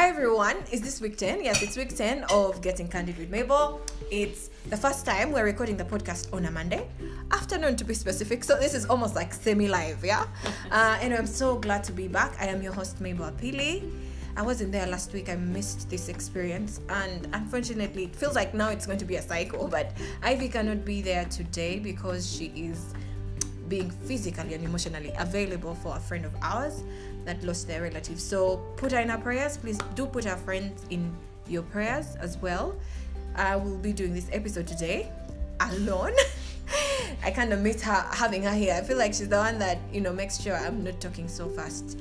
Hi 0.00 0.08
everyone, 0.08 0.56
is 0.72 0.80
this 0.80 0.98
week 0.98 1.18
10? 1.18 1.44
Yes, 1.44 1.62
it's 1.62 1.76
week 1.76 1.94
10 1.94 2.24
of 2.30 2.62
Getting 2.62 2.88
Candid 2.88 3.18
with 3.18 3.28
Mabel. 3.28 3.82
It's 4.10 4.48
the 4.70 4.76
first 4.78 5.04
time 5.04 5.30
we're 5.30 5.44
recording 5.44 5.76
the 5.76 5.84
podcast 5.84 6.32
on 6.32 6.46
a 6.46 6.50
Monday 6.50 6.88
afternoon 7.32 7.76
to 7.76 7.84
be 7.84 7.92
specific. 7.92 8.42
So 8.42 8.58
this 8.58 8.72
is 8.72 8.86
almost 8.86 9.14
like 9.14 9.34
semi 9.34 9.68
live, 9.68 10.02
yeah? 10.02 10.26
Uh, 10.70 10.96
and 11.02 11.12
I'm 11.12 11.26
so 11.26 11.56
glad 11.58 11.84
to 11.84 11.92
be 11.92 12.08
back. 12.08 12.32
I 12.40 12.46
am 12.46 12.62
your 12.62 12.72
host, 12.72 12.98
Mabel 13.02 13.30
Apili. 13.30 13.92
I 14.38 14.40
wasn't 14.40 14.72
there 14.72 14.86
last 14.86 15.12
week. 15.12 15.28
I 15.28 15.36
missed 15.36 15.90
this 15.90 16.08
experience, 16.08 16.80
and 16.88 17.28
unfortunately, 17.34 18.04
it 18.04 18.16
feels 18.16 18.34
like 18.34 18.54
now 18.54 18.70
it's 18.70 18.86
going 18.86 19.00
to 19.00 19.04
be 19.04 19.16
a 19.16 19.22
cycle. 19.22 19.68
But 19.68 19.92
Ivy 20.22 20.48
cannot 20.48 20.82
be 20.82 21.02
there 21.02 21.26
today 21.26 21.78
because 21.78 22.34
she 22.34 22.46
is 22.56 22.94
being 23.68 23.90
physically 23.90 24.54
and 24.54 24.64
emotionally 24.64 25.12
available 25.18 25.74
for 25.74 25.96
a 25.96 26.00
friend 26.00 26.24
of 26.24 26.34
ours 26.42 26.82
that 27.24 27.42
lost 27.42 27.66
their 27.66 27.82
relative. 27.82 28.20
So 28.20 28.56
put 28.76 28.92
her 28.92 29.00
in 29.00 29.10
our 29.10 29.18
prayers. 29.18 29.56
Please 29.56 29.78
do 29.94 30.06
put 30.06 30.26
our 30.26 30.36
friends 30.36 30.84
in 30.90 31.14
your 31.48 31.62
prayers 31.62 32.16
as 32.16 32.38
well. 32.38 32.74
I 33.36 33.56
will 33.56 33.78
be 33.78 33.92
doing 33.92 34.14
this 34.14 34.28
episode 34.32 34.66
today 34.66 35.10
alone. 35.60 36.12
I 37.22 37.30
kind 37.30 37.52
of 37.52 37.60
miss 37.60 37.82
her 37.82 38.06
having 38.12 38.42
her 38.44 38.54
here. 38.54 38.74
I 38.74 38.82
feel 38.82 38.96
like 38.96 39.12
she's 39.12 39.28
the 39.28 39.36
one 39.36 39.58
that 39.58 39.78
you 39.92 40.00
know 40.00 40.12
makes 40.12 40.40
sure 40.40 40.56
I'm 40.56 40.84
not 40.84 41.00
talking 41.00 41.28
so 41.28 41.48
fast. 41.48 41.98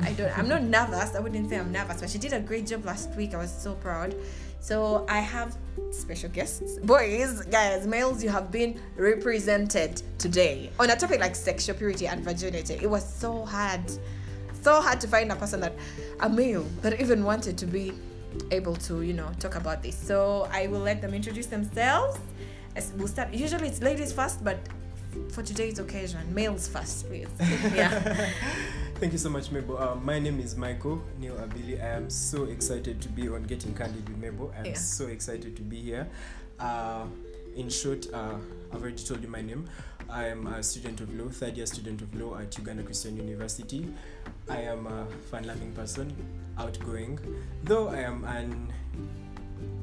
I 0.00 0.12
don't. 0.12 0.36
I'm 0.38 0.48
not 0.48 0.62
nervous. 0.62 1.14
I 1.14 1.20
wouldn't 1.20 1.48
say 1.48 1.58
I'm 1.58 1.72
nervous, 1.72 2.00
but 2.00 2.10
she 2.10 2.18
did 2.18 2.32
a 2.32 2.40
great 2.40 2.66
job 2.66 2.84
last 2.84 3.10
week. 3.16 3.34
I 3.34 3.38
was 3.38 3.52
so 3.52 3.74
proud. 3.74 4.14
So 4.60 5.06
I 5.08 5.20
have 5.20 5.56
special 5.90 6.28
guests, 6.28 6.78
boys, 6.80 7.40
guys, 7.46 7.86
males. 7.86 8.22
You 8.22 8.28
have 8.28 8.52
been 8.52 8.78
represented 8.94 10.02
today 10.18 10.70
on 10.78 10.90
a 10.90 10.96
topic 10.96 11.18
like 11.20 11.34
sexual 11.34 11.74
purity 11.76 12.06
and 12.06 12.22
virginity. 12.22 12.74
It 12.74 12.90
was 12.90 13.02
so 13.02 13.44
hard, 13.46 13.80
so 14.62 14.80
hard 14.80 15.00
to 15.00 15.08
find 15.08 15.30
a 15.32 15.36
person 15.36 15.60
that 15.60 15.74
a 16.20 16.28
male 16.28 16.64
that 16.82 17.00
even 17.00 17.24
wanted 17.24 17.56
to 17.58 17.66
be 17.66 17.92
able 18.50 18.76
to 18.76 19.02
you 19.02 19.12
know 19.12 19.28
talk 19.38 19.54
about 19.56 19.82
this. 19.82 19.96
So 19.96 20.48
I 20.52 20.66
will 20.68 20.80
let 20.80 21.00
them 21.00 21.14
introduce 21.14 21.46
themselves. 21.46 22.18
As 22.76 22.92
we'll 22.96 23.08
start. 23.08 23.34
Usually 23.34 23.66
it's 23.68 23.82
ladies 23.82 24.12
first, 24.12 24.44
but 24.44 24.58
for 25.32 25.42
today's 25.42 25.78
occasion, 25.80 26.32
males 26.32 26.68
first, 26.68 27.06
please. 27.08 27.26
Yeah. 27.74 27.90
Thank 29.00 29.12
you 29.12 29.18
so 29.18 29.30
much, 29.30 29.50
Mabel. 29.50 29.78
Uh, 29.78 29.94
my 29.96 30.18
name 30.18 30.38
is 30.38 30.56
Michael 30.56 31.02
Neil 31.18 31.34
Abili. 31.36 31.82
I 31.82 31.96
am 31.96 32.10
so 32.10 32.44
excited 32.44 33.00
to 33.00 33.08
be 33.08 33.28
on 33.28 33.42
Getting 33.44 33.74
Candid 33.74 34.06
with 34.08 34.18
Mabel. 34.18 34.52
I'm 34.56 34.66
Yeah. 34.66 34.74
so 34.74 35.06
excited 35.08 35.56
to 35.56 35.62
be 35.62 35.80
here. 35.80 36.06
Uh, 36.60 37.06
in 37.56 37.70
short, 37.70 38.06
uh, 38.12 38.34
I've 38.72 38.82
already 38.82 39.02
told 39.02 39.22
you 39.22 39.28
my 39.28 39.40
name. 39.42 39.68
I 40.12 40.26
am 40.26 40.46
a 40.46 40.62
student 40.62 41.00
of 41.00 41.14
law, 41.14 41.28
third 41.28 41.56
year 41.56 41.66
student 41.66 42.02
of 42.02 42.14
law 42.14 42.36
at 42.38 42.56
Uganda 42.58 42.82
Christian 42.82 43.16
University. 43.16 43.86
I 44.48 44.62
am 44.62 44.86
a 44.86 45.06
fun 45.30 45.46
loving 45.46 45.72
person, 45.72 46.14
outgoing, 46.58 47.18
though 47.64 47.88
I 47.88 48.00
am 48.00 48.24
an 48.24 48.72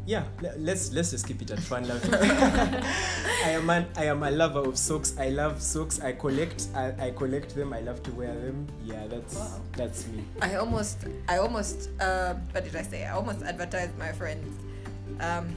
yeah 0.06 0.24
let's 0.58 0.94
let's 0.94 1.12
just 1.12 1.28
keep 1.28 1.42
it 1.42 1.52
at 1.52 1.60
fun 1.60 1.86
loving 1.86 2.14
i 2.14 3.50
am 3.50 3.70
an 3.70 3.86
i 3.98 4.06
am 4.06 4.24
a 4.24 4.32
lover 4.32 4.62
of 4.62 4.78
socks 4.78 5.14
i 5.20 5.28
love 5.28 5.62
socks 5.62 6.00
i 6.00 6.14
collect 6.14 6.68
I, 6.74 6.94
I 7.08 7.12
collect 7.12 7.54
them 7.54 7.74
i 7.74 7.82
love 7.82 8.02
to 8.04 8.12
wear 8.12 8.34
them 8.34 8.68
yeah 8.86 9.06
that's 9.08 9.36
Wow. 9.36 9.60
that's 9.74 10.08
me 10.08 10.24
I 10.42 10.56
almost, 10.56 11.00
I 11.28 11.40
almost, 11.40 11.90
uh, 12.00 12.36
what 12.52 12.64
did 12.64 12.78
I 12.78 12.84
say? 12.84 13.04
I 13.06 13.12
almost 13.12 13.42
advertised 13.44 13.98
my 13.98 14.14
friend's 14.14 14.58
um, 15.20 15.54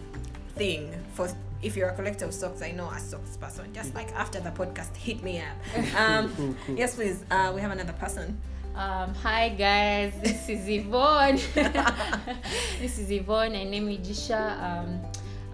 thing 0.57 0.93
for 1.15 1.29
if 1.63 1.77
you're 1.77 1.89
a 1.89 1.95
collector 1.95 2.25
of 2.25 2.35
socks. 2.35 2.63
I 2.63 2.73
know 2.73 2.89
a 2.89 2.99
socks 2.99 3.37
person. 3.37 3.73
Just 3.73 3.95
like 3.95 4.13
after 4.13 4.41
the 4.41 4.51
podcast, 4.51 4.97
hit 4.97 5.23
me 5.23 5.41
up. 5.41 5.57
Um, 5.97 6.33
Cool, 6.37 6.55
cool. 6.67 6.77
yes, 6.77 6.95
please. 6.95 7.25
Uh, 7.31 7.53
we 7.55 7.61
have 7.61 7.71
another 7.71 7.93
person. 7.95 8.39
Um, 8.75 9.15
hi 9.15 9.49
guys, 9.51 10.13
this 10.23 10.49
is 10.49 10.69
Yvonne. 10.69 11.37
this 12.81 12.99
is 12.99 13.11
Yvonne 13.11 13.55
and 13.57 13.75
Jisha. 13.99 14.59
Um, 14.63 15.01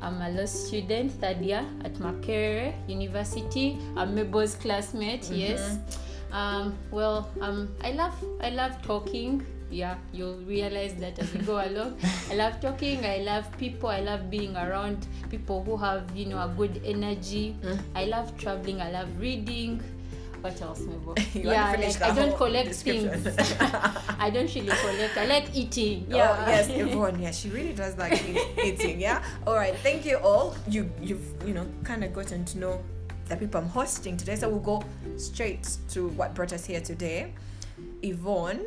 I'm 0.02 0.20
a 0.20 0.28
law 0.30 0.44
student, 0.44 1.12
third 1.12 1.40
year 1.40 1.64
at 1.84 1.94
Makerere 1.94 2.74
University. 2.86 3.78
I'm 3.96 4.14
Mabel's 4.14 4.54
classmate. 4.54 5.30
Yes. 5.30 5.78
Um, 6.30 6.76
well, 6.90 7.30
um, 7.40 7.74
I 7.82 7.92
love 7.92 8.14
I 8.42 8.50
love 8.50 8.80
talking. 8.82 9.44
Yeah, 9.70 9.96
you'll 10.12 10.38
realize 10.38 10.94
that 10.96 11.18
as 11.18 11.32
we 11.32 11.40
go 11.40 11.58
along. 11.66 11.98
I 12.30 12.34
love 12.34 12.60
talking. 12.60 13.04
I 13.04 13.18
love 13.18 13.46
people. 13.58 13.88
I 13.88 14.00
love 14.00 14.30
being 14.30 14.56
around 14.56 15.06
people 15.30 15.62
who 15.64 15.76
have 15.76 16.04
you 16.14 16.26
know 16.26 16.38
a 16.38 16.48
good 16.56 16.80
energy. 16.84 17.56
I 17.94 18.04
love 18.04 18.36
traveling. 18.38 18.80
I 18.80 18.90
love 18.90 19.08
reading. 19.18 19.82
What 20.40 20.60
else? 20.62 20.80
You 21.34 21.50
yeah, 21.50 21.72
like, 21.72 22.02
I 22.02 22.14
don't 22.14 22.36
collect 22.36 22.74
things. 22.74 23.26
I 24.18 24.30
don't 24.30 24.54
really 24.54 24.68
collect. 24.68 25.16
I 25.16 25.26
like 25.26 25.54
eating. 25.54 26.06
Oh, 26.10 26.16
yeah. 26.16 26.16
Yeah. 26.16 26.44
Oh, 26.46 26.50
yes, 26.50 26.68
Yvonne. 26.70 27.20
Yeah, 27.20 27.30
she 27.30 27.48
really 27.50 27.72
does 27.72 27.96
like 27.98 28.22
eating. 28.62 29.00
Yeah. 29.00 29.22
All 29.46 29.54
right. 29.54 29.74
Thank 29.76 30.06
you 30.06 30.18
all. 30.18 30.54
You 30.68 30.90
you've 31.02 31.26
you 31.44 31.52
know 31.54 31.66
kind 31.84 32.04
of 32.04 32.12
gotten 32.14 32.44
to 32.44 32.58
know 32.58 32.82
the 33.28 33.36
people 33.36 33.60
I'm 33.60 33.68
hosting 33.68 34.16
today. 34.16 34.36
So 34.36 34.48
we'll 34.48 34.60
go 34.60 34.84
straight 35.16 35.68
to 35.90 36.08
what 36.08 36.34
brought 36.34 36.52
us 36.52 36.64
here 36.64 36.80
today. 36.80 37.34
Yvonne, 38.02 38.66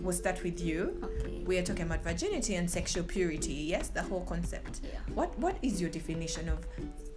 we'll 0.00 0.12
start 0.12 0.42
with 0.42 0.60
you. 0.60 0.96
Okay. 1.02 1.42
we 1.46 1.58
are 1.58 1.62
talking 1.62 1.86
about 1.86 2.02
virginity 2.02 2.54
and 2.56 2.68
sexual 2.70 3.04
purity 3.04 3.52
yes 3.74 3.88
the 3.88 4.02
whole 4.02 4.24
concept 4.24 4.80
Yeah. 4.82 4.98
what 5.14 5.30
what 5.38 5.56
is 5.62 5.80
your 5.80 5.90
definition 5.90 6.48
of 6.48 6.58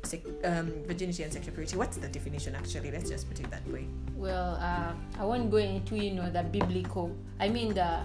sec- 0.03 0.25
um, 0.43 0.71
virginity 0.87 1.23
and 1.23 1.31
sexual 1.33 1.53
purity 1.53 1.75
what's 1.77 1.97
the 1.97 2.07
definition 2.07 2.55
actually 2.55 2.91
let's 2.91 3.09
just 3.09 3.27
put 3.29 3.39
it 3.39 3.49
that 3.51 3.65
way 3.73 3.85
Well, 4.15 4.55
uh, 4.59 4.93
I 5.21 5.23
won't 5.25 5.49
go 5.49 5.57
into 5.57 5.95
you 5.95 6.11
know 6.11 6.29
the 6.29 6.43
biblical. 6.43 7.07
I 7.39 7.47
mean 7.49 7.73
the 7.73 7.99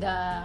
the 0.00 0.44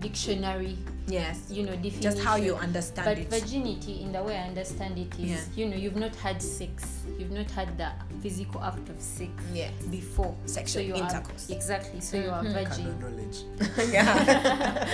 dictionary. 0.00 0.76
yes 1.08 1.38
You 1.50 1.62
know 1.62 1.72
definition. 1.72 2.02
just 2.02 2.18
how 2.18 2.36
you 2.36 2.56
understand 2.56 3.06
But 3.06 3.18
it 3.18 3.30
virginity, 3.30 4.02
in 4.02 4.12
the 4.12 4.22
way 4.22 4.36
I 4.36 4.48
understand 4.48 4.98
it, 4.98 5.12
is 5.18 5.30
Yeah. 5.30 5.40
you 5.54 5.68
know 5.70 5.76
you've 5.76 5.96
not 5.96 6.14
had 6.16 6.42
sex, 6.42 6.84
you've 7.18 7.30
not 7.30 7.50
had 7.50 7.78
the 7.78 7.90
physical 8.22 8.60
act 8.62 8.88
of 8.88 9.00
sex 9.00 9.30
yes 9.54 9.72
before. 9.90 10.34
Sexual 10.46 10.82
you 10.82 10.94
are- 10.94 11.02
intercourse. 11.02 11.48
exactly. 11.50 12.00
So 12.00 12.16
you 12.18 12.30
are 12.30 12.42
Mhm. 12.42 12.52
virgin. 12.52 13.00
Knowledge 13.00 13.38
yeah 13.92 14.88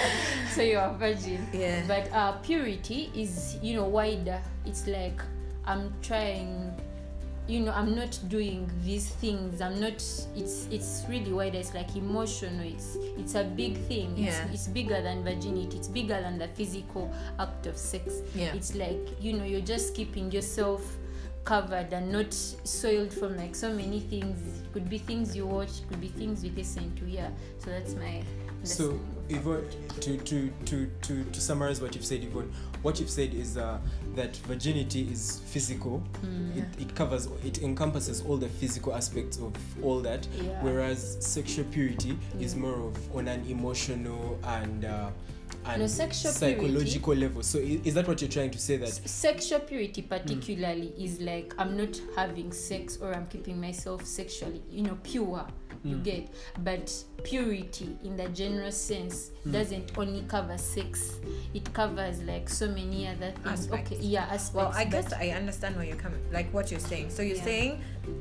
so 0.55 0.63
you 0.63 0.79
are 0.79 0.93
virgin. 0.95 1.41
yeah 1.53 1.83
but 1.89 2.13
uh, 2.13 2.33
purity 2.43 3.11
is 3.15 3.57
you 3.63 3.75
know 3.75 3.85
wider 3.89 4.41
it's 4.67 4.87
like 4.87 5.21
i'm 5.65 5.93
trying 6.03 6.72
you 7.53 7.61
know 7.61 7.73
i'm 7.73 7.95
not 7.95 8.19
doing 8.29 8.71
these 8.83 9.11
things. 9.11 9.61
I'm 9.61 9.79
not 9.79 9.93
it's 9.93 10.67
it's 10.71 11.05
really 11.09 11.33
wider. 11.33 11.59
It's 11.59 11.75
like 11.75 11.95
emotional. 11.97 12.65
It's 12.65 12.97
it's 13.19 13.35
a 13.35 13.45
big 13.45 13.77
thing. 13.89 14.15
Yeah. 14.17 14.45
it's, 14.45 14.55
it's 14.55 14.69
bigger 14.69 15.03
than 15.03 15.23
virginity. 15.23 15.77
It's 15.77 15.89
bigger 15.89 16.19
than 16.21 16.39
the 16.39 16.49
physical 16.49 17.13
act 17.39 17.67
of 17.67 17.77
sex. 17.77 18.23
Yeah. 18.35 18.55
it's 18.55 18.75
like 18.75 19.07
you 19.21 19.35
know 19.35 19.45
you're 19.45 19.61
just 19.61 19.95
keeping 19.95 20.33
yourself 20.33 20.83
covered 21.45 21.93
and 21.93 22.11
not 22.11 22.33
soiled 22.33 23.13
from 23.13 23.37
like 23.37 23.55
so 23.55 23.71
many 23.73 24.01
things. 24.01 24.39
It 24.65 24.73
could 24.73 24.89
be 24.89 24.97
things 24.99 25.37
you 25.37 25.47
watch. 25.47 25.87
Could 25.89 26.01
be 26.01 26.09
things 26.09 26.43
you 26.43 26.53
listen 26.53 26.95
to. 26.97 27.05
Yeah. 27.05 27.31
So 27.59 27.71
that's 27.71 27.95
my 27.95 28.23
so 28.65 28.85
understanding 28.85 29.09
of 29.29 29.47
Yvonne, 29.47 29.69
to, 30.01 30.17
to, 30.19 30.53
to, 30.67 30.87
to, 31.03 31.25
to 31.25 31.41
summarize 31.41 31.81
what 31.81 31.95
you've 31.95 32.05
said, 32.05 32.23
Yvonne, 32.23 32.53
what 32.83 32.99
you've 33.01 33.11
said 33.11 33.33
is 33.35 33.57
uh, 33.57 33.79
that 34.17 34.37
virginity 34.49 35.09
is 35.11 35.41
physical. 35.47 36.03
Mm. 36.25 36.57
It, 36.59 36.83
it 36.83 36.95
covers, 36.95 37.29
it 37.45 37.63
encompasses 37.63 38.23
all 38.23 38.37
the 38.37 38.49
physical 38.49 38.95
aspects 38.95 39.39
of 39.39 39.53
all 39.85 40.01
that. 40.01 40.27
Yeah. 40.43 40.63
Whereas 40.63 41.17
sexual 41.21 41.65
purity 41.67 42.19
is 42.41 42.55
Mm. 42.55 42.59
more 42.59 42.89
of 42.89 43.17
on 43.17 43.29
an 43.29 43.45
emotional 43.49 44.39
and 44.45 44.85
uh, 44.85 45.11
and 45.67 45.89
psychological 45.91 47.15
level. 47.15 47.43
So 47.43 47.59
i- 47.59 47.81
is 47.85 47.95
that 47.95 48.09
what 48.09 48.21
you're 48.21 48.31
trying 48.31 48.51
to 48.51 48.59
say? 48.59 48.77
That 48.79 48.89
sexual 48.89 49.61
purity 49.61 50.03
particularly 50.03 50.93
is 50.99 51.21
like 51.21 51.55
i'm 51.59 51.77
not 51.77 52.01
having 52.17 52.51
sex 52.53 52.99
or 53.01 53.15
i'm 53.15 53.27
keeping 53.27 53.61
myself 53.61 54.05
sexually 54.05 54.63
you 54.71 54.83
know 54.83 54.99
pure 55.03 55.47
you 55.85 55.97
Mm. 55.97 56.05
get 56.05 56.29
but 56.63 56.93
purity 57.25 57.97
in 58.05 58.17
the 58.17 58.29
general 58.31 58.71
sense 58.71 59.31
doesn't 59.51 59.93
only 59.99 60.23
cover 60.29 60.57
sex 60.59 61.17
it 61.55 61.73
covers 61.73 62.23
like 62.23 62.49
so 62.49 62.69
many 62.69 63.07
other 63.09 63.33
things. 63.43 63.67
Aspects. 63.67 63.93
okay 63.93 63.99
yeah 64.01 64.23
aspects 64.25 64.55
well 64.55 64.71
i 64.75 64.85
guess 64.85 65.13
i 65.15 65.29
understand 65.31 65.75
where 65.77 65.85
you're 65.85 65.97
coming 65.97 66.21
like 66.33 66.53
what 66.55 66.71
you're 66.71 66.81
saying. 66.81 67.11
So 67.11 67.23
you're 67.23 67.37
Yeah. 67.37 67.45
saying 67.45 67.81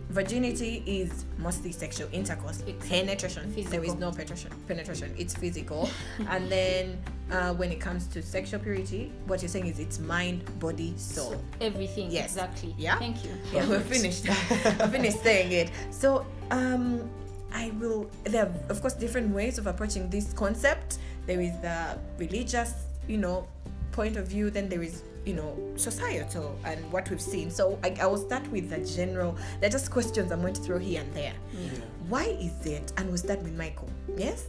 virginity 0.09 0.83
is 0.85 1.25
mostly 1.37 1.71
sexual 1.71 2.07
intercourse. 2.11 2.63
Penetration. 2.87 3.51
There 3.69 3.83
is 3.83 3.95
no 3.95 4.11
penetration 4.11 4.51
penetration. 4.67 5.13
It's 5.17 5.33
physical. 5.33 5.89
And 6.29 6.51
then 6.51 6.97
uh, 7.31 7.53
when 7.53 7.71
it 7.71 7.79
comes 7.79 8.07
to 8.07 8.21
sexual 8.21 8.59
purity 8.59 9.11
what 9.25 9.41
you're 9.41 9.49
saying 9.49 9.67
is 9.67 9.79
it's 9.79 9.99
mind 9.99 10.43
body 10.59 10.93
soul. 10.97 11.31
So 11.31 11.41
everything. 11.61 12.11
Yes. 12.11 12.25
exactly. 12.33 12.75
Yeah? 12.77 12.97
thank 12.99 13.23
you. 13.23 13.31
Yeah 13.53 13.67
we're 13.67 13.79
finished. 13.79 14.25
We're 14.79 14.87
finished 14.89 15.23
saying 15.23 15.51
it. 15.51 15.71
So 15.91 16.25
um 16.51 17.09
i 17.53 17.71
will 17.79 18.09
there 18.25 18.45
are 18.45 18.51
of 18.69 18.81
course 18.81 18.93
different 18.93 19.33
ways 19.33 19.57
of 19.57 19.67
approaching 19.67 20.09
this 20.09 20.33
concept 20.33 20.97
there 21.25 21.41
is 21.41 21.51
the 21.61 21.97
religious 22.17 22.73
you 23.07 23.17
know 23.17 23.47
point 23.91 24.15
of 24.17 24.27
view 24.27 24.49
then 24.49 24.69
there 24.69 24.81
is 24.81 25.03
you 25.25 25.33
know 25.33 25.55
societal 25.75 26.57
and 26.65 26.79
what 26.91 27.09
we've 27.09 27.21
seen 27.21 27.51
so 27.51 27.77
i, 27.83 27.95
I 28.01 28.05
will 28.07 28.17
start 28.17 28.47
with 28.51 28.69
the 28.69 28.79
general 28.95 29.37
they're 29.59 29.69
just 29.69 29.91
questions 29.91 30.31
i'm 30.31 30.41
going 30.41 30.53
to 30.53 30.61
throw 30.61 30.79
here 30.79 31.01
and 31.01 31.13
there 31.13 31.33
Yeah. 31.53 31.69
why 32.07 32.23
is 32.25 32.65
it 32.65 32.91
and 32.97 33.07
we'll 33.07 33.17
start 33.17 33.41
with 33.43 33.55
michael 33.57 33.89
yes 34.17 34.45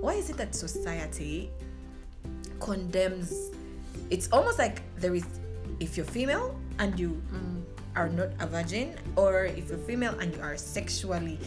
why 0.00 0.14
is 0.14 0.30
it 0.30 0.36
that 0.36 0.54
society 0.54 1.50
condemns? 2.60 3.50
It's 4.10 4.28
almost 4.32 4.58
like 4.58 4.82
there 4.96 5.14
is, 5.14 5.24
if 5.80 5.96
you're 5.96 6.06
female 6.06 6.58
and 6.78 6.98
you 6.98 7.20
Mm. 7.32 7.62
are 7.96 8.08
not 8.08 8.28
a 8.40 8.46
virgin, 8.46 8.94
or 9.16 9.46
if 9.46 9.68
you're 9.68 9.78
female 9.78 10.14
and 10.20 10.34
you 10.34 10.40
are 10.42 10.56
sexually 10.56 11.38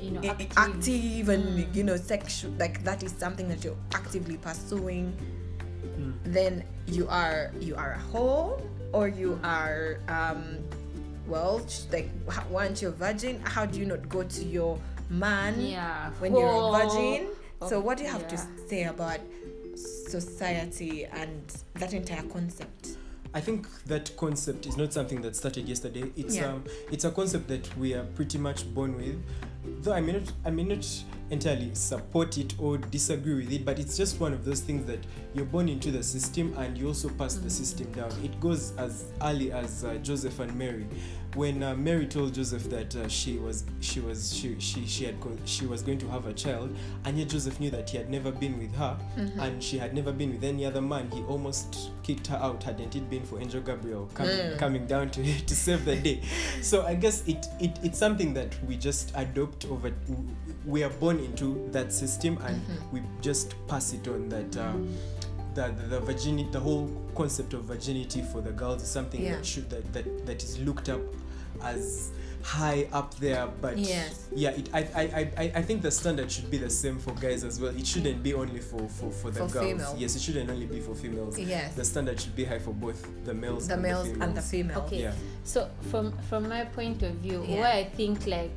you 0.00 0.10
know 0.10 0.20
active. 0.28 0.52
active 0.56 1.28
and 1.28 1.44
Mm. 1.44 1.74
you 1.74 1.84
know 1.84 1.96
sexual 1.96 2.52
like 2.58 2.82
that 2.84 3.02
is 3.02 3.12
something 3.18 3.48
that 3.48 3.62
you're 3.64 3.76
actively 3.94 4.36
pursuing 4.36 5.12
Mm. 5.98 6.12
then 6.24 6.64
you 6.86 7.06
are 7.08 7.50
you 7.60 7.74
are 7.76 7.92
a 7.92 8.02
whore 8.12 8.60
or 8.92 9.08
you 9.08 9.38
are 9.42 9.98
um 10.08 10.58
well 11.26 11.60
like 11.92 12.08
once 12.50 12.82
you're 12.82 12.90
virgin 12.92 13.40
how 13.44 13.64
do 13.64 13.78
you 13.78 13.86
not 13.86 14.08
go 14.08 14.22
to 14.22 14.44
your 14.44 14.78
man 15.08 15.60
yeah 15.60 16.10
when 16.20 16.32
you're 16.32 16.46
a 16.46 16.66
Oh. 16.66 16.72
virgin 16.72 17.28
so 17.68 17.76
Oh, 17.76 17.80
what 17.80 17.98
do 17.98 18.04
you 18.04 18.10
have 18.10 18.26
to 18.28 18.38
say 18.68 18.84
about 18.84 19.20
society 19.76 21.04
and 21.06 21.42
that 21.74 21.92
entire 21.94 22.22
concept 22.22 22.96
I 23.32 23.40
think 23.40 23.68
that 23.84 24.16
concept 24.16 24.66
is 24.66 24.76
not 24.76 24.92
something 24.92 25.22
that 25.22 25.36
started 25.36 25.68
yesterday. 25.68 26.10
It's 26.16 26.34
Yeah. 26.34 26.48
um, 26.54 26.64
it's 26.90 27.04
a 27.04 27.12
concept 27.12 27.46
that 27.46 27.78
we 27.78 27.94
are 27.94 28.02
pretty 28.16 28.38
much 28.38 28.66
born 28.74 28.96
with. 28.96 29.22
Though 29.82 29.92
I 29.92 30.00
may 30.00 30.12
not 30.12 30.32
I 30.44 30.50
may 30.50 30.64
not 30.64 30.86
entirely 31.30 31.70
support 31.74 32.36
it 32.38 32.54
or 32.58 32.76
disagree 32.76 33.34
with 33.34 33.52
it, 33.52 33.64
but 33.64 33.78
it's 33.78 33.96
just 33.96 34.18
one 34.20 34.32
of 34.32 34.44
those 34.44 34.60
things 34.60 34.84
that 34.86 34.98
you're 35.32 35.44
born 35.44 35.68
into 35.68 35.92
the 35.92 36.02
system 36.02 36.52
and 36.58 36.76
you 36.76 36.88
also 36.88 37.08
pass 37.10 37.34
the 37.36 37.48
system 37.48 37.90
down. 37.92 38.10
It 38.24 38.40
goes 38.40 38.72
as 38.76 39.04
early 39.22 39.52
as 39.52 39.84
uh, 39.84 39.94
Joseph 40.02 40.40
and 40.40 40.52
Mary. 40.56 40.86
When 41.36 41.62
uh, 41.62 41.76
Mary 41.76 42.08
told 42.08 42.34
Joseph 42.34 42.68
that 42.70 42.96
uh, 42.96 43.06
she 43.08 43.36
was 43.38 43.62
she 43.78 44.00
was 44.00 44.34
she 44.34 44.58
she 44.58 44.84
she 44.84 45.04
had 45.04 45.20
co- 45.20 45.36
she 45.44 45.64
was 45.64 45.80
going 45.80 45.98
to 45.98 46.08
have 46.08 46.26
a 46.26 46.32
child, 46.32 46.76
and 47.04 47.16
yet 47.16 47.28
Joseph 47.28 47.60
knew 47.60 47.70
that 47.70 47.88
he 47.88 47.96
had 47.98 48.10
never 48.10 48.32
been 48.32 48.58
with 48.58 48.74
her, 48.74 48.98
and 49.38 49.62
she 49.62 49.78
had 49.78 49.94
never 49.94 50.10
been 50.10 50.32
with 50.32 50.42
any 50.42 50.66
other 50.66 50.82
man. 50.82 51.08
He 51.12 51.22
almost 51.22 51.90
kicked 52.02 52.26
her 52.26 52.36
out 52.38 52.60
hadn't 52.64 52.96
it 52.96 53.08
been 53.08 53.22
for 53.22 53.38
Angel 53.40 53.60
Gabriel 53.60 54.10
coming 54.12 54.30
Mm. 54.36 54.58
coming 54.58 54.86
down 54.88 55.10
to 55.10 55.22
to 55.46 55.54
save 55.54 55.84
the 55.84 55.94
day. 55.94 56.20
So 56.62 56.84
I 56.84 56.96
guess 56.96 57.22
it, 57.28 57.46
it 57.60 57.78
it's 57.84 57.98
something 57.98 58.34
that 58.34 58.52
we 58.66 58.76
just 58.76 59.12
adopt 59.14 59.66
over. 59.70 59.92
We 60.66 60.82
are 60.84 60.90
born 60.90 61.18
into 61.20 61.68
that 61.72 61.92
system, 61.92 62.38
and 62.44 62.60
we 62.92 63.02
just 63.20 63.54
pass 63.66 63.92
it 63.92 64.06
on. 64.08 64.28
That 64.28 64.56
uh, 64.56 64.72
the, 65.54 65.72
the 65.76 65.86
the 65.88 66.00
virginity, 66.00 66.48
the 66.50 66.60
whole 66.60 66.88
concept 67.14 67.54
of 67.54 67.64
virginity 67.64 68.22
for 68.22 68.40
the 68.40 68.52
girls 68.52 68.82
is 68.82 68.88
something 68.88 69.22
Yeah. 69.22 69.36
that 69.36 69.46
should 69.46 69.70
that, 69.70 69.92
that 69.92 70.26
that 70.26 70.42
is 70.42 70.58
looked 70.60 70.88
up 70.88 71.00
as 71.62 72.10
high 72.42 72.88
up 72.92 73.14
there 73.16 73.46
but 73.60 73.76
Yes. 73.76 74.26
yeah 74.34 74.48
it, 74.52 74.70
I, 74.72 74.78
I, 74.78 75.02
I- 75.02 75.32
I, 75.36 75.52
I 75.56 75.62
think 75.62 75.82
the 75.82 75.90
standard 75.90 76.32
should 76.32 76.50
be 76.50 76.56
the 76.56 76.70
same 76.70 76.98
for 76.98 77.12
guys 77.16 77.44
as 77.44 77.60
well 77.60 77.76
it 77.76 77.86
shouldn't 77.86 78.22
be 78.22 78.32
only 78.32 78.60
for 78.60 78.88
for, 78.88 79.10
for 79.10 79.30
the 79.30 79.40
For 79.46 79.52
girls 79.52 79.66
female. 79.66 79.94
yes 79.98 80.16
it 80.16 80.22
shouldn't 80.22 80.48
only 80.48 80.64
be 80.64 80.80
for 80.80 80.94
females 80.94 81.38
yes 81.38 81.74
the 81.74 81.84
standard 81.84 82.18
should 82.18 82.34
be 82.34 82.46
high 82.46 82.58
for 82.58 82.72
both 82.72 83.06
the 83.26 83.34
males 83.34 83.68
the 83.68 83.74
and 83.74 83.82
males 83.82 84.10
the 84.10 84.22
and 84.24 84.34
the 84.34 84.40
females. 84.40 84.72
female 84.78 84.86
Okay. 84.86 85.02
yeah 85.02 85.12
So 85.44 85.68
from 85.90 86.12
from 86.30 86.48
my 86.48 86.64
point 86.64 87.02
of 87.02 87.12
view, 87.16 87.44
Yeah. 87.46 87.60
why 87.60 87.72
I 87.72 87.84
think 87.84 88.26
like 88.26 88.56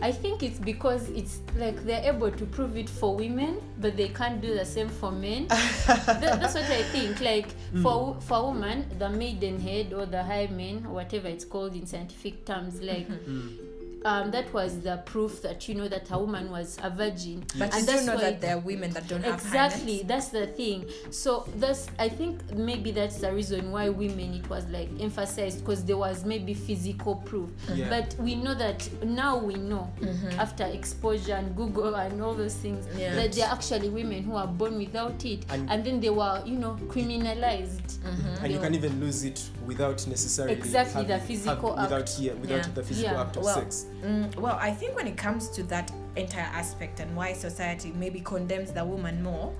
I 0.00 0.12
think 0.12 0.42
it's 0.42 0.58
because 0.58 1.08
it's 1.10 1.40
like 1.56 1.84
they're 1.84 2.04
able 2.04 2.30
to 2.30 2.44
prove 2.46 2.76
it 2.76 2.88
for 2.88 3.16
women, 3.16 3.60
but 3.78 3.96
they 3.96 4.08
can't 4.08 4.40
do 4.40 4.54
the 4.54 4.64
same 4.64 4.88
for 4.88 5.10
men. 5.10 5.46
That- 5.86 6.40
that's 6.40 6.54
what 6.54 6.64
I 6.64 6.82
think. 6.94 7.20
Like 7.20 7.48
mm. 7.72 7.82
for 7.82 8.16
for 8.20 8.38
a 8.38 8.44
woman, 8.44 8.86
the 8.98 9.08
maidenhead 9.08 9.92
or 9.92 10.06
the 10.06 10.22
hymen, 10.22 10.90
whatever 10.92 11.28
it's 11.28 11.44
called 11.44 11.74
in 11.74 11.86
scientific 11.86 12.44
terms, 12.44 12.80
like 12.80 13.08
mm-hmm. 13.08 13.38
mm. 13.38 13.67
Um, 14.04 14.30
that 14.30 14.52
was 14.52 14.80
the 14.80 14.96
proof 15.06 15.42
that 15.42 15.68
you 15.68 15.74
know 15.74 15.88
that 15.88 16.08
a 16.10 16.18
woman 16.18 16.50
was 16.50 16.78
a 16.82 16.90
virgin. 16.90 17.44
but 17.58 17.72
and 17.72 17.72
did 17.72 17.80
you 17.80 17.86
that's 17.86 18.06
know 18.06 18.14
why 18.14 18.20
that 18.20 18.40
there 18.40 18.56
are 18.56 18.60
women 18.60 18.90
that 18.92 19.06
don't 19.08 19.24
have 19.24 19.34
exactly 19.34 20.02
that's 20.06 20.28
the 20.28 20.46
thing 20.46 20.84
so 21.10 21.44
that's 21.56 21.88
i 21.98 22.08
think 22.08 22.40
maybe 22.54 22.90
that's 22.90 23.16
the 23.18 23.32
reason 23.32 23.70
why 23.72 23.88
women 23.88 24.34
it 24.34 24.48
was 24.48 24.66
like 24.68 24.88
emphasized 25.00 25.60
because 25.60 25.84
there 25.84 25.96
was 25.96 26.24
maybe 26.24 26.54
physical 26.54 27.16
proof 27.16 27.50
Yeah. 27.74 27.88
but 27.88 28.14
we 28.20 28.34
know 28.36 28.54
that 28.54 28.88
now 29.04 29.36
we 29.38 29.54
know 29.54 29.90
Mm-hmm. 30.00 30.40
after 30.40 30.64
exposure 30.64 31.34
and 31.34 31.54
google 31.56 31.94
and 31.96 32.20
all 32.22 32.34
those 32.34 32.54
things 32.54 32.86
Yeah. 32.96 33.14
that 33.16 33.32
there 33.32 33.46
are 33.48 33.52
actually 33.54 33.88
women 33.88 34.22
who 34.22 34.36
are 34.36 34.46
born 34.46 34.78
without 34.78 35.24
it 35.24 35.44
And- 35.50 35.68
and, 35.70 35.84
then 35.84 36.00
they 36.00 36.10
were 36.10 36.42
you 36.46 36.56
know 36.56 36.76
criminalized 36.88 37.98
Mm-hmm. 37.98 38.44
and 38.44 38.52
you 38.52 38.58
Yeah. 38.58 38.64
can 38.64 38.74
even 38.74 39.00
lose 39.00 39.24
it 39.24 39.40
without 39.68 40.04
necessarily 40.08 40.54
Exactly, 40.54 41.04
the 41.04 41.18
physical 41.20 41.76
have- 41.76 41.90
without 41.90 42.08
act. 42.08 42.18
yeah, 42.18 42.32
without 42.32 42.66
Yeah. 42.66 42.72
the 42.74 42.82
physical 42.82 43.12
Yeah. 43.12 43.20
act 43.22 43.36
of 43.36 43.44
Well, 43.44 43.54
sex 43.54 43.84
Mm, 44.02 44.34
well, 44.36 44.58
I 44.60 44.70
think 44.72 44.96
when 44.96 45.06
it 45.06 45.16
comes 45.16 45.48
to 45.50 45.62
that 45.64 45.92
entire 46.16 46.50
aspect 46.62 46.98
and 47.00 47.14
why 47.14 47.34
society 47.34 47.92
maybe 47.94 48.20
condemns 48.20 48.72
the 48.72 48.84
woman 48.84 49.22
more, 49.22 49.52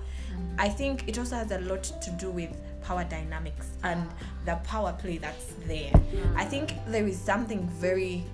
I 0.57 0.67
think 0.67 1.07
it 1.07 1.17
also 1.17 1.35
has 1.35 1.51
a 1.51 1.59
lot 1.59 1.83
to 1.83 2.09
do 2.23 2.31
with 2.31 2.49
power 2.81 3.03
dynamics 3.03 3.67
and 3.83 4.01
the 4.45 4.55
power 4.63 4.93
play 4.93 5.17
that's 5.19 5.45
there. 5.67 5.91
I 6.35 6.43
think 6.45 6.73
there 6.87 7.05
is 7.07 7.17
something 7.19 7.67
very 7.79 8.25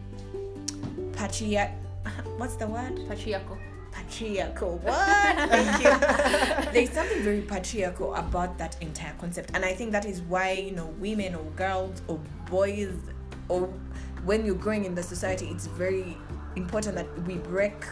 patriarch. 1.13 1.71
What's 2.37 2.55
the 2.55 2.67
word? 2.67 2.99
patriarchal 3.09 3.57
patriarchal. 3.95 4.77
What? 4.83 4.95
Thank 5.49 5.83
you. 5.83 6.71
There's 6.73 6.91
something 6.91 7.23
very 7.23 7.41
patriarchal 7.41 8.13
about 8.15 8.57
that 8.57 8.77
entire 8.81 9.13
concept, 9.19 9.51
and 9.53 9.63
I 9.63 9.73
think 9.73 9.91
that 9.91 10.05
is 10.05 10.21
why 10.21 10.51
you 10.51 10.71
know 10.71 10.87
women 10.99 11.35
or 11.35 11.43
girls 11.55 12.01
or 12.07 12.19
boys 12.49 12.93
or 13.47 13.69
when 14.25 14.45
you're 14.45 14.55
growing 14.55 14.85
in 14.85 14.95
the 14.95 15.03
society, 15.03 15.47
it's 15.49 15.67
very 15.67 16.17
important 16.55 16.95
that 16.95 17.07
we 17.27 17.35
break 17.35 17.85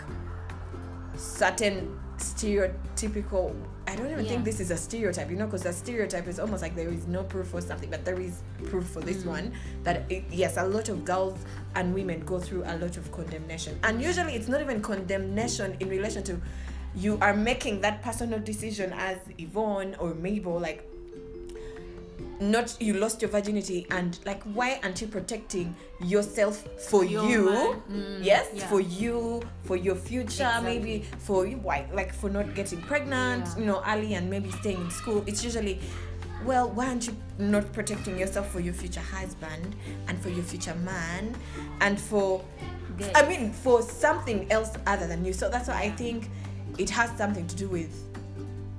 certain 1.16 2.00
stereotypical. 2.18 3.56
I 3.86 3.96
don't 3.96 4.10
even 4.10 4.24
Yeah. 4.24 4.32
think 4.32 4.46
this 4.46 4.60
is 4.60 4.72
a 4.72 4.78
stereotype, 4.78 5.30
you 5.30 5.36
know, 5.36 5.46
because 5.46 5.66
a 5.66 5.74
stereotype 5.74 6.28
is 6.28 6.40
almost 6.40 6.62
like 6.62 6.76
there 6.76 6.90
is 6.90 7.06
no 7.08 7.24
proof 7.24 7.48
for 7.48 7.62
something, 7.62 7.90
but 7.90 8.06
there 8.06 8.20
is 8.20 8.42
proof 8.66 8.86
for 8.88 9.02
this 9.02 9.24
mm. 9.24 9.28
one 9.28 9.54
that 9.84 10.10
it, 10.10 10.24
yes, 10.32 10.58
a 10.58 10.66
lot 10.66 10.90
of 10.90 11.04
girls 11.04 11.38
and 11.76 11.94
women 11.94 12.22
go 12.22 12.40
through 12.40 12.64
a 12.64 12.78
lot 12.78 12.98
of 12.98 13.12
condemnation, 13.12 13.78
and 13.84 14.02
usually 14.02 14.36
it's 14.36 14.48
not 14.48 14.62
even 14.62 14.82
condemnation 14.82 15.76
in 15.80 15.90
relation 15.90 16.24
to 16.24 16.40
you 16.96 17.18
are 17.22 17.34
making 17.34 17.82
that 17.82 18.02
personal 18.04 18.40
decision 18.40 18.94
as 18.94 19.18
Yvonne 19.38 19.96
or 20.00 20.14
Mabel, 20.14 20.60
like 20.60 20.88
not 22.40 22.76
you 22.82 22.94
lost 22.96 23.22
your 23.22 23.30
virginity 23.32 23.86
and 23.92 24.20
like 24.26 24.42
why 24.44 24.80
aren't 24.84 25.00
you 25.02 25.08
protecting 25.08 25.76
yourself 26.02 26.68
for 26.90 27.06
Your 27.06 27.26
you. 27.30 27.46
Mm, 27.92 28.24
yes 28.24 28.48
yeah. 28.54 28.68
for 28.68 28.82
you 28.82 29.42
for 29.64 29.78
your 29.78 29.96
future 29.96 30.24
Exactly. 30.44 30.80
maybe 30.80 31.06
for 31.20 31.46
you 31.46 31.58
why 31.58 31.86
like 31.94 32.14
for 32.14 32.30
not 32.30 32.54
getting 32.56 32.82
pregnant 32.82 33.46
Yeah. 33.48 33.58
you 33.60 33.66
know 33.66 33.84
early 33.88 34.16
and 34.16 34.30
maybe 34.30 34.52
staying 34.52 34.82
in 34.82 34.92
school 34.92 35.24
it's 35.28 35.44
usually 35.44 35.80
well 36.46 36.70
why 36.72 36.88
aren't 36.88 37.08
you 37.08 37.16
not 37.38 37.72
protecting 37.72 38.18
yourself 38.18 38.50
for 38.52 38.60
your 38.60 38.74
future 38.74 39.00
husband 39.00 39.76
and 40.08 40.20
for 40.20 40.30
your 40.30 40.44
future 40.44 40.76
man 40.76 41.34
and 41.82 42.00
for 42.00 42.44
i 43.16 43.26
mean 43.28 43.52
for 43.52 43.82
something 43.82 44.52
else 44.52 44.72
other 44.88 45.08
than 45.08 45.24
you 45.24 45.32
so 45.34 45.50
that's 45.50 45.68
why 45.70 45.76
i 45.82 45.90
think 45.92 46.30
it 46.78 46.90
has 46.90 47.10
something 47.18 47.48
to 47.48 47.56
do 47.56 47.68
with 47.70 47.94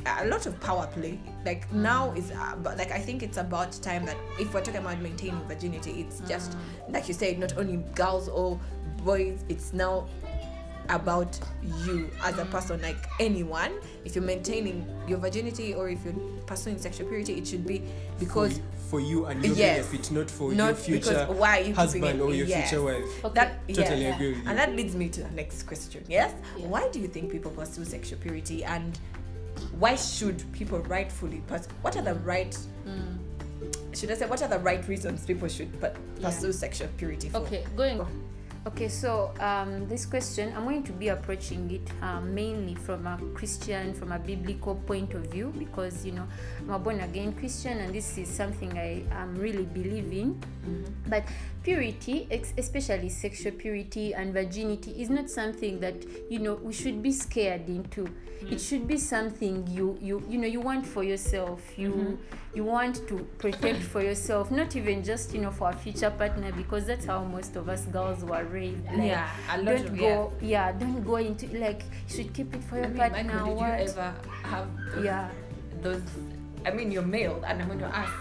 a 0.07 0.27
lot 0.27 0.47
of 0.47 0.59
power 0.61 0.87
play 0.89 1.19
like 1.47 1.71
now 1.73 2.13
is 2.13 2.31
uh, 2.33 2.55
but 2.63 2.77
like 2.77 2.91
i 2.93 2.99
think 2.99 3.23
it's 3.23 3.39
about 3.39 3.73
time 3.83 4.05
that 4.05 4.17
if 4.39 4.53
we're 4.53 4.61
talking 4.61 4.81
about 4.81 5.01
maintaining 5.01 5.41
virginity 5.49 5.93
it's 6.03 6.21
just 6.29 6.57
like 6.91 7.09
you 7.09 7.15
said 7.15 7.39
not 7.39 7.57
only 7.57 7.77
girls 7.95 8.29
or 8.29 8.61
boys 9.03 9.45
it's 9.49 9.73
now 9.73 10.07
about 10.91 11.39
you 11.87 12.11
as 12.23 12.37
a 12.39 12.45
person 12.47 12.81
like 12.83 12.97
anyone 13.19 13.73
if 14.05 14.15
you're 14.15 14.23
maintaining 14.25 14.87
your 15.09 15.17
virginity 15.19 15.73
or 15.73 15.89
if 15.89 16.05
you're 16.05 16.13
pursuing 16.47 16.77
sexual 16.77 17.09
purity 17.09 17.33
it 17.39 17.47
should 17.47 17.67
be 17.67 17.83
because 18.19 18.59
for, 18.59 18.59
you- 18.59 18.65
for 18.91 19.01
you 19.01 19.25
and 19.27 19.43
your 19.43 19.57
Yes. 19.57 19.87
benefit 19.87 20.11
not 20.11 20.31
for 20.31 20.53
your 20.53 20.75
future 20.75 21.25
why 21.31 21.61
you 21.61 21.75
husband 21.75 22.21
or 22.21 22.35
your 22.35 22.47
Yes. 22.47 22.69
future 22.69 22.85
wife 22.85 23.25
Okay. 23.25 23.35
that 23.35 23.67
Totally 23.75 24.03
yes. 24.03 24.15
agree 24.17 24.29
with 24.35 24.43
you. 24.43 24.49
and 24.51 24.59
that 24.59 24.77
leads 24.77 24.95
me 24.95 25.09
to 25.09 25.23
the 25.23 25.31
next 25.31 25.63
question 25.63 26.05
yes 26.07 26.35
Yeah. 26.59 26.67
why 26.67 26.87
do 26.91 27.01
you 27.01 27.09
think 27.09 27.33
people 27.33 27.51
pursue 27.51 27.87
sexual 27.87 28.19
purity 28.19 28.63
and 28.63 28.99
why 29.79 29.95
should 29.95 30.43
people 30.53 30.79
rightfully 30.81 31.43
pursue 31.47 31.69
what 31.83 31.97
are 31.97 32.03
the 32.03 32.15
right 32.17 32.57
Mm. 32.87 33.97
should 33.97 34.11
i 34.11 34.15
say 34.15 34.27
what 34.27 34.43
are 34.43 34.49
the 34.49 34.59
right 34.59 34.87
reasons 34.89 35.25
people 35.25 35.49
should 35.49 35.73
pu- 35.81 35.87
Yeah. 36.19 36.29
pursue 36.29 36.53
sexual 36.53 36.89
purity 36.97 37.29
for 37.31 37.39
Okay, 37.39 37.65
going. 37.77 37.99
Go. 37.99 38.07
Okay, 38.67 38.89
so 38.89 39.33
um, 39.41 39.87
this 39.89 40.07
question, 40.07 40.51
I'm 40.57 40.65
going 40.65 40.85
to 40.85 40.93
be 40.93 41.09
approaching 41.09 41.71
it 41.71 41.87
um, 42.03 42.35
mainly 42.35 42.75
from 42.75 43.07
a 43.07 43.19
Christian, 43.35 43.93
from 43.93 44.11
a 44.11 44.19
biblical 44.19 44.75
point 44.75 45.13
of 45.13 45.27
view, 45.27 45.53
because 45.59 46.05
you 46.07 46.13
know 46.13 46.27
I'm 46.65 46.71
a 46.71 46.79
born 46.79 47.01
again 47.01 47.35
Christian, 47.35 47.79
and 47.79 47.95
this 47.95 48.17
is 48.17 48.27
something 48.29 48.79
I 48.79 49.05
am 49.13 49.35
really 49.37 49.65
believing. 49.67 50.43
Mm-hmm. 50.67 51.11
But 51.11 51.25
purity 51.63 52.27
ex- 52.31 52.55
especially 52.57 53.11
sexual 53.11 53.53
purity 53.53 54.15
and 54.15 54.33
virginity 54.33 54.93
is 54.93 55.11
not 55.11 55.29
something 55.29 55.79
that 55.81 55.95
you 56.31 56.39
know 56.39 56.55
we 56.55 56.73
should 56.73 57.03
be 57.03 57.13
scared 57.13 57.69
into. 57.69 58.05
Mm. 58.05 58.53
It 58.53 58.61
should 58.63 58.89
be 58.89 58.97
something 58.97 59.67
you 59.67 59.99
you 60.01 60.23
you 60.27 60.39
know 60.39 60.47
you 60.47 60.61
want 60.61 60.87
for 60.87 61.05
yourself. 61.05 61.61
You 61.77 61.91
mm-hmm. 61.91 62.57
you 62.57 62.65
want 62.65 63.07
to 63.09 63.27
protect 63.37 63.83
for 63.83 64.01
yourself 64.03 64.51
not 64.51 64.75
even 64.75 65.05
just 65.05 65.35
you 65.35 65.43
know 65.43 65.51
for 65.51 65.69
a 65.69 65.75
future 65.77 66.11
partner 66.11 66.51
because 66.53 66.87
that's 66.87 67.05
how 67.05 67.25
most 67.25 67.57
of 67.57 67.69
us 67.69 67.85
girls 67.87 68.25
were 68.25 68.45
raised. 68.45 68.87
Like, 68.87 69.03
Yeah, 69.13 69.29
a 69.51 69.59
lot 69.59 69.65
don't 69.67 69.87
of- 69.87 69.99
go 69.99 70.33
yeah. 70.41 70.73
don't 70.73 71.05
go 71.05 71.17
into 71.17 71.47
like 71.59 71.83
you 72.09 72.17
should 72.17 72.33
keep 72.33 72.55
it 72.55 72.65
for 72.65 72.77
your 72.77 72.87
I 72.87 72.89
mean, 72.89 72.97
partner 72.97 73.25
Michael, 73.25 73.47
did 73.49 73.57
what? 73.57 73.79
you 73.81 73.89
ever 73.91 74.15
have 74.45 74.69
those, 74.95 75.05
yeah. 75.05 75.29
those? 75.83 76.01
I 76.67 76.71
mean, 76.71 76.91
you're 76.91 77.03
male, 77.03 77.43
and 77.47 77.61
I'm 77.61 77.69
going 77.69 77.81
to 77.81 77.95
ask: 77.97 78.13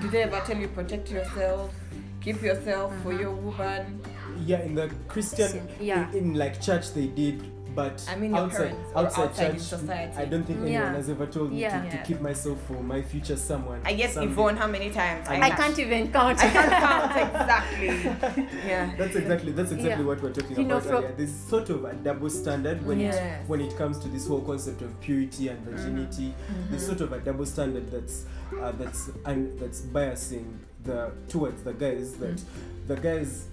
Did 0.00 0.10
they 0.10 0.22
ever 0.22 0.40
tell 0.46 0.56
you 0.56 0.68
protect 0.68 1.10
yourself, 1.10 1.72
keep 2.20 2.42
yourself 2.42 2.92
for 3.02 3.12
Uh-huh. 3.12 3.20
your 3.22 3.32
woman? 3.32 4.00
Yeah, 4.44 4.60
in 4.62 4.74
the 4.74 4.90
Christian, 5.08 5.68
Yeah. 5.80 6.10
in, 6.10 6.18
in 6.18 6.34
like 6.34 6.60
church 6.60 6.92
they 6.94 7.06
did, 7.06 7.42
but 7.74 8.04
I 8.08 8.16
mean, 8.16 8.30
your 8.30 8.40
outside, 8.40 8.58
parents 8.70 8.90
or 8.94 8.98
outside, 8.98 9.24
outside 9.24 9.46
in 9.46 9.52
church, 9.52 9.62
society. 9.62 10.16
I 10.16 10.24
don't 10.26 10.44
think 10.44 10.58
anyone 10.60 10.72
Yeah. 10.72 10.92
has 10.94 11.08
ever 11.10 11.26
told 11.26 11.52
me 11.52 11.60
Yeah. 11.60 11.82
to, 11.82 11.90
to 11.90 11.96
Yeah. 11.96 12.02
keep 12.02 12.20
myself 12.20 12.58
for 12.66 12.82
my 12.82 13.02
future 13.02 13.36
someone. 13.36 13.80
I 13.84 13.94
guess 13.94 14.14
someday. 14.14 14.32
Yvonne, 14.32 14.56
how 14.56 14.66
many 14.66 14.90
times? 14.90 15.28
I 15.28 15.40
i 15.40 15.50
can't 15.50 15.78
even 15.78 16.12
count 16.18 16.38
I 16.42 16.48
can't 16.48 16.70
count 16.70 17.16
exactly. 17.16 18.46
Yeah. 18.66 18.90
That's 18.96 19.16
exactly 19.16 19.52
that's 19.52 19.72
exactly 19.72 20.02
Yeah. 20.04 20.08
what 20.10 20.22
we're 20.22 20.32
talking 20.32 20.56
You 20.56 20.64
know, 20.64 20.76
about 20.76 20.86
from- 20.88 20.96
earlier. 21.04 21.14
There's 21.16 21.34
sort 21.34 21.68
of 21.70 21.84
a 21.84 21.92
double 21.94 22.30
standard 22.30 22.84
when 22.86 23.00
Yes. 23.00 23.16
it 23.16 23.48
when 23.48 23.60
it 23.60 23.76
comes 23.76 23.98
to 24.00 24.08
this 24.08 24.26
whole 24.28 24.40
concept 24.42 24.82
of 24.82 24.98
purity 25.00 25.48
and 25.48 25.58
virginity. 25.64 26.28
Mm-hmm. 26.34 26.70
There's 26.70 26.86
sort 26.86 27.00
of 27.00 27.12
a 27.12 27.18
double 27.20 27.46
standard 27.46 27.90
that's 27.90 28.24
uh, 28.62 28.72
that's 28.72 29.10
and 29.24 29.58
that's 29.58 29.80
biasing 29.80 30.58
the 30.84 31.10
towards 31.28 31.62
the 31.62 31.72
guys 31.72 32.12
that 32.14 32.36
Mm. 32.36 32.88
the 32.88 32.96
guys 32.96 33.46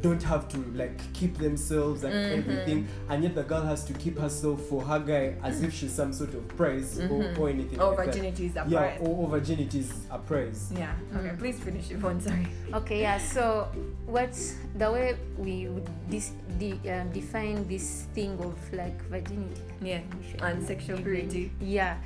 don't 0.00 0.22
have 0.22 0.48
to 0.48 0.58
like 0.74 0.98
keep 1.12 1.36
themselves 1.38 2.04
and 2.04 2.14
Mhm. 2.14 2.38
everything 2.38 2.88
and 3.08 3.22
yet 3.24 3.34
the 3.34 3.42
girl 3.42 3.62
has 3.62 3.84
to 3.84 3.92
keep 3.94 4.16
herself 4.18 4.60
for 4.62 4.82
her 4.82 4.98
guy 5.00 5.34
as 5.42 5.62
if 5.62 5.74
she's 5.74 5.92
some 5.92 6.12
sort 6.12 6.32
of 6.34 6.46
prize 6.56 6.98
or, 6.98 7.08
Mhm. 7.08 7.38
or 7.38 7.48
anything 7.48 7.80
Oh, 7.80 7.88
like 7.90 7.96
that. 7.98 8.06
virginity 8.06 8.46
is 8.46 8.56
a 8.56 8.64
yeah 8.68 8.78
prize. 8.78 8.98
or, 9.02 9.08
or 9.16 9.28
virginity 9.28 9.78
is 9.80 9.92
a 10.10 10.18
prize 10.18 10.72
Yeah. 10.76 10.94
Okay, 11.16 11.28
Mm. 11.28 11.38
please 11.38 11.58
finish, 11.58 11.90
Yvonne. 11.90 12.20
Sorry. 12.20 12.46
Okay, 12.72 13.00
yeah. 13.00 13.18
So, 13.18 13.68
what's 14.06 14.54
the 14.78 14.90
way 14.92 15.16
we 15.38 15.68
would 15.68 15.88
dis- 16.08 16.32
de- 16.58 16.80
um, 16.90 17.10
define 17.12 17.66
this 17.68 18.06
thing 18.14 18.38
of 18.38 18.54
like 18.72 19.00
virginity? 19.10 19.60
Yeah. 19.82 20.00
And 20.42 20.62
sexual 20.66 20.98
purity. 20.98 21.50
Yeah. 21.60 21.96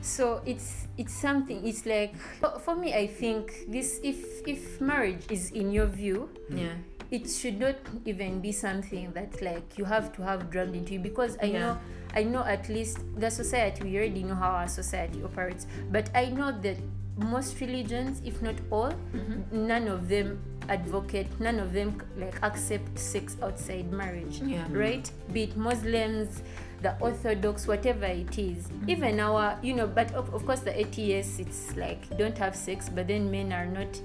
So 0.00 0.40
it's 0.46 0.86
it's 0.96 1.12
something. 1.12 1.66
It's 1.66 1.84
like 1.86 2.14
for- 2.40 2.58
for 2.60 2.74
me, 2.76 2.94
I 2.94 3.06
think 3.06 3.66
this 3.68 4.00
if 4.02 4.46
if 4.46 4.80
marriage 4.80 5.24
is 5.30 5.50
in 5.50 5.72
your 5.72 5.86
view, 5.86 6.28
Yeah. 6.48 6.74
It 7.10 7.28
should 7.28 7.58
not 7.60 7.76
even 8.04 8.40
be 8.40 8.52
something 8.52 9.10
that 9.12 9.40
like 9.42 9.76
you 9.78 9.84
have 9.84 10.12
to 10.16 10.22
have 10.22 10.50
drummed 10.50 10.74
into 10.74 10.94
you 10.94 10.98
because 11.00 11.36
I 11.42 11.46
Yeah. 11.46 11.58
know 11.60 11.78
I 12.14 12.22
know 12.22 12.44
at 12.44 12.68
least 12.68 12.98
the 13.16 13.30
society 13.30 13.84
we 13.84 13.96
already 13.96 14.22
know 14.22 14.34
how 14.34 14.50
our 14.50 14.68
society 14.68 15.22
operates 15.22 15.66
but 15.90 16.10
I 16.14 16.26
know 16.26 16.52
that 16.62 16.76
most 17.16 17.60
religions 17.60 18.20
if 18.24 18.40
not 18.42 18.54
all 18.70 18.92
Mm-hmm. 19.14 19.66
none 19.66 19.88
of 19.88 20.08
them 20.08 20.40
advocate 20.68 21.28
none 21.40 21.58
of 21.60 21.72
them 21.72 22.00
like 22.16 22.42
accept 22.42 22.98
sex 22.98 23.36
outside 23.42 23.92
marriage 23.92 24.40
Yeah. 24.42 24.66
right 24.70 25.10
be 25.32 25.44
it 25.44 25.56
Muslims 25.56 26.42
the 26.82 26.96
orthodox 27.00 27.66
whatever 27.66 28.06
it 28.06 28.38
is 28.38 28.68
even 28.88 29.20
our 29.20 29.58
you 29.62 29.74
know 29.74 29.86
but 29.86 30.12
of, 30.14 30.32
of 30.34 30.44
course 30.46 30.60
the 30.60 30.78
ATS 30.80 31.38
it's 31.38 31.76
like 31.76 32.16
don't 32.18 32.36
have 32.38 32.54
sex 32.56 32.88
but 32.88 33.08
then 33.08 33.30
men 33.30 33.52
are 33.52 33.66
not 33.66 34.00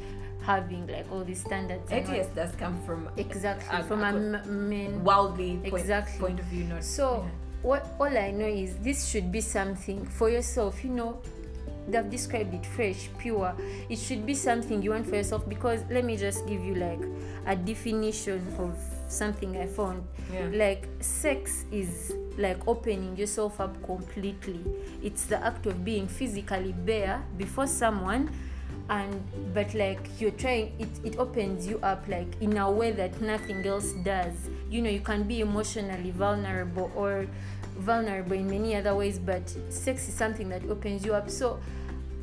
having 0.50 0.88
like 0.88 1.06
all 1.12 1.24
these 1.24 1.42
standards 1.42 1.86
and 1.92 2.10
ATS 2.10 2.30
does 2.34 2.52
come 2.58 2.76
from 2.86 3.08
exactly 3.18 3.80
a- 3.80 3.84
from 3.84 4.02
a 4.04 4.10
a 4.10 4.14
good- 4.14 4.48
m- 4.48 5.04
worldly 5.04 5.58
point, 5.58 5.74
Exactly. 5.82 6.20
point 6.20 6.40
of 6.40 6.46
view, 6.46 6.64
not 6.64 6.84
so 6.84 7.06
yeah. 7.24 7.30
what 7.62 7.82
all 8.00 8.16
i 8.18 8.32
know 8.32 8.48
is 8.64 8.70
this 8.88 9.06
should 9.10 9.32
be 9.32 9.42
something 9.42 10.00
for 10.18 10.28
yourself 10.30 10.84
you 10.84 10.90
know 10.90 11.12
they've 11.88 12.10
described 12.10 12.52
it 12.54 12.66
fresh 12.66 13.10
pure 13.20 13.54
it 13.90 13.98
should 14.06 14.26
be 14.26 14.34
something 14.34 14.82
you 14.82 14.90
want 14.96 15.06
for 15.08 15.16
yourself 15.22 15.48
because 15.48 15.80
let 15.92 16.04
me 16.04 16.16
just 16.18 16.48
give 16.48 16.62
you 16.64 16.76
like 16.76 17.02
a 17.46 17.56
definition 17.56 18.42
of 18.58 18.74
something 19.08 19.56
i 19.58 19.66
found 19.68 20.02
Yeah. 20.34 20.50
like 20.54 20.88
sex 21.00 21.66
is 21.72 22.14
like 22.38 22.60
opening 22.68 23.18
yourself 23.18 23.60
up 23.60 23.74
completely 23.86 24.62
it's 25.04 25.26
the 25.26 25.38
act 25.44 25.66
of 25.66 25.84
being 25.86 26.08
physically 26.08 26.74
bare 26.86 27.22
before 27.38 27.68
someone 27.68 28.30
and 28.90 29.54
but 29.54 29.74
like 29.74 30.00
you're 30.20 30.32
trying 30.32 30.74
it, 30.80 30.90
it 31.04 31.18
opens 31.20 31.68
you 31.68 31.80
up 31.80 32.08
like 32.08 32.28
in 32.42 32.58
a 32.58 32.70
way 32.70 32.92
that 32.92 33.20
nothing 33.22 33.66
else 33.66 33.94
does. 34.04 34.34
You 34.70 34.82
know 34.82 34.90
you 34.90 35.02
can 35.02 35.24
be 35.24 35.42
emotionally 35.42 36.12
vulnerable 36.12 36.92
or 36.96 37.28
vulnerable 37.78 38.34
in 38.34 38.50
many 38.50 38.76
other 38.76 38.94
ways 38.96 39.20
but 39.20 39.50
sex 39.70 40.08
is 40.10 40.14
something 40.14 40.50
that 40.50 40.64
opens 40.66 41.06
you 41.06 41.14
up. 41.14 41.30
So 41.30 41.60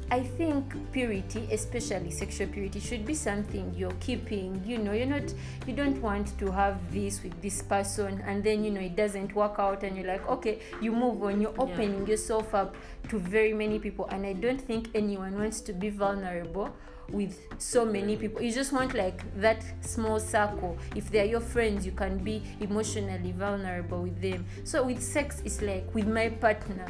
I 0.09 0.23
think 0.23 0.73
purity, 0.93 1.49
especially 1.51 2.13
sexual 2.13 2.47
purity, 2.47 2.79
should 2.79 3.05
be 3.05 3.15
something 3.15 3.75
you're 3.77 3.99
keeping. 3.99 4.63
You 4.65 4.79
know, 4.79 4.93
you're 4.93 5.07
not, 5.07 5.35
you 5.67 5.75
don't 5.75 6.01
want 6.01 6.39
to 6.39 6.53
have 6.53 6.79
this 6.93 7.25
with 7.25 7.41
this 7.43 7.61
person 7.61 8.23
and 8.25 8.45
then, 8.45 8.63
you 8.63 8.71
know, 8.71 8.81
it 8.81 8.95
doesn't 8.95 9.35
work 9.35 9.57
out 9.59 9.83
and 9.83 9.97
you're 9.97 10.07
like, 10.07 10.27
okay, 10.29 10.61
you 10.81 10.93
move 10.93 11.23
on, 11.25 11.41
you're 11.41 11.55
opening 11.59 12.07
yourself 12.07 12.55
up 12.55 12.77
to 13.09 13.19
very 13.19 13.53
many 13.53 13.81
people. 13.81 14.07
And 14.07 14.25
I 14.25 14.35
don't 14.35 14.61
think 14.61 14.91
anyone 14.95 15.37
wants 15.37 15.61
to 15.63 15.73
be 15.73 15.91
vulnerable 15.91 16.73
with 17.11 17.39
so 17.59 17.85
many 17.85 18.17
people. 18.17 18.43
You 18.43 18.53
just 18.53 18.73
want 18.73 18.95
like 18.95 19.23
that 19.41 19.65
small 19.81 20.19
circle. 20.21 20.77
If 20.95 21.11
they're 21.11 21.25
your 21.25 21.41
friends, 21.41 21.87
you 21.87 21.93
can 21.93 22.19
be 22.19 22.43
emotionally 22.61 23.33
vulnerable 23.33 24.03
with 24.03 24.21
them. 24.21 24.45
So 24.65 24.85
with 24.85 25.03
sex, 25.03 25.43
it's 25.45 25.63
like 25.63 25.93
with 25.95 26.07
my 26.07 26.29
partner. 26.31 26.87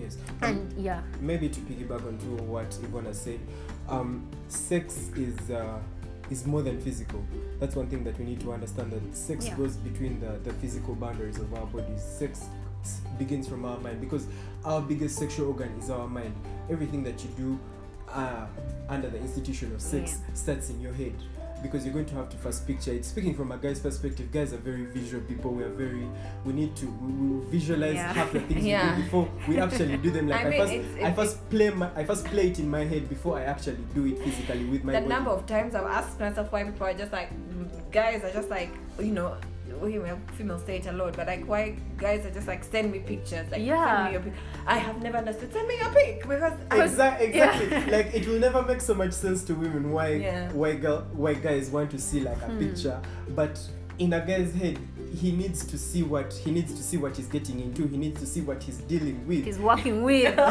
yes 0.00 0.16
And 0.42 0.72
yeah. 0.76 1.02
maybe 1.20 1.48
to 1.48 1.60
piggyback 1.60 2.06
onto 2.06 2.42
what 2.44 2.70
Ivona 2.70 3.14
said, 3.14 3.40
um, 3.88 4.26
sex 4.48 5.10
is 5.16 5.50
uh, 5.50 5.78
is 6.30 6.46
more 6.46 6.62
than 6.62 6.80
physical. 6.80 7.22
That's 7.60 7.76
one 7.76 7.88
thing 7.88 8.04
that 8.04 8.18
we 8.18 8.24
need 8.24 8.40
to 8.40 8.52
understand. 8.52 8.90
That 8.92 9.14
sex 9.16 9.46
Yeah. 9.46 9.56
goes 9.56 9.76
between 9.76 10.18
the, 10.20 10.38
the 10.44 10.52
physical 10.54 10.94
boundaries 10.94 11.38
of 11.38 11.52
our 11.54 11.66
bodies. 11.66 12.02
Sex 12.02 12.46
begins 13.18 13.46
from 13.46 13.64
our 13.64 13.78
mind 13.78 14.00
because 14.00 14.26
our 14.64 14.80
biggest 14.80 15.16
sexual 15.18 15.48
organ 15.48 15.70
is 15.78 15.90
our 15.90 16.08
mind. 16.08 16.34
Everything 16.70 17.02
that 17.04 17.22
you 17.22 17.30
do 17.36 17.58
uh, 18.12 18.46
under 18.88 19.08
the 19.10 19.18
institution 19.18 19.74
of 19.74 19.80
sex 19.80 20.18
starts 20.34 20.70
in 20.70 20.80
your 20.80 20.92
head. 20.92 21.14
Because 21.62 21.84
you're 21.84 21.94
going 21.94 22.06
to 22.06 22.16
have 22.16 22.28
to 22.30 22.36
first 22.38 22.66
picture 22.66 22.90
it. 22.92 23.04
Speaking 23.04 23.34
from 23.36 23.52
a 23.52 23.56
guy's 23.56 23.78
perspective, 23.78 24.32
guys 24.32 24.52
are 24.52 24.56
very 24.56 24.84
visual 24.86 25.22
people. 25.22 25.52
We 25.52 25.62
are 25.62 25.68
very. 25.68 26.08
We 26.44 26.52
need 26.54 26.74
to 26.74 26.86
we, 26.86 27.12
we 27.12 27.50
visualize 27.52 27.94
Yeah. 27.94 28.12
half 28.12 28.32
the 28.32 28.40
things 28.40 28.64
Yeah. 28.64 28.90
we 28.90 28.96
do 28.96 29.02
before 29.04 29.28
we 29.46 29.58
actually 29.60 29.96
do 29.98 30.10
them. 30.10 30.26
Like 30.32 30.40
I 30.40 30.46
I, 30.46 30.50
mean, 30.50 30.60
first, 30.60 30.72
it's- 30.72 31.04
I 31.04 31.12
first 31.12 31.50
play 31.50 31.70
my, 31.70 31.88
I 31.94 32.02
first 32.04 32.24
play 32.24 32.48
it 32.48 32.58
in 32.58 32.68
my 32.68 32.84
head 32.84 33.08
before 33.08 33.38
I 33.38 33.44
actually 33.44 33.78
do 33.94 34.04
it 34.06 34.18
physically 34.24 34.64
with 34.64 34.82
my 34.82 34.92
the 34.94 34.98
body. 35.02 35.08
number 35.08 35.30
of 35.30 35.46
times 35.46 35.76
I've 35.76 35.84
asked 35.86 36.18
myself 36.18 36.50
why 36.50 36.64
people 36.64 36.84
are 36.84 36.94
just 36.94 37.12
like 37.12 37.30
guys 37.92 38.24
are 38.24 38.32
just 38.32 38.50
like 38.50 38.70
you 38.98 39.12
know 39.12 39.36
we 39.82 39.98
well, 39.98 40.18
females 40.36 40.62
say 40.64 40.78
it 40.78 40.86
a 40.86 40.92
lot, 40.92 41.16
but 41.16 41.26
like 41.26 41.44
why 41.46 41.76
guys 41.96 42.24
are 42.24 42.30
just 42.30 42.46
like 42.46 42.62
send 42.64 42.90
me 42.92 43.00
pictures 43.00 43.50
like 43.50 43.62
Yeah. 43.62 43.86
send 43.86 44.06
me 44.06 44.12
your 44.12 44.20
pic. 44.22 44.32
I 44.66 44.78
have 44.78 45.02
never 45.02 45.18
understood 45.18 45.52
send 45.52 45.68
me 45.68 45.78
your 45.78 45.90
pic 45.90 46.28
because 46.28 46.52
Exactly, 46.70 47.26
exactly. 47.26 47.90
like 47.90 48.14
it 48.14 48.26
will 48.26 48.38
never 48.38 48.62
make 48.62 48.80
so 48.80 48.94
much 48.94 49.12
sense 49.12 49.42
to 49.44 49.54
women 49.54 49.90
why 49.92 50.08
Yeah. 50.14 50.50
why 50.52 50.74
girl 50.74 51.06
why 51.12 51.34
guys 51.34 51.70
want 51.70 51.90
to 51.90 51.98
see 51.98 52.20
like 52.20 52.40
a 52.42 52.46
Hmm. 52.46 52.58
picture, 52.58 53.00
but 53.30 53.58
in 53.98 54.12
a 54.14 54.24
guy's 54.26 54.52
head 54.54 54.78
he 55.12 55.32
needs 55.32 55.64
to 55.66 55.78
see 55.78 56.02
what 56.02 56.32
he 56.32 56.50
needs 56.50 56.72
to 56.74 56.82
see 56.82 56.96
what 56.96 57.16
he's 57.16 57.26
getting 57.26 57.60
into. 57.60 57.86
He 57.86 57.96
needs 57.96 58.18
to 58.20 58.26
see 58.26 58.40
what 58.40 58.62
he's 58.62 58.78
dealing 58.78 59.26
with. 59.26 59.44
He's 59.44 59.58
working 59.58 60.02
with. 60.02 60.36
no, 60.36 60.44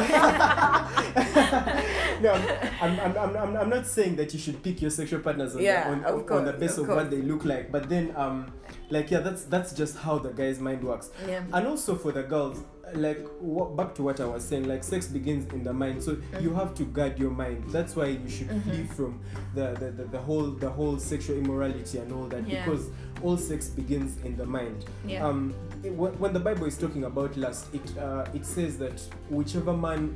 I'm, 2.81 2.99
I'm, 2.99 3.17
I'm, 3.17 3.57
I'm, 3.57 3.69
not 3.69 3.87
saying 3.87 4.15
that 4.17 4.33
you 4.33 4.39
should 4.39 4.61
pick 4.61 4.81
your 4.81 4.91
sexual 4.91 5.19
partners 5.21 5.55
on, 5.55 5.61
Yeah, 5.61 5.85
the, 5.85 5.91
on, 5.91 6.03
of 6.05 6.15
on- 6.15 6.23
course, 6.25 6.39
on 6.39 6.45
the 6.45 6.53
basis 6.53 6.77
of 6.79 6.89
of, 6.89 6.95
what 6.95 7.09
they 7.09 7.21
look 7.21 7.45
like. 7.45 7.71
But 7.71 7.89
then, 7.89 8.13
um, 8.15 8.51
like 8.89 9.09
yeah, 9.11 9.19
that's 9.19 9.43
that's 9.45 9.73
just 9.73 9.97
how 9.97 10.19
the 10.19 10.29
guy's 10.29 10.59
mind 10.59 10.83
works. 10.83 11.09
yeah. 11.27 11.43
And 11.51 11.67
also 11.67 11.95
for 11.95 12.11
the 12.11 12.23
girls, 12.23 12.63
like 12.95 13.25
what, 13.39 13.75
back 13.75 13.95
to 13.95 14.03
what 14.03 14.19
I 14.19 14.25
was 14.25 14.43
saying, 14.43 14.67
like 14.67 14.83
sex 14.83 15.07
begins 15.07 15.51
in 15.53 15.63
the 15.63 15.73
mind, 15.73 16.03
so 16.03 16.17
you 16.39 16.53
have 16.53 16.73
to 16.75 16.83
guard 16.83 17.17
your 17.19 17.31
mind. 17.31 17.63
That's 17.69 17.95
why 17.95 18.07
you 18.07 18.29
should 18.29 18.49
flee 18.63 18.83
from 18.83 19.19
the, 19.55 19.73
the, 19.79 19.91
the, 19.91 20.03
the 20.05 20.19
whole 20.19 20.47
the 20.51 20.69
whole 20.69 20.97
sexual 20.99 21.37
immorality 21.37 21.97
and 21.99 22.11
all 22.13 22.25
that 22.25 22.47
Yeah. 22.47 22.65
because 22.65 22.89
all 23.21 23.37
sex 23.37 23.67
begins 23.69 24.17
in 24.23 24.35
the 24.37 24.45
mind. 24.45 24.85
Yeah. 25.05 25.25
Um, 25.27 25.53
it- 25.83 25.93
when 25.93 26.33
the 26.33 26.39
Bible 26.39 26.65
is 26.65 26.77
talking 26.77 27.03
about 27.05 27.35
lust, 27.37 27.73
it 27.73 27.97
uh, 27.97 28.25
it 28.33 28.45
says 28.45 28.77
that 28.79 28.99
whichever 29.29 29.73
man 29.75 30.15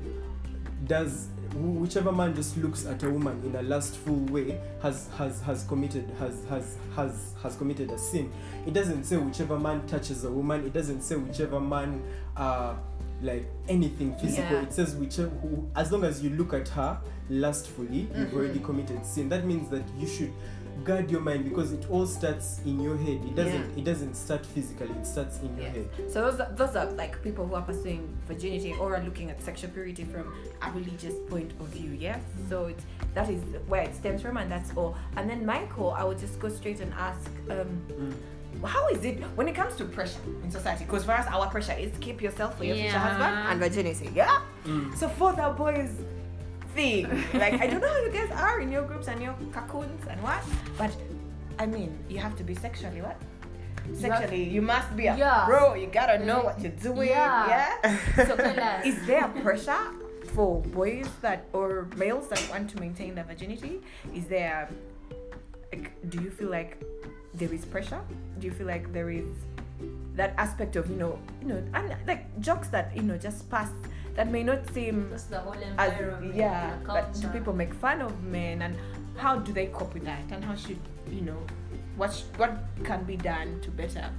does 0.87 1.27
whichever 1.55 2.11
man 2.11 2.35
just 2.35 2.57
looks 2.57 2.85
at 2.85 3.01
a 3.03 3.09
woman 3.09 3.41
in 3.45 3.55
a 3.55 3.61
lustful 3.61 4.15
way 4.31 4.59
has 4.81 5.07
has 5.17 5.41
has 5.41 5.63
committed 5.63 6.09
has 6.19 6.43
has 6.49 6.77
has 6.95 7.33
has 7.41 7.55
committed 7.55 7.89
a 7.91 7.97
sin 7.97 8.31
it 8.67 8.73
doesn't 8.73 9.03
say 9.05 9.15
whichever 9.17 9.57
man 9.57 9.85
touches 9.87 10.25
a 10.25 10.31
woman 10.31 10.65
it 10.65 10.73
doesn't 10.73 11.01
say 11.01 11.15
whichever 11.15 11.59
man 11.59 12.01
uh 12.35 12.73
like 13.21 13.45
anything 13.69 14.13
physical 14.17 14.51
Yeah. 14.57 14.63
it 14.63 14.73
says 14.73 14.95
whichever 14.95 15.29
who, 15.41 15.65
as 15.75 15.91
long 15.91 16.03
as 16.03 16.21
you 16.21 16.31
look 16.31 16.53
at 16.53 16.67
her 16.69 16.99
lustfully 17.29 18.09
you've 18.15 18.29
Mhm. 18.29 18.33
already 18.33 18.59
committed 18.59 19.05
sin 19.05 19.29
that 19.29 19.45
means 19.45 19.69
that 19.69 19.83
you 19.97 20.07
should 20.07 20.33
guard 20.83 21.09
your 21.09 21.21
mind 21.21 21.43
because 21.45 21.71
it 21.71 21.85
all 21.89 22.05
starts 22.05 22.59
in 22.65 22.79
your 22.81 22.97
head 22.97 23.19
it 23.25 23.35
doesn't 23.35 23.69
Yeah. 23.71 23.77
it 23.79 23.83
doesn't 23.85 24.15
start 24.15 24.45
physically 24.45 24.89
it 24.89 25.05
starts 25.07 25.39
in 25.39 25.55
your 25.57 25.65
Yes. 25.67 25.75
head 25.75 26.11
So 26.11 26.21
those 26.29 26.39
are, 26.39 26.51
those 26.53 26.75
are 26.75 26.85
like 26.91 27.21
people 27.23 27.47
who 27.47 27.55
are 27.55 27.61
pursuing 27.61 28.01
virginity 28.27 28.73
or 28.79 28.95
are 28.95 29.03
looking 29.03 29.29
at 29.31 29.41
sexual 29.41 29.71
purity 29.71 30.03
from 30.03 30.33
a 30.61 30.71
religious 30.71 31.15
point 31.29 31.51
of 31.59 31.67
view. 31.67 31.91
Yeah. 31.91 32.19
So 32.49 32.65
it's, 32.65 32.83
that 33.13 33.29
is 33.29 33.41
where 33.67 33.83
it 33.83 33.95
stems 33.95 34.21
from, 34.21 34.37
and 34.37 34.51
that's 34.51 34.71
all. 34.75 34.95
And 35.15 35.29
then 35.29 35.45
Michael, 35.45 35.91
I 35.91 36.03
would 36.03 36.19
just 36.19 36.39
go 36.39 36.49
straight 36.49 36.79
and 36.81 36.93
ask. 36.93 37.29
Um, 37.49 37.81
Mm. 37.91 38.13
How 38.63 38.87
is 38.87 39.03
it 39.03 39.19
when 39.35 39.49
it 39.49 39.55
comes 39.55 39.75
to 39.75 39.83
pressure 39.83 40.17
in 40.43 40.49
society? 40.49 40.85
Because 40.85 41.03
for 41.03 41.11
us, 41.11 41.27
our 41.27 41.47
pressure 41.49 41.73
is 41.73 41.91
to 41.91 41.99
keep 41.99 42.21
yourself 42.21 42.57
for 42.57 42.63
your 42.63 42.77
future 42.77 42.97
husband 42.97 43.33
and 43.49 43.59
virginity. 43.59 44.09
Yeah. 44.15 44.39
Mm. 44.65 44.95
So 44.95 45.09
for 45.09 45.33
the 45.33 45.49
boys 45.57 45.91
thing, 46.75 47.03
like 47.33 47.53
I 47.63 47.67
don't 47.67 47.81
know 47.81 47.89
how 47.97 48.01
you 48.05 48.11
guys 48.11 48.31
are 48.31 48.59
in 48.59 48.71
your 48.71 48.83
groups 48.83 49.07
and 49.07 49.21
your 49.21 49.35
cocoons 49.51 50.03
and 50.09 50.21
what, 50.21 50.43
but 50.77 50.91
I 51.57 51.65
mean, 51.65 51.97
you 52.09 52.19
have 52.19 52.35
to 52.37 52.43
be 52.43 52.53
sexually 52.55 53.01
what? 53.01 53.17
Sexually, 53.93 54.43
you 54.43 54.61
must 54.61 54.95
be 54.97 55.07
a 55.07 55.15
Yeah. 55.15 55.45
bro. 55.45 55.75
You 55.75 55.87
gotta 55.87 56.17
know 56.25 56.41
what 56.41 56.59
you're 56.61 56.71
doing. 56.71 57.09
Yeah. 57.09 57.47
Yeah. 57.47 58.25
So. 58.27 58.33
Is 58.89 58.97
there 59.05 59.27
pressure 59.43 59.85
for 60.33 60.61
boys 60.61 61.07
that 61.21 61.45
or 61.53 61.87
males 61.95 62.27
that 62.29 62.41
want 62.49 62.69
to 62.71 62.79
maintain 62.79 63.15
their 63.15 63.23
virginity? 63.23 63.81
Is 64.13 64.25
there 64.25 64.69
like 65.71 65.91
do 66.09 66.21
you 66.21 66.31
feel 66.31 66.49
like 66.49 66.83
there 67.33 67.53
is 67.53 67.63
pressure? 67.65 68.01
Do 68.39 68.47
you 68.47 68.53
feel 68.53 68.67
like 68.67 68.91
there 68.91 69.09
is 69.09 69.27
that 70.15 70.33
aspect 70.37 70.75
of, 70.77 70.89
you 70.89 70.95
know, 70.95 71.19
you 71.41 71.47
know, 71.49 71.61
and 71.73 71.95
like 72.07 72.23
jokes 72.39 72.69
that, 72.69 72.95
you 72.95 73.03
know, 73.03 73.17
just 73.17 73.49
pass 73.49 73.69
that 74.15 74.31
may 74.31 74.43
not 74.43 74.67
seem 74.73 75.09
Just 75.11 75.29
the 75.29 75.39
whole 75.39 75.55
as 75.77 75.93
yeah, 76.33 76.75
but 76.85 77.13
do 77.19 77.27
people 77.29 77.53
make 77.53 77.73
fun 77.73 78.01
of 78.01 78.23
men 78.23 78.61
and 78.61 78.75
how 79.17 79.37
do 79.37 79.53
they 79.53 79.67
cope 79.67 79.93
with 79.93 80.05
that 80.05 80.23
and 80.31 80.43
how 80.43 80.55
should 80.55 80.79
you 81.09 81.21
know 81.21 81.37
what 81.95 82.13
sh- 82.13 82.23
what 82.37 82.57
can 82.83 83.03
be 83.03 83.15
done 83.15 83.59
to 83.61 83.71
better 83.71 84.09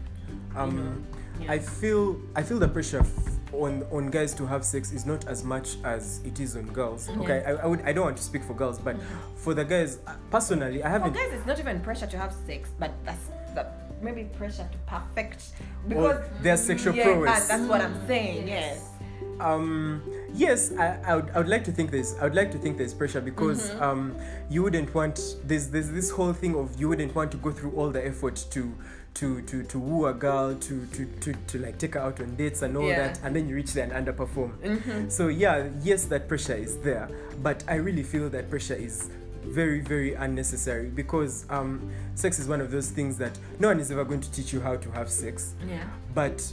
um 0.54 0.76
know, 0.76 1.44
yeah. 1.44 1.52
i 1.52 1.58
feel 1.58 2.18
i 2.34 2.42
feel 2.42 2.58
the 2.58 2.68
pressure 2.68 3.00
f- 3.00 3.30
on 3.52 3.82
on 3.92 4.06
guys 4.10 4.32
to 4.34 4.46
have 4.46 4.64
sex 4.64 4.92
is 4.92 5.04
not 5.04 5.26
as 5.28 5.44
much 5.44 5.76
as 5.84 6.20
it 6.24 6.40
is 6.40 6.56
on 6.56 6.64
girls 6.66 7.10
okay 7.18 7.44
I, 7.44 7.52
I 7.52 7.66
would 7.66 7.82
i 7.82 7.92
don't 7.92 8.04
want 8.04 8.16
to 8.16 8.22
speak 8.22 8.42
for 8.42 8.54
girls 8.54 8.78
but 8.78 8.96
for 9.36 9.52
the 9.52 9.64
guys 9.64 9.98
uh, 10.06 10.14
personally 10.30 10.82
i 10.82 10.88
haven't 10.88 11.12
guys, 11.12 11.32
it's 11.32 11.46
not 11.46 11.58
even 11.58 11.80
pressure 11.80 12.06
to 12.06 12.18
have 12.18 12.32
sex, 12.46 12.70
but 12.78 12.92
that's 13.04 13.28
the 13.54 13.66
maybe 14.00 14.24
pressure 14.24 14.68
to 14.70 14.78
perfect 14.86 15.52
or 15.84 15.88
because 15.88 16.42
their 16.42 16.56
sexual 16.56 16.94
yeah, 16.94 17.04
prowess 17.04 17.50
and 17.50 17.62
that's 17.62 17.70
what 17.70 17.80
I'm 17.80 18.06
saying. 18.06 18.46
Yes. 18.48 18.78
Yes. 18.78 18.95
Um 19.40 20.02
yes 20.34 20.72
I, 20.72 20.98
I, 21.06 21.16
would, 21.16 21.30
I 21.30 21.38
would 21.38 21.48
like 21.48 21.64
to 21.64 21.72
think 21.72 21.90
there's 21.90 22.14
i 22.18 22.24
would 22.24 22.34
like 22.34 22.50
to 22.52 22.58
think 22.58 22.76
there's 22.78 22.94
pressure 22.94 23.20
because 23.20 23.70
Mm-hmm. 23.70 23.82
um 23.82 24.16
you 24.50 24.62
wouldn't 24.62 24.94
want 24.94 25.36
there's 25.44 25.68
there's 25.68 25.90
this 25.90 26.10
whole 26.10 26.32
thing 26.32 26.54
of 26.56 26.78
you 26.80 26.88
wouldn't 26.88 27.14
want 27.14 27.30
to 27.32 27.36
go 27.38 27.50
through 27.50 27.72
all 27.72 27.90
the 27.90 28.04
effort 28.06 28.36
to 28.50 28.72
to 29.14 29.40
to 29.42 29.62
to 29.64 29.78
woo 29.78 30.06
a 30.06 30.12
girl 30.14 30.54
to 30.54 30.86
to 30.86 31.06
to, 31.20 31.32
to 31.46 31.58
like 31.58 31.78
take 31.78 31.94
her 31.94 32.00
out 32.00 32.20
on 32.20 32.34
dates 32.36 32.62
and 32.62 32.76
all 32.76 32.86
Yeah. 32.86 33.08
that 33.08 33.20
and 33.24 33.34
then 33.34 33.48
you 33.48 33.54
reach 33.54 33.72
there 33.72 33.90
and 33.90 34.06
underperform 34.06 34.56
Mm-hmm. 34.58 35.08
so 35.08 35.28
yeah 35.28 35.68
yes 35.82 36.04
that 36.06 36.28
pressure 36.28 36.54
is 36.54 36.76
there 36.78 37.08
but 37.42 37.64
i 37.68 37.74
really 37.76 38.02
feel 38.02 38.28
that 38.30 38.50
pressure 38.50 38.74
is 38.74 39.10
very 39.44 39.80
very 39.80 40.14
unnecessary 40.14 40.88
because 40.88 41.46
um 41.50 41.88
sex 42.14 42.38
is 42.38 42.48
one 42.48 42.60
of 42.60 42.70
those 42.70 42.90
things 42.90 43.16
that 43.16 43.38
no 43.60 43.68
one 43.68 43.78
is 43.80 43.90
ever 43.90 44.04
going 44.04 44.20
to 44.20 44.30
teach 44.32 44.52
you 44.52 44.60
how 44.60 44.76
to 44.76 44.90
have 44.90 45.08
sex 45.08 45.54
Yeah. 45.68 45.84
but 46.14 46.52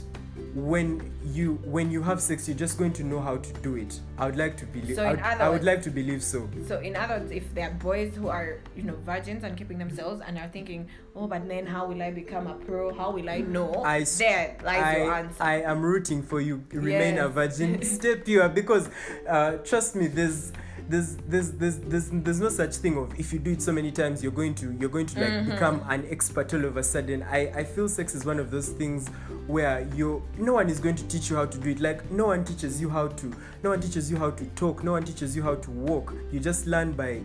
when 0.54 1.12
you 1.24 1.54
when 1.64 1.90
you 1.90 2.00
have 2.00 2.20
sex 2.20 2.46
you're 2.46 2.56
just 2.56 2.78
going 2.78 2.92
to 2.92 3.02
know 3.02 3.20
how 3.20 3.36
to 3.36 3.52
do 3.54 3.74
it 3.74 3.98
i 4.18 4.26
would 4.26 4.36
like 4.36 4.56
to 4.56 4.64
believe 4.66 4.94
So 4.94 5.02
I, 5.02 5.10
in 5.10 5.16
would, 5.16 5.24
other 5.24 5.44
I 5.44 5.48
would 5.48 5.64
like 5.64 5.82
to 5.82 5.90
believe 5.90 6.22
so 6.22 6.48
So 6.68 6.78
in 6.78 6.94
other 6.94 7.18
words, 7.18 7.32
if 7.32 7.52
there 7.54 7.68
are 7.68 7.74
boys 7.74 8.14
who 8.14 8.28
are 8.28 8.60
you 8.76 8.84
know 8.84 8.94
virgins 9.04 9.42
and 9.42 9.56
keeping 9.56 9.78
themselves 9.78 10.22
and 10.24 10.38
are 10.38 10.48
thinking, 10.48 10.88
oh, 11.16 11.26
but 11.26 11.48
then 11.48 11.66
how 11.66 11.86
will 11.86 12.00
I 12.00 12.10
become 12.12 12.46
a 12.46 12.54
pro? 12.54 12.94
How 12.94 13.10
will 13.10 13.28
I 13.28 13.38
know? 13.38 13.82
I 13.84 14.04
there 14.04 14.56
lies 14.62 14.96
your 14.96 15.12
answer. 15.14 15.42
I 15.42 15.62
am 15.62 15.82
rooting 15.82 16.22
for 16.22 16.40
you 16.40 16.64
remain 16.72 17.18
a 17.18 17.28
virgin 17.28 17.82
stay 17.96 18.16
pure 18.16 18.48
because 18.48 18.88
uh, 19.28 19.56
trust 19.58 19.96
me 19.96 20.06
there's 20.06 20.52
there's, 20.88 21.16
there's 21.28 21.50
there's 21.52 21.78
there's 21.78 22.10
there's 22.10 22.40
no 22.40 22.48
such 22.50 22.76
thing 22.76 22.98
of 22.98 23.18
if 23.18 23.32
you 23.32 23.38
do 23.38 23.52
it 23.52 23.62
so 23.62 23.72
many 23.72 23.90
times 23.90 24.22
you're 24.22 24.32
going 24.32 24.54
to 24.56 24.72
you're 24.78 24.90
going 24.90 25.06
to 25.06 25.20
like 25.20 25.30
Mm-hmm. 25.32 25.50
become 25.52 25.82
an 25.88 26.06
expert 26.10 26.52
all 26.54 26.64
of 26.64 26.76
a 26.76 26.82
sudden. 26.82 27.22
I, 27.22 27.48
I 27.60 27.64
feel 27.64 27.88
sex 27.88 28.14
is 28.14 28.24
one 28.24 28.38
of 28.38 28.50
those 28.50 28.68
things 28.68 29.08
where 29.46 29.88
you 29.94 30.22
no 30.38 30.54
one 30.54 30.68
is 30.68 30.80
going 30.80 30.96
to 30.96 31.04
teach 31.08 31.30
you 31.30 31.36
how 31.36 31.46
to 31.46 31.58
do 31.58 31.70
it. 31.70 31.80
Like 31.80 32.10
no 32.10 32.26
one 32.26 32.44
teaches 32.44 32.80
you 32.80 32.90
how 32.90 33.08
to 33.08 33.32
no 33.62 33.70
one 33.70 33.80
teaches 33.80 34.10
you 34.10 34.16
how 34.18 34.30
to 34.30 34.44
talk 34.56 34.84
no 34.84 34.92
one 34.92 35.04
teaches 35.04 35.34
you 35.34 35.42
how 35.42 35.54
to 35.54 35.70
walk. 35.70 36.12
You 36.30 36.40
just 36.40 36.66
learn 36.66 36.92
by 36.92 37.22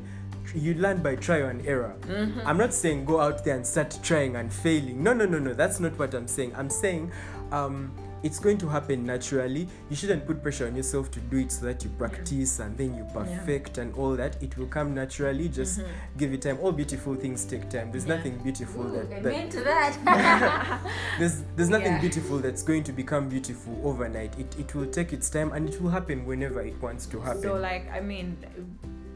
you 0.56 0.74
learn 0.76 1.02
by 1.04 1.16
trial 1.16 1.50
and 1.50 1.64
error. 1.68 1.96
Mm-hmm. 2.08 2.40
i'm 2.48 2.58
not 2.58 2.74
saying 2.74 3.06
go 3.06 3.20
out 3.22 3.44
there 3.46 3.56
and 3.56 3.68
start 3.68 4.00
trying 4.02 4.36
and 4.36 4.52
failing. 4.52 5.04
No 5.04 5.14
no 5.14 5.26
no 5.26 5.38
no 5.38 5.54
that's 5.54 5.80
not 5.80 5.98
what 6.00 6.14
i'm 6.14 6.28
saying. 6.28 6.54
I'm 6.56 6.70
saying 6.70 7.12
um 7.52 7.92
it's 8.24 8.40
going 8.40 8.58
to 8.58 8.68
happen 8.68 9.06
naturally 9.06 9.68
you 9.90 9.96
shouldn't 9.96 10.26
put 10.26 10.42
pressure 10.44 10.68
on 10.68 10.76
yourself 10.76 11.10
to 11.12 11.20
do 11.22 11.38
it 11.38 11.52
so 11.52 11.66
that 11.66 11.84
you 11.84 11.90
practice 11.98 12.60
and 12.60 12.78
then 12.78 12.96
you 12.96 13.06
perfect 13.14 13.78
and 13.78 13.94
all 13.96 14.16
that 14.16 14.42
it 14.44 14.58
will 14.58 14.68
come 14.68 14.94
naturally 14.94 15.48
just 15.50 15.82
give 16.18 16.34
it 16.34 16.42
time 16.42 16.58
all 16.62 16.72
beautiful 16.72 17.16
things 17.16 17.46
take 17.46 17.70
time 17.70 17.92
there's 17.92 18.04
Mm-hmm. 18.04 18.12
Yeah. 18.12 18.18
nothing 18.18 18.38
beautiful 18.44 18.86
Ooh, 18.88 18.92
that, 19.08 19.24
that 19.24 20.04
that. 20.06 20.80
there's 21.20 21.44
there's 21.56 21.70
nothing 21.70 21.94
Yeah. 21.94 22.00
beautiful 22.02 22.38
that's 22.40 22.64
going 22.64 22.84
to 22.84 22.92
become 22.92 23.30
beautiful 23.30 23.80
overnight 23.84 24.38
it, 24.40 24.56
it 24.60 24.74
will 24.76 24.88
take 24.88 25.14
its 25.14 25.30
time 25.30 25.52
and 25.54 25.70
it 25.70 25.82
will 25.82 25.90
happen 25.92 26.26
whenever 26.26 26.62
it 26.62 26.80
wants 26.82 27.06
to 27.08 27.20
happen 27.20 27.42
So 27.42 27.54
like 27.56 27.90
I 27.92 28.00
mean, 28.00 28.38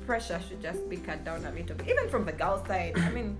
pressure 0.06 0.40
should 0.48 0.62
just 0.62 0.88
be 0.90 0.98
cut 0.98 1.24
down 1.24 1.46
a 1.46 1.52
little 1.52 1.76
bit, 1.76 1.88
even 1.90 2.10
from 2.10 2.26
the 2.26 2.34
girl 2.34 2.64
side. 2.68 2.94
I 2.98 3.10
mean, 3.12 3.38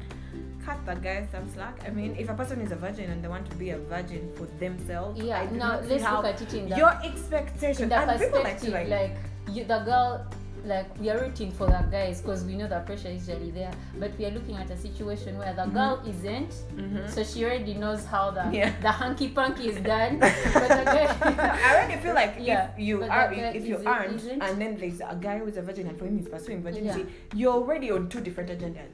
cut 0.66 0.86
the 0.86 0.96
guys 0.96 1.28
some 1.32 1.50
slack. 1.54 1.80
I 1.86 1.90
mean, 1.90 2.16
if 2.18 2.30
a 2.30 2.34
person 2.34 2.62
is 2.62 2.72
a 2.72 2.76
virgin 2.76 3.10
and 3.12 3.24
they 3.24 3.28
want 3.28 3.50
to 3.50 3.56
be 3.58 3.72
a 3.72 3.78
virgin 3.78 4.32
for 4.36 4.46
themselves, 4.60 5.20
yeah. 5.22 5.42
I 5.42 5.46
do 5.46 5.56
Now 5.58 5.74
not 5.74 5.88
let's 5.88 6.04
look 6.04 6.26
at 6.26 6.42
it 6.42 6.54
in 6.54 6.70
the 6.70 6.78
your 6.78 6.94
expectation 7.04 7.84
in 7.84 7.90
the 7.90 7.96
and 7.98 8.20
people 8.20 8.42
like 8.44 8.60
to 8.62 8.72
like, 8.72 8.88
like, 8.90 9.16
you, 9.52 9.64
the 9.66 9.80
girl, 9.80 10.26
like 10.66 10.88
we 11.00 11.10
are 11.10 11.20
rooting 11.20 11.52
for 11.52 11.68
the 11.68 11.84
guys 11.92 12.22
because 12.22 12.46
we 12.46 12.56
know 12.56 12.68
the 12.68 12.80
pressure 12.82 13.10
is 13.10 13.28
usually 13.28 13.52
there, 13.52 13.72
but 14.00 14.18
we 14.18 14.26
are 14.26 14.32
looking 14.32 14.56
at 14.56 14.70
a 14.72 14.78
situation 14.78 15.38
where 15.38 15.54
the 15.54 15.66
girl 15.66 16.02
isn't, 16.08 16.52
Mhm. 16.76 17.10
so 17.10 17.22
she 17.22 17.44
already 17.44 17.74
knows 17.74 18.06
how 18.06 18.32
the 18.32 18.46
Yeah. 18.54 18.72
the 18.82 18.92
hanky 18.92 19.28
panky 19.30 19.68
is 19.68 19.76
done. 19.82 20.20
but 20.20 20.70
the 20.80 20.86
guy, 20.96 21.06
I 21.20 21.76
already 21.76 21.98
feel 22.02 22.14
like 22.16 22.36
Yeah, 22.40 22.70
if 22.72 22.80
you 22.80 23.04
are 23.04 23.34
if 23.34 23.66
you 23.66 23.78
aren't 23.86 24.16
isn't. 24.16 24.42
and 24.42 24.62
then 24.62 24.78
there's 24.78 25.02
a 25.02 25.18
guy 25.20 25.40
who's 25.40 25.58
a 25.58 25.62
virgin 25.62 25.88
and 25.88 25.98
for 26.00 26.06
him 26.06 26.18
he's 26.18 26.30
pursuing 26.30 26.64
virginity, 26.64 27.06
you're 27.36 27.52
already 27.54 27.92
on 27.92 28.08
two 28.08 28.22
different 28.22 28.50
agendas. 28.50 28.88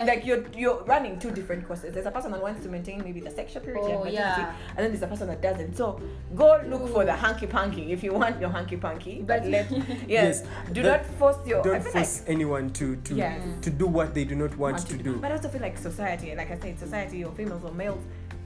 Like 0.10 0.24
you're 0.24 0.44
you're 0.56 0.82
running 0.84 1.18
two 1.18 1.30
different 1.30 1.66
courses. 1.66 1.92
There's 1.92 2.06
a 2.06 2.10
person 2.10 2.32
that 2.32 2.40
wants 2.42 2.62
to 2.62 2.68
maintain 2.70 3.04
maybe 3.04 3.20
the 3.20 3.30
sexual 3.30 3.60
purity 3.62 3.82
Oh, 3.92 4.02
and 4.02 4.04
virginity, 4.04 4.40
yeah. 4.40 4.54
and 4.70 4.78
then 4.78 4.90
there's 4.92 5.02
a 5.02 5.06
person 5.06 5.28
that 5.28 5.42
doesn't. 5.42 5.76
So 5.76 6.00
go 6.34 6.58
look 6.66 6.88
for 6.90 7.04
the 7.04 7.12
hanky 7.12 7.46
panky 7.46 7.92
if 7.92 8.02
you 8.02 8.14
want 8.14 8.40
your 8.40 8.48
hanky 8.50 8.76
panky. 8.78 9.20
But 9.20 9.42
But- 9.42 9.50
let 9.50 9.70
yes, 10.08 10.08
Yes, 10.08 10.42
do 10.72 10.82
that- 10.82 11.06
not 11.06 11.18
force 11.18 11.36
your. 11.46 11.60
I 11.60 11.62
don't 11.62 11.82
feel 11.82 11.92
force 11.92 12.22
anyone 12.26 12.70
to 12.70 12.96
to 12.96 13.14
Yes. 13.14 13.42
to 13.60 13.70
do 13.70 13.86
what 13.86 14.14
they 14.14 14.24
do 14.24 14.34
not 14.34 14.56
want, 14.56 14.76
want 14.76 14.86
to 14.88 14.96
do 14.96 15.16
But 15.16 15.32
I 15.32 15.36
also 15.36 15.48
feel 15.50 15.60
like 15.60 15.76
society, 15.76 16.34
like 16.34 16.50
I 16.50 16.58
said, 16.58 16.78
society 16.78 17.22
or 17.24 17.32
females 17.32 17.62
or 17.62 17.72
males, 17.72 18.02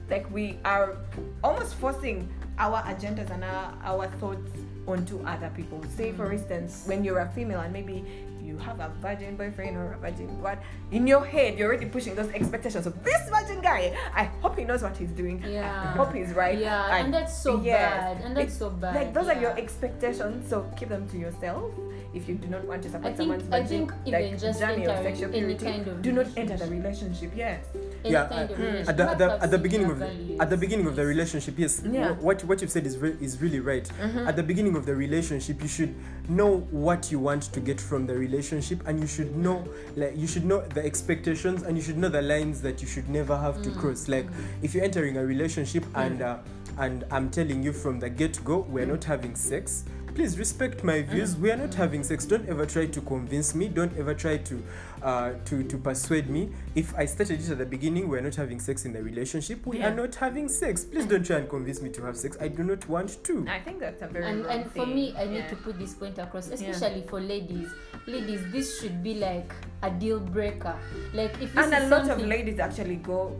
like 0.09 0.29
we 0.31 0.59
are 0.65 0.97
almost 1.43 1.75
forcing 1.75 2.27
our 2.57 2.81
agendas 2.83 3.29
and 3.31 3.43
our, 3.43 3.73
our 3.83 4.07
thoughts 4.19 4.51
onto 4.87 5.21
other 5.25 5.49
people. 5.55 5.81
Say, 5.97 6.11
for 6.11 6.31
instance, 6.31 6.83
when 6.85 7.03
you're 7.05 7.19
a 7.19 7.29
female 7.33 7.61
and 7.61 7.71
maybe 7.73 8.03
you 8.45 8.57
have 8.57 8.79
a 8.79 8.89
virgin 9.01 9.35
boyfriend 9.35 9.75
or 9.75 9.93
a 9.93 9.97
virgin 9.97 10.27
what 10.41 10.57
in 10.91 11.07
your 11.07 11.23
head 11.25 11.57
you're 11.57 11.67
already 11.69 11.87
pushing 11.87 12.13
those 12.15 12.29
expectations 12.39 12.85
of 12.85 12.93
this 13.03 13.21
virgin 13.29 13.59
guy. 13.61 13.81
I 14.13 14.25
hope 14.41 14.57
he 14.57 14.63
knows 14.69 14.81
what 14.85 14.95
he's 14.97 15.11
doing. 15.11 15.37
Yeah 15.43 15.49
i 15.49 15.51
Yeah. 15.51 15.93
hope 15.99 16.13
he's 16.13 16.31
right. 16.43 16.57
Yeah, 16.57 16.95
and 16.97 17.13
that's 17.13 17.35
so 17.47 17.57
bad, 17.57 18.21
and 18.23 18.31
that's 18.37 18.47
It's 18.53 18.57
so 18.63 18.69
bad, 18.69 18.93
like 18.99 19.09
those 19.17 19.27
are 19.31 19.39
your 19.45 19.55
expectations 19.57 20.49
so 20.49 20.55
keep 20.77 20.89
them 20.89 21.07
to 21.09 21.17
yourself 21.17 21.71
if 22.15 22.29
you 22.29 22.35
do 22.35 22.47
not 22.47 22.63
want 22.65 22.81
to 22.83 22.89
support 22.89 23.05
I 23.13 23.15
think- 23.15 23.17
someone's 23.17 23.43
I 23.53 23.61
virgin 23.61 23.67
think 23.87 23.91
even 24.05 24.21
like, 24.31 24.39
just 24.39 24.59
journey 24.59 24.85
of 24.85 24.89
entering 24.95 25.15
sexual 25.15 25.29
any 25.35 25.39
purity 25.55 25.65
kind 25.65 25.87
of 25.87 26.01
do 26.01 26.11
not 26.13 26.27
enter 26.37 26.57
the 26.57 26.65
relationship. 26.67 27.31
relationship 27.31 27.31
yes 27.35 27.65
Any 28.03 28.13
yeah 28.13 28.27
kind 28.27 28.49
of 28.51 28.59
uh, 28.59 28.63
relationship. 28.63 28.89
at 28.89 28.97
the, 28.97 29.09
at 29.11 29.17
the, 29.17 29.43
at 29.43 29.51
the 29.51 29.57
beginning 29.57 29.87
their 29.87 29.93
of 29.93 29.99
the, 29.99 30.05
values. 30.07 30.39
at 30.39 30.49
the 30.49 30.57
beginning 30.57 30.87
of 30.87 30.95
the 30.95 31.05
relationship 31.05 31.53
yes 31.57 31.81
Yeah. 31.85 32.11
what 32.27 32.43
what 32.45 32.61
you've 32.61 32.71
said 32.71 32.85
is 32.85 32.97
re- 32.97 33.17
is 33.19 33.41
really 33.41 33.59
right 33.59 33.83
Mm-hmm. 34.01 34.27
at 34.29 34.35
the 34.35 34.43
beginning 34.43 34.75
of 34.75 34.85
the 34.85 34.95
relationship 34.95 35.61
you 35.61 35.67
should 35.67 35.93
know 36.29 36.59
what 36.71 37.11
you 37.11 37.19
want 37.19 37.43
to 37.53 37.59
get 37.59 37.79
from 37.81 38.07
the 38.07 38.15
relationship 38.15 38.79
and 38.87 38.99
you 38.99 39.07
should 39.07 39.35
know 39.35 39.67
like 39.95 40.13
you 40.15 40.27
should 40.27 40.45
know 40.45 40.61
the 40.73 40.83
expectations 40.85 41.63
and 41.63 41.77
you 41.77 41.83
should 41.83 41.97
know 41.97 42.09
the 42.09 42.21
lines 42.21 42.61
that 42.61 42.81
you 42.81 42.87
should 42.87 43.09
never 43.09 43.35
have 43.37 43.55
Mm. 43.57 43.63
to 43.63 43.71
cross 43.79 44.07
like 44.07 44.27
if 44.61 44.73
you're 44.73 44.83
entering 44.83 45.17
a 45.17 45.25
relationship 45.25 45.83
and 45.95 46.21
uh, 46.21 46.37
and 46.77 47.05
i'm 47.11 47.29
telling 47.29 47.63
you 47.63 47.71
from 47.71 47.99
the 47.99 48.09
get-go 48.09 48.65
we're 48.69 48.85
not 48.85 49.03
having 49.03 49.33
sex 49.35 49.85
please 50.15 50.39
respect 50.39 50.83
my 50.83 51.01
views. 51.01 51.35
We 51.35 51.51
are 51.51 51.57
not 51.57 51.73
having 51.73 52.03
sex. 52.03 52.25
Don't 52.25 52.47
ever 52.47 52.65
try 52.65 52.85
to 52.87 53.01
convince 53.01 53.53
me. 53.53 53.67
Don't 53.67 53.95
ever 53.97 54.13
try 54.13 54.37
to 54.37 54.63
uh, 55.03 55.33
to 55.45 55.63
to 55.63 55.77
persuade 55.77 56.29
me. 56.29 56.49
If 56.73 56.95
I 56.95 57.05
started 57.05 57.41
it 57.41 57.49
at 57.49 57.57
the 57.57 57.65
beginning, 57.65 58.07
we're 58.07 58.21
not 58.21 58.35
having 58.35 58.59
sex 58.59 58.85
in 58.85 58.93
the 58.93 59.03
relationship. 59.03 59.65
We 59.65 59.79
Yeah. 59.79 59.89
are 59.91 59.95
not 59.95 60.15
having 60.15 60.47
sex. 60.49 60.83
Please 60.85 61.05
don't 61.05 61.25
try 61.25 61.37
and 61.37 61.49
convince 61.49 61.81
me 61.81 61.89
to 61.91 62.01
have 62.03 62.17
sex. 62.17 62.37
I 62.39 62.47
do 62.47 62.63
not 62.63 62.87
want 62.87 63.23
to. 63.25 63.45
I 63.47 63.59
think 63.59 63.79
that's 63.79 64.01
a 64.01 64.07
very 64.07 64.25
and, 64.25 64.45
wrong 64.45 64.53
and 64.55 64.65
for 64.71 64.85
thing. 64.85 64.95
me 64.95 65.13
i 65.17 65.25
need 65.25 65.37
Yeah. 65.37 65.47
to 65.47 65.55
put 65.57 65.77
this 65.77 65.93
point 65.93 66.17
across 66.17 66.47
especially 66.49 67.03
for 67.09 67.19
ladies 67.19 67.69
ladies 68.07 68.41
this 68.51 68.79
should 68.79 69.03
be 69.03 69.15
like 69.15 69.51
a 69.83 69.89
deal 69.89 70.19
breaker 70.19 70.75
like 71.13 71.33
if 71.41 71.55
and 71.57 71.73
a 71.73 71.87
lot 71.89 72.09
of 72.09 72.21
ladies 72.21 72.59
actually 72.59 72.95
go 72.97 73.35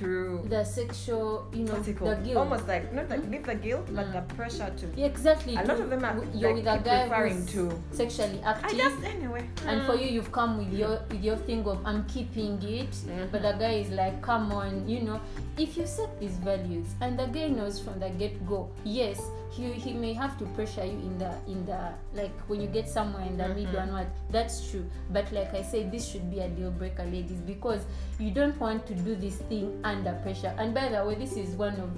through 0.00 0.40
the 0.48 0.64
sexual 0.64 1.46
you 1.52 1.64
know 1.64 1.78
the 1.80 1.92
guilt. 1.92 2.36
Almost 2.36 2.66
like 2.66 2.90
not 2.92 3.10
like 3.10 3.22
hmm? 3.22 3.32
leave 3.32 3.44
the 3.44 3.54
guilt 3.54 3.86
but 3.92 4.06
Mm. 4.06 4.12
the 4.16 4.20
hmm. 4.24 4.36
pressure 4.36 4.72
to 4.80 4.86
Yeah, 4.96 5.12
exactly 5.12 5.54
a 5.56 5.62
lot 5.62 5.78
of 5.78 5.90
them 5.90 6.02
are 6.04 6.16
you're 6.34 6.56
like, 6.56 6.64
with 6.64 6.80
a 6.80 6.88
guy 6.88 7.04
referring 7.04 7.44
to 7.54 7.62
sexually 7.92 8.40
I 8.42 8.52
active 8.52 8.78
just 8.78 9.04
anyway. 9.04 9.44
and 9.66 9.84
for 9.84 9.92
hmm. 9.92 10.02
you 10.02 10.08
you've 10.16 10.32
come 10.32 10.56
with 10.56 10.72
your 10.72 11.04
with 11.10 11.22
your 11.22 11.36
thing 11.36 11.62
of 11.66 11.78
i'm 11.84 12.02
keeping 12.06 12.56
it 12.62 12.90
mm-hmm. 12.90 13.26
but 13.30 13.42
the 13.42 13.52
guy 13.52 13.74
is 13.84 13.90
like 13.90 14.22
come 14.22 14.50
on 14.52 14.88
you 14.88 15.00
know. 15.02 15.20
If 15.58 15.76
you 15.76 15.84
set 15.84 16.18
these 16.18 16.38
values 16.40 16.88
and 17.02 17.18
the 17.18 17.26
guy 17.26 17.48
knows 17.48 17.78
from 17.78 18.00
the 18.00 18.08
get-go 18.08 18.70
yes 18.84 19.20
he, 19.50 19.72
he 19.72 19.92
may 19.92 20.12
have 20.12 20.38
to 20.38 20.44
pressure 20.46 20.84
you 20.84 20.92
in 20.92 21.18
the 21.18 21.34
in 21.48 21.66
the 21.66 21.92
like 22.14 22.30
when 22.46 22.60
you 22.60 22.68
get 22.68 22.88
somewhere 22.88 23.22
in 23.22 23.36
the 23.36 23.44
mm-hmm. 23.44 23.64
middle 23.64 23.80
and 23.80 23.92
what 23.92 24.06
that's 24.30 24.70
true. 24.70 24.84
But 25.10 25.30
like 25.32 25.52
i 25.54 25.62
say 25.62 25.84
this 25.84 26.08
should 26.08 26.30
be 26.30 26.40
a 26.40 26.48
deal 26.48 26.70
breaker 26.70 27.04
ladies 27.04 27.40
because 27.40 27.84
you 28.18 28.30
don't 28.30 28.58
want 28.60 28.86
to 28.86 28.94
do 28.94 29.16
this 29.16 29.36
thing 29.50 29.80
under 29.84 30.12
pressure. 30.22 30.54
And 30.58 30.72
by 30.72 30.88
the 30.88 31.04
way 31.04 31.16
this 31.16 31.32
is 31.36 31.56
one 31.56 31.74
of 31.74 31.90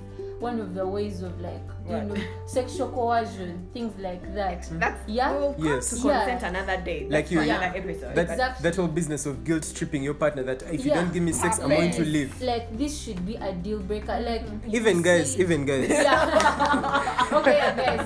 one 0.42 0.59
of 0.61 0.74
the 0.74 0.85
ways 0.87 1.22
of 1.22 1.40
like 1.40 1.62
you 1.87 1.94
What? 1.94 2.07
know 2.09 2.16
sexual 2.46 2.88
coercion 2.90 3.68
things 3.72 3.92
like 3.98 4.22
that 4.35 4.66
that's 4.83 5.00
Yeah. 5.09 5.33
we'll 5.33 5.55
Yes. 5.59 5.90
to 5.90 6.09
Yeah. 6.09 6.26
consent 6.26 6.42
another 6.55 6.83
day 6.83 7.07
Like 7.09 7.31
you- 7.31 7.38
for 7.38 7.44
Yeah. 7.46 7.59
another 7.62 7.78
episode 7.78 8.14
That, 8.14 8.31
Exactly. 8.31 8.62
that 8.70 8.76
whole 8.76 8.88
business 8.88 9.26
of 9.26 9.44
guilt 9.44 9.64
tripping 9.74 10.02
your 10.02 10.14
partner 10.14 10.42
that 10.42 10.62
if 10.72 10.85
you 10.85 10.90
don't 10.92 11.12
give 11.12 11.22
me 11.22 11.33
sex, 11.33 11.59
I'm 11.59 11.70
going 11.70 11.92
to 11.92 12.05
leave. 12.05 12.40
like 12.42 12.76
this 12.76 12.92
should 13.00 13.24
be 13.24 13.37
a 13.37 13.52
deal 13.52 13.78
breaker 13.78 14.18
like 14.20 14.42
Even 14.70 15.02
guys, 15.02 15.33
see- 15.35 15.40
even 15.42 15.64
guys. 15.64 15.88
yeah 15.88 17.28
okay 17.38 17.59
guys 17.76 18.02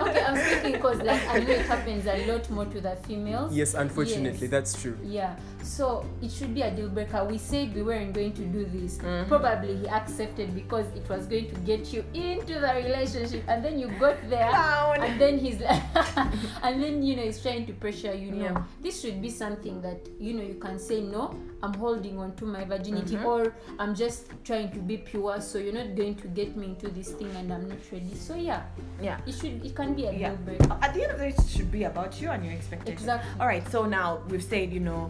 okay 0.00 0.22
i'm 0.26 0.36
speaking 0.36 0.72
because 0.72 0.98
like 1.02 1.22
i 1.28 1.38
know 1.38 1.52
it 1.52 1.66
happens 1.66 2.06
a 2.06 2.26
lot 2.26 2.50
more 2.50 2.64
to 2.66 2.80
the 2.80 2.96
females 3.06 3.54
Yes, 3.54 3.74
unfortunately, 3.74 4.48
Yes. 4.48 4.50
that's 4.50 4.72
true. 4.82 4.96
yeah 5.04 5.36
so 5.62 6.04
it 6.22 6.30
should 6.30 6.54
be 6.54 6.62
a 6.62 6.70
deal 6.70 6.88
breaker 6.88 7.24
we 7.24 7.38
said 7.38 7.74
we 7.74 7.82
weren't 7.82 8.12
going 8.12 8.32
to 8.32 8.42
do 8.42 8.64
this 8.66 8.98
Mm-hmm. 8.98 9.28
probably 9.28 9.76
he 9.76 9.88
accepted 9.88 10.54
because 10.54 10.86
it 10.96 11.08
was 11.08 11.26
going 11.26 11.48
to 11.50 11.56
get 11.68 11.92
you 11.92 12.02
into 12.14 12.54
the 12.64 12.72
relationship 12.82 13.42
and 13.46 13.62
then 13.64 13.78
you 13.78 13.88
got 14.04 14.16
there 14.32 14.48
Clown. 14.48 15.02
and 15.04 15.20
then 15.22 15.34
he's 15.44 15.58
like 15.60 15.82
and 16.66 16.82
then 16.82 17.02
you 17.02 17.14
know 17.16 17.22
he's 17.28 17.40
trying 17.46 17.66
to 17.70 17.74
pressure 17.84 18.14
you 18.24 18.30
know 18.32 18.44
Yeah. 18.44 18.62
this 18.84 18.94
should 19.02 19.20
be 19.26 19.28
something 19.42 19.76
that 19.86 20.00
you 20.18 20.32
know 20.36 20.42
you 20.52 20.54
can 20.66 20.78
say 20.88 20.98
no 21.02 21.22
i'm 21.62 21.74
holding 21.74 22.16
on 22.24 22.30
to 22.40 22.44
my 22.56 22.64
virginity 22.64 23.16
Mm-hmm. 23.16 23.26
or 23.32 23.42
i'm 23.78 23.94
just 24.04 24.20
trying 24.48 24.70
to 24.76 24.80
be 24.90 24.96
pure 25.10 25.40
so 25.48 25.58
you're 25.58 25.78
not 25.82 25.90
going 26.00 26.14
to 26.22 26.28
get 26.40 26.56
me 26.56 26.66
into 26.72 26.88
this 26.98 27.10
thing 27.18 27.30
and 27.40 27.52
i'm 27.52 27.68
not 27.68 27.82
ready 27.92 28.14
so 28.14 28.34
yeah 28.34 28.62
yeah 29.08 29.18
it 29.26 29.34
should 29.38 29.56
it 29.68 29.74
can 29.80 29.90
be 29.94 30.04
a 30.06 30.12
Yeah. 30.12 30.28
deal 30.30 30.38
breaker 30.48 30.78
at 30.80 30.94
the 30.94 31.02
end 31.04 31.12
of 31.12 31.18
the 31.18 31.24
day 31.28 31.34
it 31.36 31.48
should 31.54 31.70
be 31.78 31.84
about 31.84 32.12
you 32.20 32.30
and 32.30 32.44
your 32.46 32.54
expectations 32.54 33.00
Exactly. 33.02 33.30
all 33.40 33.46
right 33.46 33.66
so 33.74 33.84
now 34.00 34.08
we've 34.30 34.42
said 34.54 34.72
you 34.72 34.80
know 34.80 35.02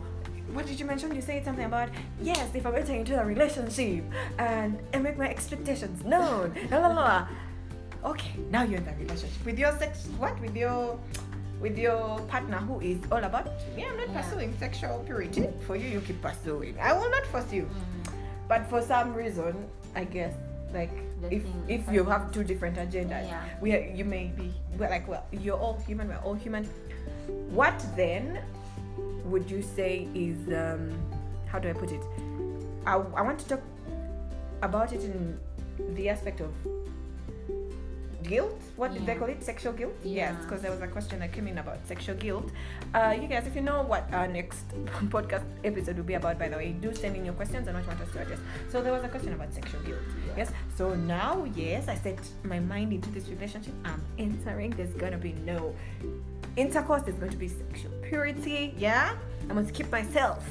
what 0.52 0.66
did 0.66 0.78
you 0.80 0.86
mention? 0.86 1.14
You 1.14 1.20
said 1.22 1.44
something 1.44 1.64
about 1.64 1.88
yes 2.22 2.48
if 2.54 2.66
i'm 2.66 2.74
entering 2.74 3.00
into 3.00 3.20
a 3.20 3.24
relationship 3.24 4.04
and 4.38 4.78
and 4.92 5.02
make 5.04 5.18
my 5.18 5.28
expectations 5.28 6.04
known. 6.04 6.54
La 6.70 6.78
la 6.78 6.88
la. 6.88 7.26
Okay 8.04 8.32
now 8.50 8.62
you're 8.62 8.78
in 8.78 8.84
the 8.84 8.92
relationship. 8.94 9.44
With 9.44 9.58
your 9.58 9.72
sex 9.78 10.06
what? 10.18 10.38
With 10.40 10.56
your 10.56 10.98
with 11.60 11.76
your 11.76 12.20
partner 12.30 12.58
who 12.58 12.78
is 12.80 12.98
all 13.10 13.18
about 13.24 13.50
yeah 13.76 13.86
i'm 13.90 13.96
not 13.96 14.08
Yeah. 14.10 14.22
pursuing 14.22 14.54
sexual 14.60 15.02
purity 15.04 15.48
for 15.66 15.74
you 15.74 15.88
you 15.88 16.00
keep 16.00 16.22
pursuing. 16.22 16.78
I 16.80 16.92
will 16.92 17.10
not 17.10 17.26
force 17.26 17.52
you. 17.52 17.64
Mm. 17.66 18.12
But 18.48 18.66
for 18.70 18.80
some 18.80 19.12
reason 19.14 19.54
i 19.96 20.04
guess 20.04 20.34
like 20.72 20.92
The 21.20 21.34
if 21.34 21.42
if 21.66 21.82
you 21.90 22.04
have 22.04 22.30
two 22.30 22.44
different 22.44 22.76
agendas 22.78 23.26
Yeah. 23.26 23.42
we 23.60 23.72
are, 23.74 23.82
you 23.98 24.04
may 24.04 24.30
be 24.38 24.54
we're 24.78 24.88
like 24.88 25.08
well 25.08 25.24
you're 25.32 25.58
all 25.58 25.76
human 25.86 26.06
we're 26.08 26.22
all 26.22 26.34
human. 26.38 26.62
What 27.50 27.74
then 27.96 28.38
would 29.28 29.50
you 29.50 29.62
say 29.62 30.08
is 30.14 30.38
um 30.48 30.90
how 31.46 31.58
do 31.58 31.68
i 31.68 31.72
put 31.72 31.92
it? 31.92 32.02
I, 32.86 32.94
I 32.94 33.22
want 33.22 33.38
to 33.40 33.48
talk 33.48 33.62
about 34.62 34.92
it 34.92 35.02
in 35.04 35.38
the 35.94 36.08
aspect 36.08 36.40
of 36.40 36.52
guilt. 38.24 38.60
What 38.76 38.92
did 38.92 39.06
they 39.06 39.14
call 39.14 39.28
it? 39.28 39.42
Sexual 39.42 39.72
guilt? 39.72 39.94
Yes 40.04 40.34
because 40.42 40.60
there 40.62 40.70
was 40.70 40.80
a 40.82 40.86
question 40.88 41.20
that 41.20 41.32
came 41.32 41.48
in 41.48 41.58
about 41.58 41.86
sexual 41.86 42.16
guilt. 42.16 42.50
Uh, 42.94 43.16
you 43.20 43.28
guys 43.28 43.46
if 43.46 43.54
you 43.54 43.62
know 43.62 43.82
what 43.82 44.12
our 44.12 44.28
next 44.28 44.68
podcast 45.14 45.44
episode 45.64 45.96
will 45.96 46.04
be 46.04 46.14
about 46.14 46.38
by 46.38 46.48
the 46.48 46.56
way 46.56 46.72
do 46.72 46.94
send 46.94 47.16
in 47.16 47.24
your 47.24 47.34
questions. 47.34 47.66
And 47.66 47.76
what 47.76 47.84
you 47.84 47.88
want 47.88 48.00
us 48.00 48.12
to 48.12 48.20
address. 48.20 48.40
So 48.70 48.82
there 48.82 48.92
was 48.92 49.04
a 49.04 49.08
question 49.08 49.32
about 49.32 49.52
sexual 49.54 49.80
guilt. 49.82 50.00
Yes? 50.36 50.52
So 50.76 50.94
now 50.94 51.46
yes 51.54 51.88
i 51.88 51.94
set 51.94 52.18
my 52.42 52.58
mind 52.58 52.92
into 52.92 53.10
this 53.10 53.28
relationship. 53.28 53.74
I'm 53.84 54.02
entering. 54.18 54.70
There's 54.70 54.94
gonna 54.94 55.18
be 55.18 55.32
no 55.32 55.74
intercourse 56.56 57.02
there's 57.02 57.16
going 57.18 57.30
to 57.30 57.36
be 57.36 57.48
sexual 57.48 57.92
purity 58.02 58.74
yeah 58.76 59.14
i 59.50 59.52
must 59.52 59.72
keep 59.74 59.90
myself 59.90 60.44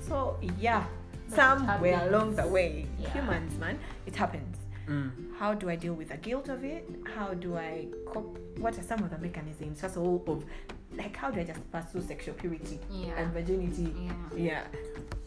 so 0.00 0.36
yeah 0.58 0.84
But 1.30 1.36
somewhere 1.36 2.08
along 2.08 2.36
the 2.36 2.46
way 2.46 2.86
Yeah. 2.98 3.10
humans 3.10 3.58
man 3.58 3.78
it 4.06 4.14
happens 4.16 4.56
Mm. 4.86 5.10
how 5.38 5.54
do 5.54 5.70
I 5.70 5.76
deal 5.76 5.94
with 5.94 6.10
the 6.10 6.18
guilt 6.18 6.50
of 6.50 6.62
it? 6.62 6.86
How 7.16 7.32
do 7.32 7.56
I 7.56 7.86
cope? 8.04 8.38
What 8.58 8.78
are 8.78 8.82
some 8.82 9.02
of 9.02 9.08
the 9.08 9.16
mechanisms, 9.16 9.80
first 9.80 9.96
of 9.96 10.02
all, 10.02 10.22
of 10.26 10.44
like 10.96 11.16
how 11.16 11.30
do 11.30 11.40
I 11.40 11.44
just 11.44 11.60
pursue 11.72 12.02
sexual 12.02 12.34
purity 12.34 12.78
Yeah. 12.90 13.14
and 13.16 13.32
virginity? 13.32 13.92
yeah 13.96 14.12
Yeah. 14.36 14.62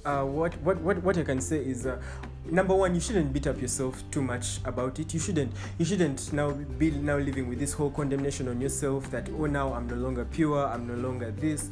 Uh, 0.06 0.24
what, 0.24 0.54
what, 0.62 0.78
what, 0.80 1.04
what 1.04 1.18
I 1.18 1.24
can 1.24 1.42
say 1.42 1.58
is, 1.58 1.86
uh, 1.86 2.02
number 2.50 2.74
one, 2.74 2.96
you 2.96 3.02
shouldn't 3.02 3.34
beat 3.34 3.46
up 3.46 3.60
yourself 3.62 4.02
too 4.10 4.22
much 4.22 4.60
about 4.64 5.00
it. 5.00 5.14
You 5.14 5.20
shouldn't, 5.20 5.52
you 5.78 5.84
shouldn't 5.84 6.32
now 6.32 6.52
be 6.52 6.92
now 6.92 7.18
living 7.18 7.50
with 7.50 7.60
this 7.60 7.74
whole 7.74 7.90
condemnation 7.92 8.48
on 8.48 8.62
yourself 8.62 9.12
that 9.12 9.28
oh 9.38 9.48
now 9.48 9.74
I'm 9.74 9.86
no 9.88 9.96
longer 9.96 10.24
pure, 10.24 10.66
I'm 10.66 10.88
no 10.88 10.94
longer 10.96 11.32
this. 11.32 11.70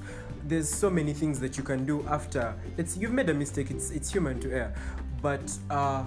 There's 0.48 0.68
so 0.70 0.90
many 0.90 1.14
things 1.14 1.40
that 1.40 1.58
you 1.58 1.64
can 1.64 1.86
do 1.86 2.06
after. 2.08 2.54
It's 2.78 2.98
you've 2.98 3.14
made 3.14 3.30
a 3.30 3.34
mistake. 3.34 3.72
It's 3.72 3.90
it's 3.92 4.12
human 4.12 4.40
to 4.42 4.52
err, 4.52 4.76
but 5.22 5.42
uh, 5.70 6.04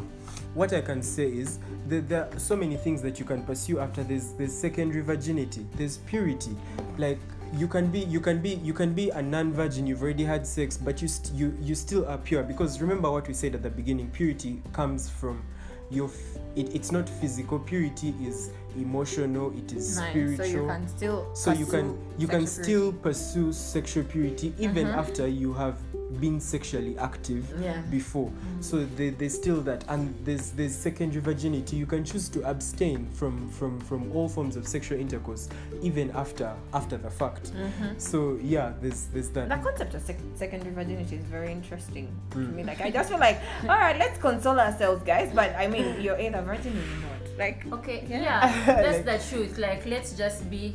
what 0.55 0.72
I 0.74 0.81
can 0.83 1.03
say 1.03 1.27
is 1.29 1.59
that 1.88 2.09
there 2.09 2.29
are 2.33 2.38
so 2.38 2.55
many 2.55 2.77
things 2.77 3.01
that 3.03 3.18
you 3.18 3.24
can 3.24 3.42
pursue 3.42 3.81
after. 3.81 4.05
There's 4.05 4.33
there's 4.35 4.53
secondary 4.53 5.01
virginity. 5.01 5.66
There's 5.77 5.96
purity, 5.96 6.55
like 6.98 7.18
you 7.54 7.66
can 7.68 7.90
be 7.90 8.00
you 8.00 8.20
can 8.20 8.40
be 8.40 8.54
you 8.56 8.72
can 8.74 8.92
be 8.92 9.11
a 9.11 9.22
non-virgin 9.22 9.87
you've 9.87 10.02
already 10.02 10.24
had 10.24 10.46
sex 10.46 10.76
but 10.76 11.00
you 11.00 11.08
st- 11.08 11.34
you 11.34 11.56
you 11.61 11.74
still 11.74 12.06
are 12.06 12.18
pure 12.18 12.42
because 12.42 12.80
remember 12.80 13.11
what 13.11 13.26
we 13.26 13.34
said 13.34 13.54
at 13.54 13.62
the 13.62 13.70
beginning 13.70 14.08
purity 14.11 14.62
comes 14.72 15.08
from 15.08 15.42
your 15.90 16.08
f- 16.08 16.38
it, 16.56 16.74
it's 16.74 16.92
not 16.92 17.08
physical 17.08 17.58
purity 17.58 18.14
is 18.22 18.50
emotional 18.76 19.50
it 19.56 19.72
is 19.72 19.96
spiritual 19.96 20.44
So 20.44 20.52
you 20.52 20.66
can 20.66 20.88
still. 20.88 21.34
so 21.34 21.52
you 21.52 21.66
can 21.66 21.90
pursue 21.96 22.14
you 22.18 22.28
can 22.28 22.46
sexual 22.46 22.64
still 22.64 22.92
pursue 22.92 23.52
sexual 23.52 24.04
purity 24.04 24.52
even 24.58 24.87
Mhm. 24.87 24.96
after 24.98 25.26
you 25.26 25.52
have 25.54 25.78
been 26.21 26.40
sexually 26.40 26.97
active. 26.99 27.53
Yeah. 27.61 27.81
before 27.90 28.33
so 28.61 28.85
there, 28.97 29.11
there's 29.11 29.35
still 29.35 29.61
that 29.62 29.85
and 29.88 30.14
there's 30.25 30.51
there's 30.53 30.75
secondary 30.75 31.21
virginity 31.21 31.77
you 31.77 31.87
can 31.87 32.03
choose 32.05 32.29
to 32.31 32.42
abstain 32.49 33.09
from 33.12 33.49
from 33.51 33.79
from 33.81 34.11
all 34.12 34.29
forms 34.29 34.57
of 34.57 34.66
sexual 34.66 34.99
intercourse 34.99 35.49
even 35.83 36.11
after 36.12 36.53
after 36.73 36.97
the 36.97 37.11
fact 37.11 37.53
Mm-hmm. 37.53 37.99
so 37.99 38.38
yeah 38.42 38.73
there's 38.81 39.07
there's 39.12 39.29
that 39.31 39.49
The 39.49 39.57
concept 39.57 39.94
of 39.94 40.03
sec- 40.03 40.16
secondary 40.35 40.73
virginity 40.75 41.16
is 41.16 41.25
very 41.27 41.53
interesting 41.53 42.09
to 42.31 42.38
Mm. 42.38 42.55
me. 42.55 42.64
Like, 42.64 42.81
I 42.81 42.90
just 42.90 43.09
feel 43.11 43.18
like, 43.18 43.38
all 43.62 43.68
right, 43.87 43.99
let's 43.99 44.18
console 44.18 44.59
ourselves, 44.61 45.03
guys. 45.03 45.31
But 45.35 45.55
I 45.57 45.66
mean, 45.66 46.01
you're 46.01 46.18
either 46.18 46.40
virgin 46.42 46.73
or 46.73 46.85
you're 46.90 47.03
not. 47.11 47.38
Like, 47.38 47.59
okay 47.73 48.05
Yeah. 48.09 48.21
yeah, 48.21 48.64
that's 48.83 49.07
Like- 49.07 49.11
the 49.12 49.18
truth 49.37 49.59
like 49.59 49.85
let's 49.87 50.12
just 50.16 50.49
be 50.51 50.75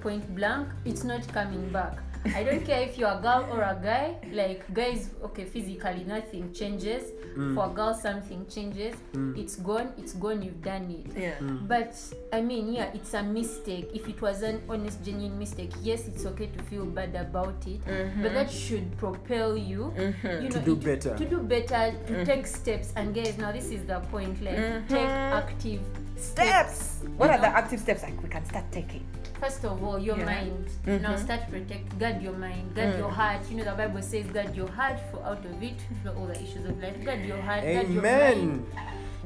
point 0.00 0.24
blank 0.36 0.68
it's 0.84 1.02
not 1.04 1.26
coming 1.32 1.68
back 1.70 1.96
i 2.34 2.42
don't 2.42 2.64
care 2.64 2.80
if 2.82 2.96
you're 2.98 3.10
a 3.10 3.20
girl 3.20 3.46
or 3.52 3.60
a 3.62 3.78
guy 3.82 4.16
like 4.32 4.62
guys 4.72 5.10
okay 5.22 5.44
physically 5.44 6.04
nothing 6.04 6.52
changes 6.52 7.02
Mm. 7.34 7.52
for 7.56 7.66
a 7.66 7.68
girl 7.74 7.92
something 7.94 8.46
changes 8.46 8.94
Mm. 9.12 9.36
it's 9.36 9.56
gone 9.56 9.88
it's 9.98 10.12
gone 10.14 10.40
you've 10.40 10.62
done 10.62 10.86
it 10.88 11.10
yeah. 11.18 11.34
Mm. 11.40 11.66
but 11.66 11.92
i 12.32 12.40
mean 12.40 12.72
yeah 12.72 12.92
it's 12.94 13.12
a 13.14 13.22
mistake 13.24 13.90
if 13.92 14.08
it 14.08 14.22
was 14.22 14.42
an 14.42 14.62
honest 14.68 15.02
genuine 15.04 15.36
mistake 15.36 15.72
yes 15.82 16.06
it's 16.06 16.24
okay 16.26 16.46
to 16.46 16.62
feel 16.70 16.84
bad 16.86 17.12
about 17.16 17.58
it 17.66 17.80
but 18.22 18.32
that 18.34 18.48
should 18.48 18.86
propel 18.98 19.56
you 19.56 19.92
Mhm. 19.98 20.42
you 20.44 20.48
To 20.48 20.58
know 20.60 20.64
do 20.64 20.72
it- 20.74 20.84
better. 20.84 21.16
to 21.16 21.24
do 21.24 21.38
better 21.40 21.92
to 22.06 22.24
take 22.24 22.46
steps 22.46 22.92
and 22.94 23.12
guys 23.12 23.36
now 23.36 23.50
this 23.50 23.66
is 23.72 23.84
the 23.84 23.98
point 24.12 24.40
like 24.40 24.54
take 24.88 25.08
Mhm. 25.10 25.32
active 25.42 25.80
Steps. 26.16 27.00
What 27.16 27.26
You 27.26 27.32
are 27.32 27.40
the 27.40 27.48
active 27.48 27.80
steps 27.80 28.02
like 28.04 28.22
we 28.22 28.28
can 28.28 28.44
start 28.46 28.64
taking? 28.70 29.04
First 29.44 29.64
of 29.64 29.84
all 29.84 29.98
your 29.98 30.16
Yeah. 30.18 30.24
mind 30.24 30.66
now 30.86 31.14
Mhm. 31.14 31.18
start 31.24 31.42
protect 31.50 31.98
guard 31.98 32.22
your 32.22 32.32
mind 32.44 32.74
guard 32.74 32.94
Mm. 32.94 32.98
your 32.98 33.10
heart 33.10 33.42
you 33.50 33.56
know 33.58 33.64
the 33.70 33.76
bible 33.82 34.00
says 34.02 34.24
guard 34.36 34.56
your 34.56 34.70
heart 34.78 34.98
for 35.10 35.20
out 35.30 35.44
of 35.44 35.62
it 35.62 35.80
for 36.02 36.10
all 36.16 36.26
the 36.32 36.38
issues 36.44 36.64
of 36.64 36.74
life 36.82 36.98
guard 37.04 37.20
your 37.30 37.40
heart 37.48 37.62
guard 37.62 37.88
your 37.90 38.02
mind 38.02 38.66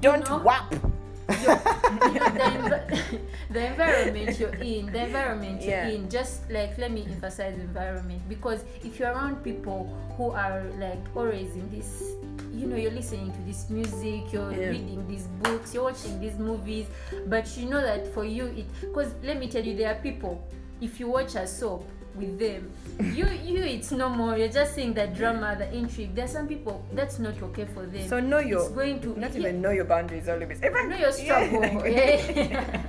Don't 0.01 0.29
know? 0.29 0.39
whap. 0.49 0.75
the, 1.29 2.83
the 3.51 3.67
environment 3.67 4.39
you're 4.41 4.55
in, 4.61 4.87
the 4.93 5.05
environment 5.05 5.61
Yeah. 5.63 5.89
you're 5.89 5.97
in, 5.97 6.11
just 6.11 6.51
like 6.51 6.77
let 6.79 6.91
me 6.91 7.07
emphasize 7.11 7.55
environment 7.59 8.23
because 8.29 8.65
if 8.85 8.99
you're 8.99 9.13
around 9.13 9.43
people 9.45 9.85
who 10.17 10.31
are 10.31 10.63
like 10.79 10.99
always 11.15 11.55
in 11.55 11.69
this, 11.71 12.03
you 12.53 12.67
know, 12.67 12.77
you're 12.77 12.91
listening 12.93 13.31
to 13.33 13.39
this 13.47 13.69
music, 13.71 14.33
you're 14.33 14.53
Yeah. 14.53 14.69
reading 14.71 15.07
these 15.07 15.27
books, 15.43 15.75
you're 15.75 15.85
watching 15.85 16.19
these 16.21 16.39
movies, 16.39 16.87
but 17.27 17.47
you 17.57 17.69
know 17.69 17.81
that 17.83 18.13
for 18.15 18.25
you, 18.25 18.47
it 18.47 18.67
because 18.81 19.13
let 19.23 19.39
me 19.39 19.49
tell 19.49 19.65
you, 19.65 19.77
there 19.77 19.93
are 19.93 20.01
people. 20.01 20.43
If 20.81 21.01
you 21.01 21.09
watch 21.09 21.35
a 21.35 21.47
soap 21.47 21.85
with 22.19 22.39
them, 22.39 22.73
you 23.15 23.27
you 23.45 23.63
it's 23.65 23.93
no 23.93 24.09
more. 24.09 24.37
You're 24.37 24.49
just 24.49 24.75
seeing 24.75 24.93
the 24.93 25.07
drama, 25.07 25.57
the 25.57 25.73
intrigue. 25.73 26.15
There's 26.15 26.33
some 26.33 26.49
people 26.49 26.85
that's 26.93 27.19
not 27.19 27.41
okay 27.43 27.65
for 27.65 27.87
them. 27.87 28.09
So 28.09 28.21
know 28.21 28.39
your 28.41 28.67
it's 28.67 28.71
going 28.71 29.01
to 29.01 29.19
not 29.19 29.35
even 29.37 29.63
know 29.63 29.71
your 29.71 29.85
boundaries 29.85 30.29
or 30.29 30.39
limits. 30.39 30.61
Even 30.63 30.91
know 30.91 30.97
your 30.97 31.13
struggle. 31.19 31.63
Yeah. 31.87 32.85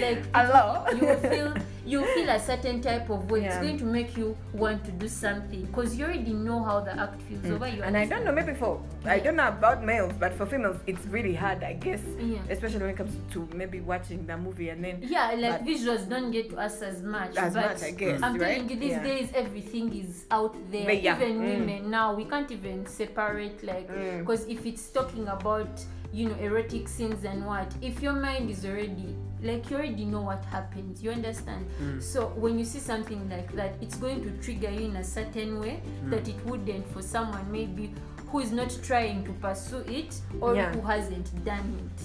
like 0.00 0.24
Hello. 0.34 0.86
you 0.92 1.06
will 1.06 1.20
feel 1.20 1.54
you 1.88 2.04
feel 2.14 2.28
a 2.28 2.38
certain 2.38 2.80
type 2.82 3.08
of 3.08 3.30
way. 3.30 3.44
It's 3.46 3.56
going 3.58 3.78
to 3.78 3.84
make 3.84 4.16
you 4.16 4.36
want 4.52 4.84
to 4.84 4.92
do 4.92 5.08
something 5.08 5.64
because 5.66 5.96
you 5.96 6.04
already 6.04 6.32
know 6.34 6.62
how 6.62 6.80
the 6.80 6.92
act 6.98 7.20
feels 7.22 7.44
over 7.46 7.66
you. 7.66 7.80
Mm. 7.82 7.86
And 7.86 7.96
I 7.96 8.04
don't 8.06 8.24
know, 8.24 8.32
maybe 8.32 8.54
for 8.54 8.80
I 9.04 9.18
don't 9.18 9.36
know 9.36 9.48
about 9.48 9.82
males, 9.84 10.12
but 10.18 10.34
for 10.34 10.44
females, 10.46 10.76
it's 10.86 11.04
really 11.06 11.34
hard, 11.34 11.62
I 11.62 11.74
guess. 11.74 12.00
Yeah. 12.18 12.38
Especially 12.50 12.80
when 12.80 12.90
it 12.90 12.96
comes 12.96 13.14
to 13.32 13.48
maybe 13.54 13.80
watching 13.80 14.26
the 14.26 14.36
movie 14.36 14.68
and 14.68 14.84
then 14.84 14.98
Yeah, 15.02 15.32
like 15.38 15.64
visuals 15.64 16.08
don't 16.08 16.30
get 16.30 16.50
to 16.50 16.58
us 16.58 16.82
as 16.82 17.02
much. 17.02 17.36
as 17.36 17.54
but 17.54 17.64
much, 17.70 17.82
I 17.82 17.90
guess. 17.92 18.22
I'm 18.22 18.36
right? 18.36 18.54
telling 18.56 18.70
you, 18.70 18.76
these 18.76 18.90
Yeah. 18.90 19.02
days 19.02 19.30
everything 19.34 19.94
is 19.96 20.26
out 20.30 20.54
there. 20.70 20.92
Yeah, 20.92 21.16
Even 21.16 21.40
mm. 21.40 21.58
women 21.58 21.90
now, 21.90 22.14
we 22.14 22.24
can't 22.26 22.50
even 22.50 22.84
separate 22.86 23.62
like 23.64 23.88
Mm. 23.88 24.18
because 24.20 24.46
if 24.46 24.66
it's 24.66 24.90
talking 24.90 25.26
about 25.28 25.70
you 26.12 26.28
know 26.28 26.34
erotic 26.36 26.88
scenes 26.88 27.24
and 27.24 27.44
what, 27.46 27.72
if 27.82 28.02
your 28.02 28.14
mind 28.14 28.50
is 28.50 28.64
already 28.64 29.14
like 29.42 29.70
you 29.70 29.76
already 29.76 30.04
know 30.04 30.22
what 30.22 30.44
happens, 30.46 31.02
you 31.02 31.10
understand. 31.10 31.66
Mm. 31.80 32.02
So 32.02 32.28
when 32.36 32.58
you 32.58 32.64
see 32.64 32.80
something 32.80 33.28
like 33.30 33.52
that, 33.54 33.74
it's 33.80 33.96
going 33.96 34.22
to 34.24 34.30
trigger 34.44 34.70
you 34.70 34.86
in 34.86 34.96
a 34.96 35.04
certain 35.04 35.60
way 35.60 35.80
mm. 36.04 36.10
that 36.10 36.26
it 36.28 36.44
wouldn't 36.44 36.90
for 36.92 37.02
someone 37.02 37.50
maybe 37.52 37.94
who 38.30 38.40
is 38.40 38.50
not 38.50 38.76
trying 38.82 39.24
to 39.24 39.32
pursue 39.34 39.84
it 39.86 40.14
or 40.40 40.54
Yeah. 40.56 40.72
who 40.72 40.80
hasn't 40.80 41.44
done 41.44 41.78
it. 41.96 42.04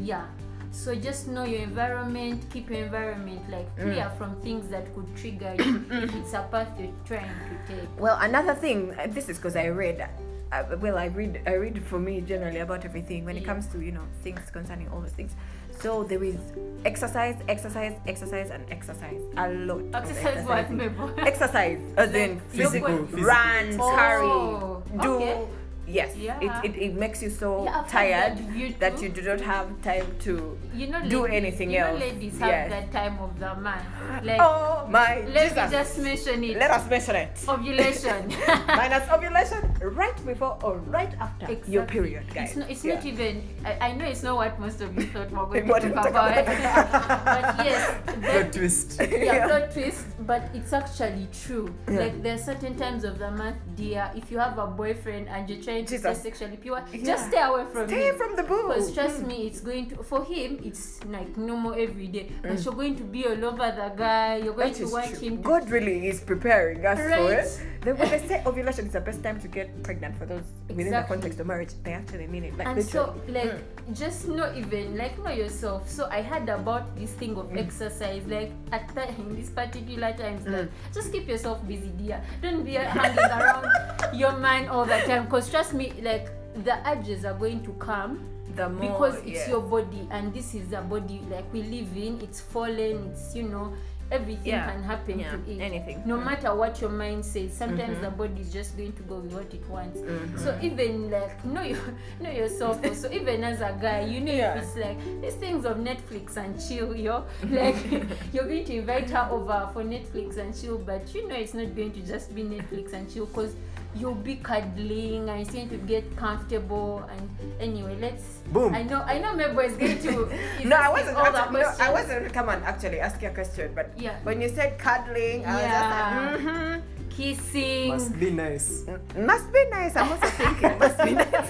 Yeah. 0.00 0.26
So 0.72 0.94
just 0.94 1.26
know 1.26 1.42
your 1.44 1.60
environment, 1.62 2.44
keep 2.52 2.70
your 2.70 2.84
environment 2.84 3.42
like 3.50 3.68
mm. 3.76 3.82
clear 3.82 4.10
from 4.16 4.40
things 4.40 4.68
that 4.68 4.94
could 4.94 5.08
trigger 5.16 5.54
you 5.58 5.84
if 5.90 6.14
it's 6.14 6.32
a 6.32 6.46
path 6.52 6.68
you're 6.78 6.92
trying 7.04 7.28
to 7.28 7.74
take. 7.74 7.88
Well, 7.98 8.16
another 8.20 8.54
thing. 8.54 8.94
uh, 8.96 9.08
This 9.08 9.28
is 9.28 9.38
because 9.38 9.56
I 9.56 9.66
read. 9.66 10.08
Uh, 10.52 10.64
well, 10.80 10.98
I 10.98 11.06
read. 11.06 11.42
I 11.46 11.52
read 11.54 11.80
for 11.86 11.98
me 12.00 12.20
generally 12.22 12.58
about 12.58 12.84
everything 12.84 13.24
when 13.24 13.36
it 13.36 13.44
comes 13.44 13.66
to 13.68 13.80
you 13.80 13.92
know 13.92 14.02
things 14.22 14.40
concerning 14.52 14.88
all 14.88 15.00
those 15.00 15.12
things. 15.12 15.32
So 15.78 16.02
there 16.02 16.22
is 16.24 16.36
exercise, 16.84 17.36
exercise, 17.48 17.94
exercise, 18.06 18.50
and 18.50 18.64
exercise. 18.70 19.20
A 19.36 19.48
lot. 19.48 19.82
Exercise 19.94 20.44
what, 20.44 20.58
exercising. 20.58 20.76
Mabel? 20.76 21.14
Exercise, 21.18 21.80
as 21.96 22.14
in 22.14 22.40
Physical, 22.48 23.06
physical. 23.06 23.24
run, 23.24 23.78
Oh, 23.80 23.94
carry, 23.94 25.02
do. 25.02 25.14
okay. 25.14 25.46
Yes, 25.86 26.14
Yeah. 26.16 26.38
it, 26.38 26.70
it, 26.70 26.76
it 26.78 26.94
makes 26.94 27.20
you 27.20 27.30
so 27.30 27.64
Yeah, 27.64 27.82
tired 27.88 28.38
that 28.38 28.44
view 28.50 28.74
that 28.78 29.02
you 29.02 29.08
do 29.08 29.22
not 29.22 29.40
have 29.40 29.66
time 29.82 30.06
to 30.20 30.56
You 30.72 30.86
know, 30.86 31.02
do 31.08 31.22
ladies, 31.22 31.36
anything 31.36 31.70
you 31.72 31.78
else. 31.78 31.98
know, 31.98 32.06
ladies 32.06 32.38
have 32.38 32.48
Yes. 32.48 32.70
that 32.70 32.92
time 32.92 33.18
of 33.18 33.40
the 33.40 33.54
month. 33.56 33.82
Like, 34.22 34.38
oh 34.40 34.86
my 34.88 35.24
let 35.34 35.48
Jesus. 35.50 35.70
me 35.70 35.76
just 35.78 35.98
mention 35.98 36.44
it. 36.44 36.58
Let 36.58 36.70
us 36.70 36.88
mention 36.88 37.16
it. 37.16 37.30
Ovulation. 37.48 38.30
Minus 38.68 39.08
ovulation 39.10 39.69
right 39.80 40.14
before 40.26 40.58
or 40.62 40.78
right 40.78 41.12
after 41.20 41.52
your 41.66 41.84
period, 41.84 42.24
guys. 42.34 42.50
It's 42.50 42.56
not, 42.56 42.70
it's 42.70 42.84
Yeah. 42.84 42.94
not 42.96 43.04
even. 43.06 43.42
I, 43.64 43.72
I 43.88 43.92
know 43.92 44.04
it's 44.04 44.22
not 44.22 44.36
what 44.36 44.60
most 44.60 44.80
of 44.80 44.94
you 44.96 45.06
thought 45.08 45.30
we 45.30 45.60
we're 45.60 45.66
going 45.72 45.82
to 45.82 45.90
talk 45.92 46.08
about. 46.10 46.32
about. 46.36 47.24
but 47.24 47.64
yes, 47.64 47.96
Plot 48.20 48.52
twist. 48.52 49.00
yeah, 49.00 49.06
Yeah. 49.24 49.46
plot 49.46 49.72
twist. 49.72 50.04
But 50.26 50.42
it's 50.54 50.72
actually 50.72 51.28
true. 51.32 51.72
Yeah. 51.88 51.98
Like 52.00 52.22
there 52.22 52.34
are 52.34 52.38
certain 52.38 52.76
times 52.76 53.04
of 53.04 53.18
the 53.18 53.30
month, 53.30 53.56
dear. 53.74 54.10
If 54.14 54.30
you 54.30 54.38
have 54.38 54.58
a 54.58 54.66
boyfriend 54.66 55.28
and 55.28 55.48
you're 55.48 55.62
trying 55.62 55.84
to 55.86 55.96
Jesus. 55.96 56.18
stay 56.18 56.30
sexually 56.30 56.56
pure, 56.56 56.82
Yeah. 56.92 57.04
just 57.04 57.28
stay 57.28 57.40
away 57.42 57.64
from 57.72 57.88
Stay 57.88 58.08
him. 58.08 58.16
from 58.16 58.36
the 58.36 58.42
boo. 58.42 58.68
Because 58.68 58.92
trust 58.92 59.22
me, 59.26 59.46
it's 59.46 59.60
going 59.60 59.90
to 59.90 60.02
for 60.02 60.24
him. 60.24 60.60
It's 60.62 61.02
like 61.06 61.36
normal 61.36 61.72
every 61.74 62.06
day. 62.08 62.30
But 62.42 62.52
Mm. 62.52 62.64
you're 62.64 62.74
going 62.74 62.96
to 62.96 63.04
be 63.04 63.26
all 63.26 63.44
over 63.44 63.72
the 63.72 63.92
guy. 63.96 64.36
You're 64.36 64.54
going 64.54 64.72
That 64.72 64.86
to 64.86 64.92
want 64.92 65.08
true. 65.10 65.18
him. 65.18 65.36
To, 65.38 65.42
God 65.42 65.70
really 65.70 66.08
is 66.08 66.20
preparing 66.20 66.84
us 66.84 66.98
for 66.98 67.32
it. 67.32 67.48
Then 67.82 67.96
when 67.96 68.10
they 68.10 68.18
say 68.28 68.42
ovulation 68.44 68.86
is 68.86 68.92
the 68.92 69.00
best 69.00 69.22
time 69.22 69.40
to 69.40 69.48
get 69.48 69.69
pregnant 69.82 70.16
for 70.16 70.26
those 70.26 70.44
within 70.68 70.90
the 70.92 71.02
context 71.08 71.40
of 71.40 71.46
marriage, 71.46 71.70
they 71.84 71.92
actually 71.92 72.26
mean 72.26 72.44
it. 72.44 72.56
Like 72.56 72.66
and 72.68 72.82
so 72.84 73.14
literally. 73.26 73.50
like 73.50 73.94
just 73.94 74.28
not 74.28 74.56
even 74.56 74.96
like 74.96 75.18
know 75.24 75.30
yourself 75.30 75.88
so 75.88 76.06
i 76.12 76.22
heard 76.22 76.48
about 76.48 76.94
this 76.96 77.10
thing 77.14 77.34
Mm. 77.34 77.40
of 77.40 77.56
exercise 77.56 78.22
like 78.28 78.52
at 78.70 78.86
that 78.94 79.10
in 79.18 79.34
these 79.34 79.50
particular 79.50 80.12
times 80.12 80.46
like 80.46 80.66
Mm. 80.66 80.94
just 80.94 81.10
keep 81.12 81.26
yourself 81.28 81.66
busy 81.66 81.90
dear 81.98 82.22
don't 82.40 82.62
be 82.64 82.74
hanging 82.74 83.18
around 83.18 83.66
your 84.14 84.36
man 84.38 84.68
all 84.68 84.84
the 84.84 84.98
time 85.06 85.24
because 85.24 85.50
trust 85.50 85.74
me 85.74 85.92
like 86.02 86.28
the 86.64 86.76
urges 86.88 87.24
are 87.24 87.34
going 87.34 87.62
to 87.64 87.72
come 87.74 88.20
the 88.56 88.68
more 88.68 88.80
because 88.92 89.16
it's 89.26 89.46
yeah. 89.46 89.48
your 89.50 89.60
body 89.62 90.06
and 90.10 90.32
this 90.34 90.54
is 90.54 90.68
the 90.68 90.80
body 90.82 91.20
like 91.30 91.50
we 91.52 91.62
live 91.62 91.96
in 91.96 92.20
it's 92.20 92.40
fallen 92.40 93.10
it's 93.12 93.34
you 93.34 93.44
know 93.44 93.72
everything 94.10 94.52
Yeah. 94.52 94.70
can 94.72 94.82
happen 94.82 95.20
Yeah, 95.20 95.30
to 95.32 95.36
it 95.50 95.60
anything. 95.60 96.02
no 96.06 96.16
Mm. 96.18 96.24
matter 96.24 96.54
what 96.54 96.80
your 96.80 96.90
mind 96.90 97.24
says 97.24 97.52
sometimes 97.56 98.00
the 98.00 98.10
body 98.10 98.40
is 98.40 98.52
just 98.52 98.76
going 98.76 98.92
to 98.92 99.02
go 99.02 99.18
with 99.20 99.32
what 99.32 99.52
it 99.54 99.68
wants 99.68 99.98
Mm-hmm. 100.00 100.38
so 100.38 100.58
even 100.62 101.10
like 101.10 101.44
know 101.44 101.62
your 101.62 101.78
know 102.20 102.30
yourself 102.30 102.84
so 102.96 103.10
even 103.12 103.44
as 103.44 103.60
a 103.60 103.76
guy 103.80 104.00
you 104.06 104.20
know 104.20 104.32
Yeah. 104.32 104.54
if 104.56 104.62
it's 104.64 104.76
like 104.76 104.98
these 105.22 105.34
things 105.34 105.64
of 105.64 105.76
netflix 105.78 106.36
and 106.36 106.58
chill 106.68 106.94
yo 106.96 107.24
like 107.50 107.76
you're 108.32 108.44
going 108.44 108.64
to 108.64 108.74
invite 108.76 109.08
her 109.10 109.28
over 109.30 109.68
for 109.72 109.82
netflix 109.84 110.36
and 110.38 110.58
chill 110.60 110.78
but 110.78 111.12
you 111.14 111.28
know 111.28 111.34
it's 111.36 111.54
not 111.54 111.74
going 111.76 111.92
to 111.92 112.00
just 112.00 112.34
be 112.34 112.42
netflix 112.42 112.92
and 112.92 113.12
chill 113.12 113.26
because 113.26 113.54
you'll 113.94 114.14
be 114.14 114.36
cuddling 114.36 115.28
and 115.28 115.40
it's 115.40 115.50
going 115.50 115.68
to 115.68 115.76
get 115.78 116.04
comfortable 116.16 117.02
and 117.10 117.28
anyway 117.60 117.96
let's 118.00 118.38
Boom. 118.52 118.74
i 118.74 118.82
know 118.82 119.02
i 119.02 119.18
know 119.18 119.34
Mabel 119.34 119.60
is 119.60 119.74
going 119.76 119.98
to 119.98 120.30
No, 120.64 120.76
I 120.76 120.88
wasn't. 120.90 121.16
Actually, 121.18 121.60
no, 121.62 121.72
I 121.80 121.90
wasn't. 121.90 122.32
Come 122.32 122.48
on, 122.48 122.62
actually, 122.62 123.00
ask 123.00 123.20
your 123.22 123.32
question. 123.32 123.72
But 123.74 123.90
Yeah. 123.96 124.14
when 124.22 124.40
you 124.40 124.48
said 124.48 124.78
cuddling, 124.78 125.44
I 125.46 125.52
was 125.54 125.62
Yeah. 125.62 125.74
just 125.74 125.90
like, 125.90 126.40
mm-hmm. 126.40 126.99
Kissing 127.20 127.88
Must 127.88 128.18
be 128.18 128.30
nice. 128.30 128.84
Must 129.16 129.52
be 129.52 129.64
nice. 129.70 129.94
I'm 129.96 130.10
also 130.12 130.26
thinking, 130.40 130.78
must 130.78 130.98
be 131.04 131.12
nice. 131.12 131.48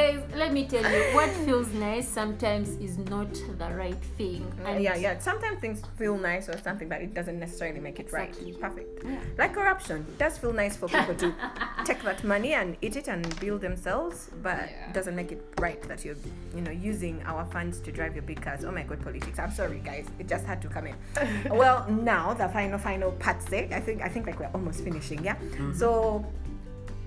guys 0.00 0.20
let 0.34 0.52
me 0.52 0.66
tell 0.66 0.82
you 0.92 1.02
what 1.14 1.30
feels 1.46 1.68
nice 1.74 2.06
sometimes 2.08 2.68
is 2.86 2.98
not 2.98 3.32
the 3.58 3.68
right 3.74 4.02
thing 4.18 4.42
and 4.66 4.82
yeah, 4.82 4.94
yeah. 4.96 5.18
Sometimes 5.18 5.60
things 5.60 5.82
feel 5.96 6.16
nice 6.18 6.48
or 6.48 6.58
something, 6.62 6.88
but 6.88 7.00
it 7.00 7.14
doesn't 7.14 7.38
necessarily 7.38 7.80
make 7.80 7.98
it 7.98 8.06
Exactly. 8.06 8.52
right. 8.52 8.60
Perfect. 8.60 9.04
Yeah. 9.04 9.18
Like 9.38 9.54
corruption, 9.54 9.98
it 10.08 10.18
does 10.18 10.36
feel 10.38 10.52
nice 10.52 10.76
for 10.76 10.88
people 10.88 11.14
to 11.14 11.34
take 11.84 12.02
that 12.02 12.22
money 12.24 12.52
and 12.54 12.76
eat 12.82 12.96
it 12.96 13.08
and 13.08 13.22
build 13.40 13.60
themselves, 13.62 14.30
but 14.42 14.58
Yeah. 14.58 14.88
it 14.88 14.92
doesn't 14.94 15.16
make 15.16 15.32
it 15.32 15.42
right 15.60 15.80
that 15.88 16.04
you're, 16.04 16.16
you 16.54 16.60
know, 16.60 16.70
using 16.70 17.22
our 17.24 17.44
funds 17.46 17.80
to 17.80 17.90
drive 17.92 18.14
your 18.14 18.22
big 18.22 18.40
cars. 18.42 18.64
Oh 18.64 18.72
my 18.72 18.82
God, 18.82 19.02
politics. 19.02 19.38
I'm 19.38 19.50
sorry, 19.50 19.80
guys. 19.84 20.06
It 20.18 20.28
just 20.28 20.44
had 20.44 20.60
to 20.62 20.68
come 20.68 20.86
in. 20.88 20.96
well, 21.50 21.86
now 21.90 22.34
the 22.34 22.48
final, 22.48 22.78
final 22.78 23.12
part. 23.12 23.42
Say, 23.48 23.68
I 23.72 23.80
think, 23.80 24.02
I 24.02 24.08
think 24.08 24.25
like 24.26 24.38
we're 24.40 24.50
almost 24.54 24.82
finishing. 24.84 25.22
Yeah. 25.24 25.36
So, 25.74 26.24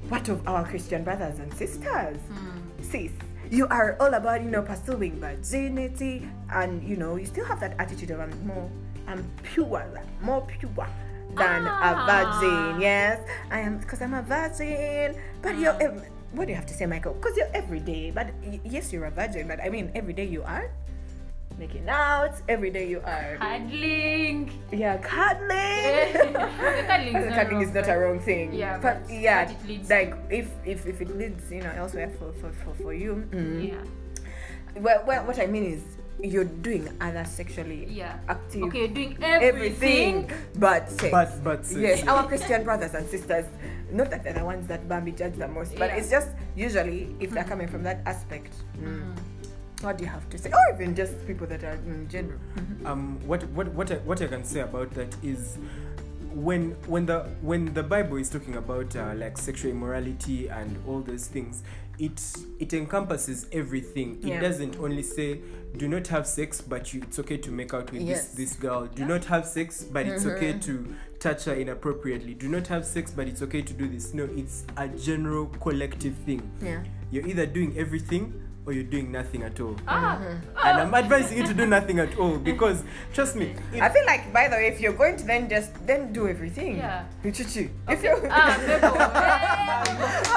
what 0.09 0.27
of 0.29 0.47
our 0.47 0.63
Christian 0.65 1.03
brothers 1.03 1.39
and 1.39 1.53
sisters? 1.53 2.17
sis 2.81 3.11
you 3.51 3.67
are 3.67 3.97
all 3.99 4.13
about 4.13 4.41
you 4.41 4.49
know 4.49 4.61
pursuing 4.61 5.19
virginity 5.19 6.23
and 6.53 6.81
you 6.87 6.95
know 6.95 7.17
you 7.17 7.25
still 7.25 7.43
have 7.43 7.59
that 7.59 7.75
attitude 7.77 8.09
of 8.11 8.19
i'm 8.21 8.31
more 8.47 8.69
i'm 9.07 9.19
pure 9.43 9.83
more 10.21 10.41
pure 10.47 10.87
than 11.35 11.67
Ah. 11.67 11.89
a 11.89 11.91
virgin 12.07 12.79
yes 12.79 13.19
i 13.51 13.59
am 13.59 13.77
because 13.79 14.01
i'm 14.01 14.13
a 14.13 14.21
virgin 14.21 15.13
but 15.41 15.57
you're 15.59 15.75
Ah. 15.75 15.99
what 16.31 16.45
do 16.45 16.51
you 16.53 16.55
have 16.55 16.65
to 16.71 16.73
say 16.73 16.85
michael 16.85 17.13
because 17.19 17.35
you're 17.35 17.51
every 17.53 17.79
day 17.81 18.11
but 18.15 18.27
y- 18.45 18.61
yes 18.63 18.93
you're 18.93 19.05
a 19.05 19.11
virgin 19.11 19.45
but 19.47 19.59
i 19.59 19.67
mean 19.67 19.91
every 19.93 20.13
day 20.13 20.25
you 20.25 20.41
are 20.43 20.69
making 21.59 21.87
out. 21.89 22.33
Every 22.47 22.71
day 22.71 22.87
you 22.89 23.01
are 23.05 23.37
cuddling. 23.37 24.49
Yeah 24.71 24.97
cuddling. 24.97 26.33
Cuddling 26.87 27.15
is 27.15 27.25
not 27.29 27.35
cuddling 27.35 27.53
wrong, 27.53 27.63
is 27.63 27.73
not 27.73 27.87
a 27.89 27.97
wrong 27.99 28.19
thing. 28.19 28.53
Yeah, 28.53 28.79
but, 28.81 29.03
but 29.03 29.13
yeah 29.13 29.45
what 29.45 29.51
it 29.51 29.67
leads 29.67 29.89
like 29.89 30.15
if, 30.29 30.47
if 30.65 30.85
if 30.87 31.01
it 31.01 31.15
leads 31.17 31.51
you 31.51 31.61
know 31.61 31.71
elsewhere 31.75 32.09
for 32.17 32.31
for, 32.39 32.51
for, 32.63 32.73
for 32.81 32.93
you 32.93 33.27
mm, 33.31 33.69
yeah. 33.69 33.83
Well, 34.75 35.03
well, 35.05 35.25
what 35.25 35.39
I 35.39 35.47
mean 35.47 35.65
is 35.65 35.81
you're 36.21 36.43
doing 36.45 36.87
other 37.01 37.25
sexually 37.25 37.87
yeah. 37.89 38.19
active 38.27 38.63
okay 38.63 38.79
you're 38.79 38.87
doing 39.01 39.17
everything, 39.21 40.29
everything. 40.29 40.31
but 40.55 40.89
sex. 40.89 41.11
But 41.11 41.43
but 41.43 41.65
sex. 41.65 41.79
yes, 41.79 42.07
our 42.07 42.27
Christian 42.27 42.63
brothers 42.63 42.93
and 42.93 43.07
sisters, 43.09 43.45
not 43.91 44.09
that 44.11 44.23
they're 44.23 44.33
the 44.33 44.45
ones 44.45 44.67
that 44.67 44.87
Bambi 44.87 45.11
judge 45.11 45.35
the 45.35 45.47
most, 45.47 45.75
but 45.77 45.89
Yeah. 45.89 45.97
it's 45.97 46.09
just 46.11 46.29
usually 46.55 47.15
if 47.19 47.31
they're 47.31 47.43
coming 47.47 47.67
from 47.67 47.83
that 47.83 48.01
aspect. 48.05 48.53
mm, 48.77 49.11
What 49.81 49.97
do 49.97 50.03
you 50.03 50.09
have 50.09 50.29
to 50.29 50.37
say? 50.37 50.51
Or 50.51 50.75
even 50.75 50.95
just 50.95 51.25
people 51.25 51.47
that 51.47 51.63
are 51.63 51.75
in 51.85 52.07
general. 52.09 52.39
um, 52.85 53.19
what 53.25 53.43
what 53.49 53.67
what 53.69 53.91
I, 53.91 53.95
what 53.97 54.21
I 54.21 54.27
can 54.27 54.43
say 54.43 54.59
about 54.61 54.91
that 54.95 55.15
is 55.23 55.57
when 56.33 56.71
when 56.87 57.05
the 57.05 57.23
when 57.41 57.73
the 57.73 57.83
Bible 57.83 58.17
is 58.17 58.29
talking 58.29 58.55
about 58.55 58.95
uh, 58.95 59.13
like 59.15 59.37
sexual 59.37 59.71
immorality 59.71 60.47
and 60.47 60.77
all 60.87 60.99
those 61.01 61.27
things, 61.27 61.63
it 61.97 62.21
it 62.59 62.73
encompasses 62.73 63.47
everything. 63.51 64.19
Yeah. 64.21 64.35
It 64.37 64.41
doesn't 64.41 64.77
only 64.79 65.03
say 65.03 65.39
do 65.77 65.87
not 65.87 66.07
have 66.07 66.25
sex, 66.27 66.61
but 66.61 66.93
you, 66.93 67.01
it's 67.03 67.19
okay 67.19 67.37
to 67.37 67.51
make 67.51 67.73
out 67.73 67.91
with 67.91 68.01
Yes. 68.01 68.29
this 68.29 68.51
this 68.51 68.53
girl. 68.59 68.85
Do 68.87 69.05
not 69.05 69.25
have 69.25 69.45
sex, 69.45 69.83
but 69.83 70.05
it's 70.07 70.25
okay 70.25 70.57
to 70.59 70.95
touch 71.19 71.45
her 71.45 71.53
inappropriately. 71.53 72.33
Do 72.33 72.47
not 72.49 72.67
have 72.67 72.85
sex, 72.85 73.11
but 73.11 73.27
it's 73.27 73.41
okay 73.43 73.61
to 73.61 73.73
do 73.73 73.87
this. 73.87 74.13
No, 74.13 74.25
it's 74.35 74.65
a 74.77 74.87
general 74.89 75.45
collective 75.61 76.15
thing. 76.25 76.41
Yeah. 76.61 76.83
You're 77.11 77.27
either 77.27 77.45
doing 77.45 77.77
everything 77.77 78.33
or 78.69 78.73
you're 78.73 78.83
doing 78.83 79.11
nothing 79.11 79.41
at 79.41 79.59
all. 79.59 79.75
Ah, 79.87 80.21
And 80.63 80.77
I'm 80.81 80.93
advising 80.93 81.39
you 81.39 81.43
to 81.47 81.55
do 81.55 81.65
nothing 81.65 81.97
at 81.97 82.15
all 82.19 82.37
because 82.37 82.83
trust 83.15 83.35
me, 83.35 83.55
if- 83.73 83.81
I 83.81 83.89
feel 83.89 84.05
like, 84.05 84.31
by 84.31 84.47
the 84.47 84.57
way, 84.57 84.67
if 84.67 84.79
you're 84.79 84.93
going 84.93 85.17
to 85.17 85.25
then 85.25 85.49
just 85.49 85.71
then 85.87 86.13
do 86.13 86.27
everything. 86.27 86.77
Yeah. 86.77 87.05
Chichi. 87.23 87.71
If 87.89 88.03
you, 88.03 88.13
ah, 88.29 89.81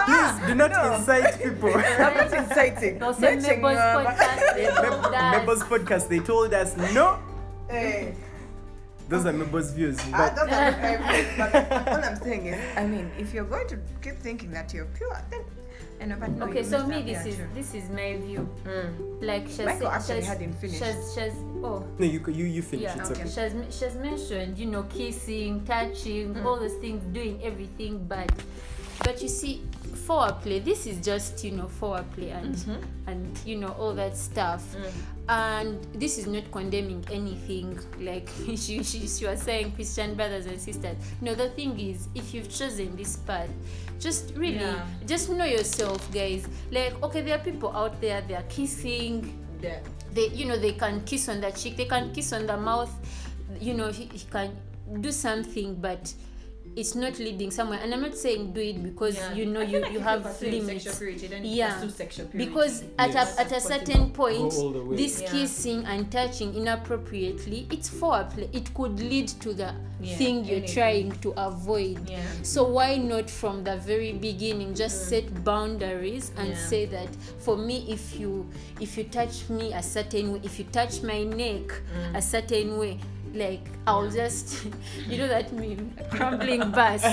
please 0.09 0.49
do 0.49 0.55
not 0.55 0.73
incite 0.73 1.43
people. 1.43 1.75
I'm 1.77 2.15
not 2.17 2.33
inciting. 2.33 2.99
They'll 2.99 3.13
say 3.13 3.37
Matching, 3.37 3.61
Mabel's 3.61 3.79
uh, 3.79 4.05
podcast. 4.07 4.55
They 4.57 4.67
told 4.89 5.15
us. 5.15 5.37
Mabel's 5.37 5.63
podcast, 5.65 6.09
they 6.09 6.21
told 6.21 6.55
us 6.55 6.77
no. 6.95 7.19
Hey. 7.69 8.15
Those 9.11 9.27
are 9.27 9.33
members' 9.35 9.73
views. 9.73 9.99
Ah, 10.09 10.17
But 10.25 10.31
those 10.37 10.49
are 10.57 10.71
my 10.73 10.73
favorites, 10.81 11.33
but 11.37 11.53
all 11.93 12.03
I'm 12.09 12.17
saying 12.17 12.47
is, 12.47 12.59
I 12.79 12.87
mean, 12.87 13.11
if 13.19 13.35
you're 13.35 13.45
going 13.45 13.69
to 13.69 13.77
keep 14.01 14.17
thinking 14.25 14.51
that 14.53 14.73
you're 14.73 14.89
pure, 14.97 15.21
then 15.29 15.43
you 16.03 16.09
know, 16.09 16.17
but 16.19 16.31
no, 16.31 16.47
Okay, 16.47 16.63
so 16.65 16.87
me, 16.87 17.03
this 17.03 17.25
is 17.27 17.37
true. 17.37 17.49
this 17.55 17.75
is 17.75 17.89
my 17.91 18.17
view. 18.19 18.49
Mm. 18.65 19.23
Like 19.23 19.47
she 19.49 19.65
Michael 19.65 19.89
has, 19.91 20.03
actually 20.11 20.23
she 20.23 20.27
had 20.27 20.41
him 20.41 20.53
finished. 20.53 20.79
She 20.79 20.85
has, 20.85 21.15
she 21.15 21.21
oh, 21.63 21.87
no, 21.99 22.05
you 22.07 22.21
you 22.29 22.45
you 22.45 22.63
finish. 22.63 22.83
yeah. 22.85 22.99
It's 22.99 23.11
okay. 23.11 23.23
okay. 23.23 23.71
She 23.71 23.85
has, 23.85 23.95
mentioned, 23.97 24.59
you 24.59 24.67
know, 24.67 24.83
kissing, 24.85 25.65
touching, 25.65 26.35
Mm. 26.35 26.45
all 26.45 26.59
those 26.59 26.75
things, 26.83 27.03
doing 27.15 27.39
everything, 27.43 28.05
but 28.09 28.31
but 29.05 29.23
you 29.23 29.29
see, 29.29 29.63
foreplay. 30.07 30.65
This 30.65 30.87
is 30.87 30.99
just 31.05 31.43
you 31.45 31.53
know 31.53 31.67
foreplay 31.81 32.35
and 32.37 32.55
Mm-hmm. 32.55 33.09
and 33.09 33.39
you 33.47 33.57
know 33.57 33.75
all 33.79 33.95
that 33.95 34.17
stuff. 34.17 34.65
Mm. 34.75 34.93
And 35.29 35.87
this 35.95 36.19
is 36.19 36.27
not 36.27 36.51
condemning 36.51 37.05
anything. 37.11 37.79
Like 38.01 38.29
she, 38.57 38.83
she 38.83 39.07
she 39.07 39.27
was 39.27 39.41
saying, 39.43 39.73
Christian 39.73 40.15
brothers 40.15 40.47
and 40.47 40.61
sisters. 40.61 40.97
No, 41.21 41.35
the 41.35 41.49
thing 41.51 41.79
is, 41.79 42.09
if 42.15 42.35
you've 42.35 42.51
chosen 42.51 42.97
this 42.97 43.17
path, 43.17 43.51
just 44.01 44.33
really 44.37 44.57
Yeah. 44.57 44.87
just 45.07 45.31
know 45.31 45.45
yourself, 45.45 46.03
guys. 46.13 46.47
Like 46.71 47.01
okay, 47.03 47.23
there 47.23 47.37
are 47.39 47.45
people 47.45 47.71
out 47.75 48.01
there. 48.01 48.21
They 48.27 48.35
are 48.35 48.47
kissing 48.49 49.39
Yeah. 49.63 49.79
they 50.13 50.27
you 50.35 50.45
know 50.51 50.59
they 50.59 50.73
can 50.75 51.01
kiss 51.07 51.29
on 51.31 51.41
the 51.41 51.51
cheek 51.55 51.77
they 51.79 51.87
can 51.87 52.11
kiss 52.13 52.33
on 52.35 52.47
the 52.51 52.57
mouth 52.59 52.91
you 53.61 53.75
know 53.79 53.93
he, 53.95 54.11
he 54.11 54.27
can 54.27 54.51
do 55.01 55.13
something 55.13 55.77
but 55.79 56.13
it's 56.75 56.95
not 56.95 57.19
leading 57.19 57.51
somewhere 57.51 57.79
and 57.83 57.93
i'm 57.93 58.01
not 58.01 58.17
saying 58.17 58.53
do 58.53 58.61
it 58.61 58.83
because 58.83 59.15
Yeah. 59.17 59.35
you 59.35 59.47
know 59.47 59.61
you, 59.61 59.81
like 59.81 59.93
you 59.93 60.01
have 60.01 60.25
limits 60.41 60.85
sexual 60.85 60.95
purity, 60.95 61.49
Yeah. 61.49 61.89
sexual 61.89 62.27
purity. 62.27 62.49
because 62.49 62.85
at 62.99 63.13
Yes. 63.13 63.37
a, 63.37 63.41
at 63.43 63.53
a 63.53 63.61
certain 63.61 64.11
point 64.11 64.53
Go 64.53 64.57
all 64.63 64.71
the 64.71 64.83
way. 64.85 64.97
this 64.97 65.21
Yeah. 65.21 65.31
kissing 65.33 65.85
and 65.85 66.11
touching 66.11 66.55
inappropriately 66.55 67.67
it's 67.71 67.91
foreplay 67.91 68.49
it 68.55 68.73
could 68.75 68.99
lead 69.01 69.29
to 69.29 69.53
the 69.53 69.75
Yeah, 70.01 70.17
thing 70.17 70.45
you're 70.45 70.57
anything. 70.59 70.75
trying 70.75 71.13
to 71.21 71.33
avoid 71.37 72.09
Yeah. 72.09 72.23
so 72.43 72.65
why 72.65 72.97
not 72.97 73.29
from 73.31 73.65
the 73.65 73.77
very 73.77 74.13
beginning 74.13 74.75
just 74.75 75.09
set 75.09 75.45
boundaries 75.45 76.33
and 76.37 76.49
Mm. 76.49 76.57
Yeah. 76.57 76.67
say 76.69 76.85
that 76.87 77.09
for 77.39 77.57
me 77.57 77.85
if 77.89 78.19
you 78.19 78.47
if 78.81 78.97
you 78.97 79.05
touch 79.05 79.49
me 79.51 79.73
a 79.75 79.83
certain 79.83 80.33
way 80.33 80.41
if 80.43 80.59
you 80.59 80.65
touch 80.73 81.03
my 81.03 81.23
neck 81.23 81.69
Mm. 81.69 82.17
a 82.17 82.23
certain 82.23 82.79
way 82.79 82.99
like 83.35 83.65
I'll 83.87 84.11
just 84.11 84.67
you 85.09 85.19
know 85.19 85.29
that 85.29 85.53
meme? 85.53 85.95
Crumbling 86.11 86.71
bus. 86.71 87.03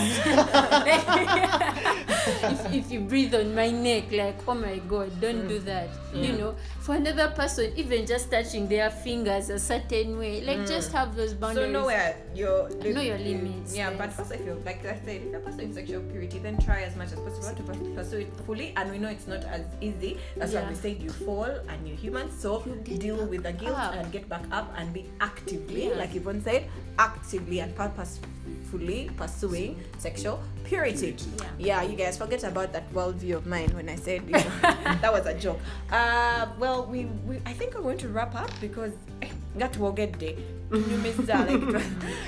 If, 2.30 2.74
if 2.74 2.92
you 2.92 3.00
breathe 3.00 3.34
on 3.34 3.56
my 3.56 3.72
neck 3.72 4.12
like 4.12 4.36
oh 4.48 4.54
my 4.54 4.78
god 4.88 5.10
don't 5.20 5.48
do 5.48 5.60
mm. 5.60 5.66
that. 5.66 5.90
You 6.14 6.34
know 6.34 6.56
for 6.90 6.96
another 6.96 7.28
person 7.36 7.72
even 7.76 8.04
just 8.04 8.32
touching 8.32 8.68
their 8.68 8.90
fingers 8.90 9.52
a 9.52 9.60
certain 9.60 10.18
way 10.18 10.42
like 10.42 10.66
just 10.66 10.92
have 10.92 11.16
those 11.16 11.36
boundaries 11.36 11.68
So 11.68 11.72
know 11.72 11.86
where 11.86 12.18
your 12.34 12.68
Know 12.82 13.02
your 13.02 13.20
limits, 13.20 13.76
Yeah, 13.76 13.90
yes. 13.92 13.98
but 14.00 14.18
also 14.18 14.34
if 14.34 14.44
you're 14.44 14.56
like 14.66 14.84
I 14.84 14.98
said, 15.06 15.22
if 15.22 15.30
you're 15.32 15.40
pursuing 15.40 15.72
sexual 15.72 16.02
purity, 16.02 16.40
then 16.40 16.58
try 16.58 16.82
as 16.82 16.96
much 16.96 17.12
as 17.12 17.20
possible 17.20 17.54
to 17.56 17.64
pursue 17.94 18.18
it 18.26 18.34
fully. 18.48 18.74
And 18.76 18.90
we 18.90 18.98
know 18.98 19.10
it's 19.10 19.28
not 19.28 19.44
as 19.44 19.62
easy. 19.82 20.18
That's 20.36 20.54
why 20.54 20.68
we 20.68 20.74
said 20.74 21.00
you 21.02 21.12
fall 21.12 21.46
and 21.70 21.88
you're 21.88 21.98
human. 21.98 22.32
So 22.32 22.64
You 22.88 22.98
deal 22.98 23.24
with 23.26 23.44
the 23.44 23.54
guilt 23.54 23.78
up. 23.78 23.94
and 23.94 24.12
get 24.12 24.28
back 24.28 24.46
up 24.52 24.74
and 24.78 24.92
be 24.94 25.06
actively, 25.22 25.90
Yeah. 25.90 25.96
like 26.02 26.16
Yvonne 26.16 26.42
said, 26.42 26.66
actively 26.98 27.60
and 27.60 27.76
purposefully 27.76 29.10
pursuing 29.18 29.78
sexual 29.98 30.40
purity. 30.64 31.16
Yeah. 31.18 31.46
Yeah, 31.60 31.82
you 31.84 31.96
guys 31.98 32.18
forget 32.18 32.44
about 32.44 32.74
that 32.74 32.92
worldview 32.94 33.36
of 33.36 33.46
mine 33.46 33.70
when 33.76 33.90
I 33.90 33.96
said 33.96 34.24
you 34.26 34.34
know, 34.34 34.52
that 35.04 35.12
was 35.12 35.26
a 35.26 35.34
joke. 35.34 35.60
Uh, 35.92 36.48
well, 36.60 36.79
we, 36.88 37.06
we 37.26 37.38
I 37.46 37.54
think 37.54 37.74
we're 37.76 37.82
going 37.82 37.98
to 38.00 38.10
wrap 38.10 38.36
up 38.36 38.52
because 38.62 38.94
that 39.22 39.30
got 39.58 39.74
to 39.74 39.92
get 39.94 40.18
day. 40.20 40.38
You 40.72 40.80
missed 41.02 41.26
that. 41.26 41.50
Like, 41.50 41.62
it 41.62 41.66
was- 41.74 41.84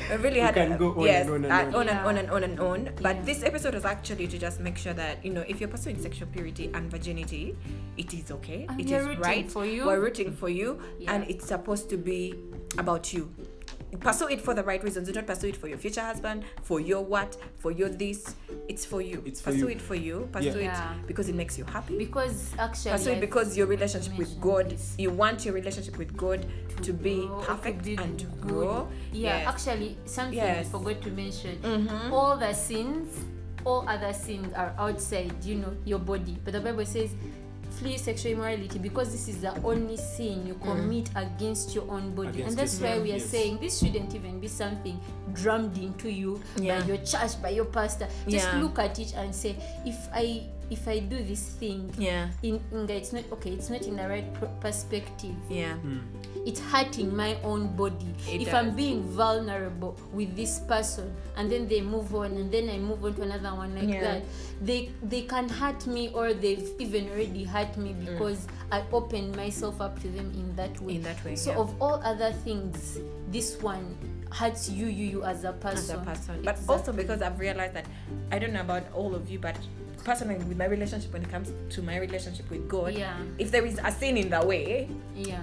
I 0.10 0.14
really 0.16 0.40
had 0.40 0.56
can 0.56 0.72
a- 0.72 0.78
go 0.78 0.94
on 0.96 1.06
yes, 1.06 1.28
and 1.28 1.46
on 1.46 1.46
and 1.46 1.74
uh, 1.74 1.78
on. 1.78 1.88
on 1.88 1.88
and 1.88 1.90
Yeah. 2.00 2.06
on 2.08 2.18
and 2.18 2.32
on 2.32 2.44
and 2.44 2.60
on. 2.60 2.90
But 3.02 3.16
Yeah. 3.18 3.22
this 3.24 3.44
episode 3.44 3.76
was 3.76 3.86
actually 3.86 4.28
to 4.28 4.38
just 4.40 4.60
make 4.60 4.78
sure 4.78 4.94
that 4.94 5.24
you 5.24 5.32
know 5.32 5.44
if 5.48 5.60
you're 5.62 5.70
pursuing 5.70 6.02
sexual 6.02 6.28
purity 6.30 6.72
and 6.74 6.90
virginity, 6.90 7.56
it 7.98 8.14
is 8.14 8.32
okay. 8.32 8.66
And 8.68 8.82
It 8.82 8.90
rooting 8.92 9.20
right. 9.22 9.52
for 9.52 9.66
you. 9.66 9.86
We're 9.86 10.00
rooting 10.00 10.32
for 10.34 10.50
you, 10.50 10.80
Yeah. 11.00 11.14
and 11.14 11.30
it's 11.30 11.46
supposed 11.48 11.90
to 11.92 11.98
be 11.98 12.34
about 12.80 13.14
you. 13.14 13.30
Pursue 14.00 14.28
it 14.30 14.42
for 14.42 14.54
the 14.54 14.64
right 14.64 14.82
reasons. 14.84 15.08
Do 15.08 15.14
not 15.14 15.28
pursue 15.28 15.48
it 15.50 15.58
for 15.58 15.68
your 15.68 15.78
future 15.78 16.02
husband, 16.02 16.44
for 16.64 16.80
your 16.80 17.04
what, 17.04 17.36
for 17.58 17.72
your 17.72 17.90
this. 17.90 18.36
It's 18.68 18.86
for 18.86 19.02
you. 19.02 19.22
It's 19.26 19.42
for 19.42 19.52
pursue 19.52 19.66
you. 19.66 19.68
it 19.70 19.82
for 19.82 19.96
you. 19.96 20.30
Pursue 20.32 20.60
Yeah. 20.62 20.96
it 20.96 21.08
because 21.08 21.28
it 21.30 21.36
makes 21.36 21.58
you 21.58 21.66
happy. 21.66 21.98
because 21.98 22.54
actually 22.58 22.92
Pursue 22.92 23.12
it 23.12 23.22
because 23.22 23.58
your 23.58 23.68
relationship 23.68 24.18
with 24.18 24.40
God, 24.40 24.70
this. 24.72 24.96
you 24.98 25.10
want 25.12 25.44
your 25.46 25.54
relationship 25.54 25.98
with 25.98 26.16
God 26.16 26.46
to 26.84 26.94
be 26.94 27.28
grow, 27.28 27.42
perfect 27.42 27.80
to 27.80 27.96
be 27.98 28.02
and 28.02 28.18
to 28.20 28.26
good. 28.26 28.42
grow. 28.48 28.88
Yeah, 29.12 29.38
Yes. 29.40 29.48
actually, 29.48 29.98
something 30.06 30.38
Yes. 30.38 30.68
I 30.68 30.70
forgot 30.70 31.02
to 31.02 31.12
mention. 31.12 31.58
Mhm. 31.62 32.12
All 32.12 32.38
the 32.38 32.54
sins, 32.54 33.26
all 33.66 33.88
other 33.88 34.14
sins 34.14 34.54
are 34.56 34.74
outside, 34.80 35.44
you 35.44 35.56
know, 35.56 35.76
your 35.86 36.00
body. 36.00 36.38
But 36.44 36.54
the 36.54 36.62
Bible 36.62 36.86
says, 36.86 37.12
flee 37.82 37.98
sexual 37.98 38.34
immorality 38.34 38.78
because 38.80 39.12
this 39.12 39.28
is 39.28 39.42
the 39.42 39.60
only 39.64 39.98
sin 39.98 40.46
you 40.46 40.54
mm. 40.54 40.62
commit 40.62 41.10
against 41.16 41.74
your 41.74 41.90
own 41.90 42.14
body. 42.14 42.30
Against 42.30 42.50
and 42.50 42.58
that's 42.58 42.80
why 42.80 43.00
we 43.00 43.12
are 43.12 43.18
yes. 43.18 43.26
saying 43.26 43.58
this 43.60 43.80
shouldn't 43.80 44.14
even 44.14 44.40
be 44.40 44.48
something 44.48 45.00
drummed 45.34 45.78
into 45.78 46.10
you 46.10 46.42
Yeah. 46.58 46.80
by 46.82 46.86
your 46.88 46.98
church, 46.98 47.42
by 47.42 47.50
your 47.50 47.66
pastor. 47.66 48.08
Just 48.28 48.48
Yeah. 48.54 48.62
look 48.62 48.78
at 48.78 49.00
it 49.00 49.14
and 49.16 49.34
say, 49.34 49.56
if 49.86 49.98
I 50.14 50.44
if 50.72 50.88
I 50.88 51.00
do 51.00 51.22
this 51.22 51.50
thing, 51.60 51.92
Yeah. 51.98 52.30
in, 52.44 52.62
in 52.72 52.88
the, 52.88 52.96
it's 52.96 53.12
not 53.12 53.26
okay, 53.34 53.52
it's 53.52 53.70
not 53.70 53.82
in 53.82 53.98
the 53.98 54.08
right 54.08 54.34
pr- 54.34 54.46
perspective 54.62 55.36
Yeah. 55.50 55.76
Hmm. 55.76 56.00
it's 56.46 56.62
hurting 56.62 57.14
my 57.14 57.36
own 57.44 57.76
body 57.76 58.16
It 58.26 58.42
if 58.42 58.54
i'm 58.54 58.74
being 58.76 59.04
vulnerable 59.04 59.96
with 60.12 60.36
this 60.36 60.58
person 60.66 61.14
and 61.38 61.52
then 61.52 61.68
they 61.68 61.82
move 61.82 62.16
on 62.16 62.32
and 62.34 62.52
then 62.52 62.70
i 62.70 62.80
move 62.80 63.04
on 63.06 63.14
to 63.14 63.22
another 63.22 63.54
one 63.54 63.76
like 63.76 63.90
Yeah. 63.90 64.02
that 64.02 64.24
they 64.62 64.90
they 65.02 65.24
can 65.24 65.50
hurt 65.50 65.88
me 65.88 66.10
or 66.14 66.34
they've 66.34 66.70
even 66.80 67.10
already 67.10 67.44
hurt 67.44 67.76
me 67.78 67.94
because 67.94 68.48
i 68.72 68.84
opened 68.92 69.36
myself 69.36 69.82
up 69.82 70.00
to 70.02 70.08
them 70.10 70.32
in 70.36 70.56
that 70.56 70.80
way 70.82 70.94
Mm. 70.94 70.96
In 70.98 71.04
that 71.04 71.26
way, 71.26 71.36
so 71.36 71.52
yeah. 71.52 71.58
of 71.58 71.82
all 71.82 72.00
other 72.04 72.32
things 72.32 73.00
this 73.30 73.60
one 73.62 73.96
hurts 74.32 74.70
you 74.70 74.86
you 74.88 75.06
you 75.14 75.24
as 75.24 75.44
a 75.44 75.54
person. 75.54 75.78
as 75.78 75.90
a 75.90 75.98
person. 76.12 76.36
But 76.44 76.56
Exactly. 76.56 76.76
also 76.76 76.92
because 76.94 77.22
I've 77.22 77.40
realized 77.40 77.74
that 77.74 77.86
I 78.32 78.40
don't 78.40 78.54
know 78.54 78.62
about 78.62 78.84
all 78.94 79.16
of 79.16 79.30
you, 79.32 79.40
but 79.40 79.58
personally 80.04 80.36
with 80.36 80.58
my 80.58 80.66
relationship 80.66 81.12
when 81.14 81.24
it 81.24 81.30
comes 81.30 81.52
to 81.76 81.82
my 81.82 81.98
relationship 81.98 82.50
with 82.50 82.68
God, 82.70 82.94
Yeah. 82.94 83.18
if 83.40 83.52
there 83.52 83.66
is 83.66 83.80
a 83.84 83.92
sin 83.92 84.16
in 84.18 84.30
the 84.30 84.46
way, 84.46 84.90
yeah 85.16 85.42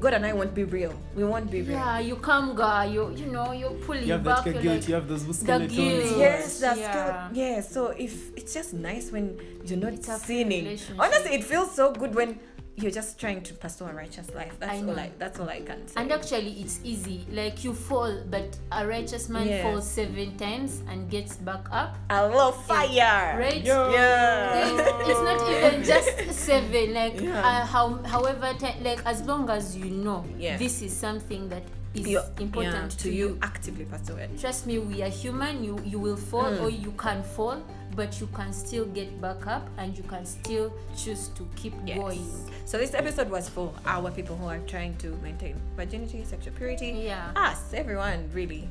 God 0.00 0.14
and 0.14 0.24
I 0.26 0.32
won't 0.32 0.54
be 0.54 0.64
real. 0.64 0.94
We 1.14 1.24
won't 1.24 1.50
be 1.50 1.60
real. 1.62 1.72
yeah 1.78 1.98
you 2.08 2.16
come 2.16 2.46
girl 2.60 2.84
you 2.94 3.02
you 3.20 3.26
know 3.34 3.52
you're 3.52 3.76
pulling 3.86 4.04
You 4.08 4.12
have 4.16 4.24
back 4.24 4.44
that 4.44 4.62
guilt, 4.62 4.76
like, 4.76 4.88
you 4.88 4.94
have 4.98 5.06
those 5.12 5.24
the 5.26 5.34
skeletons. 5.34 5.76
guilt. 5.76 6.18
Yes, 6.18 6.60
that's 6.64 6.78
Yeah. 6.80 6.94
good. 7.28 7.36
Yeah, 7.42 7.60
so 7.74 7.80
if 8.06 8.12
it's 8.38 8.52
just 8.58 8.72
nice 8.74 9.06
when 9.14 9.26
you're 9.66 9.78
not 9.86 9.92
It's 9.98 10.08
a 10.08 10.18
free 10.18 10.40
sinning. 10.42 10.64
relationship. 10.64 10.96
Honestly, 11.04 11.32
it 11.38 11.44
feels 11.44 11.70
so 11.80 11.92
good 11.92 12.14
when 12.14 12.38
you're 12.80 12.90
just 12.90 13.18
trying 13.18 13.42
to 13.42 13.54
pursue 13.54 13.84
a 13.86 13.92
righteous 13.92 14.32
life. 14.34 14.54
That's 14.58 14.82
all. 14.82 14.98
I 14.98 15.10
that's 15.18 15.38
all 15.40 15.48
I 15.48 15.60
can 15.60 15.86
say. 15.88 15.94
And 16.00 16.10
actually, 16.12 16.52
it's 16.60 16.80
easy. 16.84 17.26
Like 17.30 17.62
you 17.64 17.74
fall, 17.74 18.22
but 18.30 18.56
a 18.72 18.86
righteous 18.86 19.28
man 19.28 19.46
Yeah. 19.48 19.62
falls 19.62 19.88
seven 19.90 20.36
times 20.36 20.82
and 20.88 21.10
gets 21.10 21.36
back 21.36 21.66
up. 21.72 21.96
I 22.08 22.20
love 22.26 22.56
fire. 22.66 23.38
Right? 23.38 23.64
Yo. 23.64 23.90
Yeah. 23.92 24.68
It's, 24.70 25.08
it's 25.10 25.20
not 25.20 25.50
even 25.50 25.84
just 25.92 26.32
seven. 26.32 26.94
Like 26.94 27.20
Yeah. 27.20 27.40
uh, 27.40 27.66
how, 27.66 28.02
however, 28.04 28.52
like 28.82 29.04
as 29.06 29.22
long 29.22 29.50
as 29.50 29.76
you 29.76 29.86
know 29.86 30.24
Yeah. 30.38 30.56
this 30.56 30.82
is 30.82 30.92
something 30.96 31.48
that 31.50 31.62
is 31.94 32.06
You're- 32.06 32.24
important 32.38 32.92
yeah, 32.92 33.02
to 33.02 33.10
you. 33.10 33.38
actively 33.42 33.84
pursue 33.84 34.14
it. 34.16 34.30
Trust 34.38 34.66
me, 34.66 34.78
we 34.78 35.02
are 35.02 35.08
human. 35.08 35.64
You 35.64 35.78
you 35.84 35.98
will 35.98 36.16
fall 36.16 36.44
Mm. 36.52 36.62
or 36.62 36.70
you 36.70 36.92
can 36.92 37.22
fall, 37.24 37.58
but 37.96 38.20
you 38.20 38.28
can 38.28 38.52
still 38.52 38.84
get 38.86 39.20
back 39.20 39.44
up 39.48 39.66
and 39.76 39.96
you 39.98 40.04
can 40.04 40.24
still 40.24 40.72
choose 40.96 41.28
to 41.34 41.42
keep 41.56 41.74
Yes. 41.84 41.98
going. 41.98 42.24
So 42.70 42.78
this 42.78 42.94
episode 42.94 43.28
was 43.28 43.48
for 43.48 43.72
our 43.84 44.12
people 44.12 44.36
who 44.36 44.46
are 44.46 44.60
trying 44.60 44.96
to 44.98 45.08
maintain 45.24 45.56
virginity, 45.76 46.22
sexual 46.22 46.52
purity. 46.54 46.90
Yeah. 47.04 47.32
Us, 47.34 47.74
everyone, 47.74 48.30
really. 48.32 48.68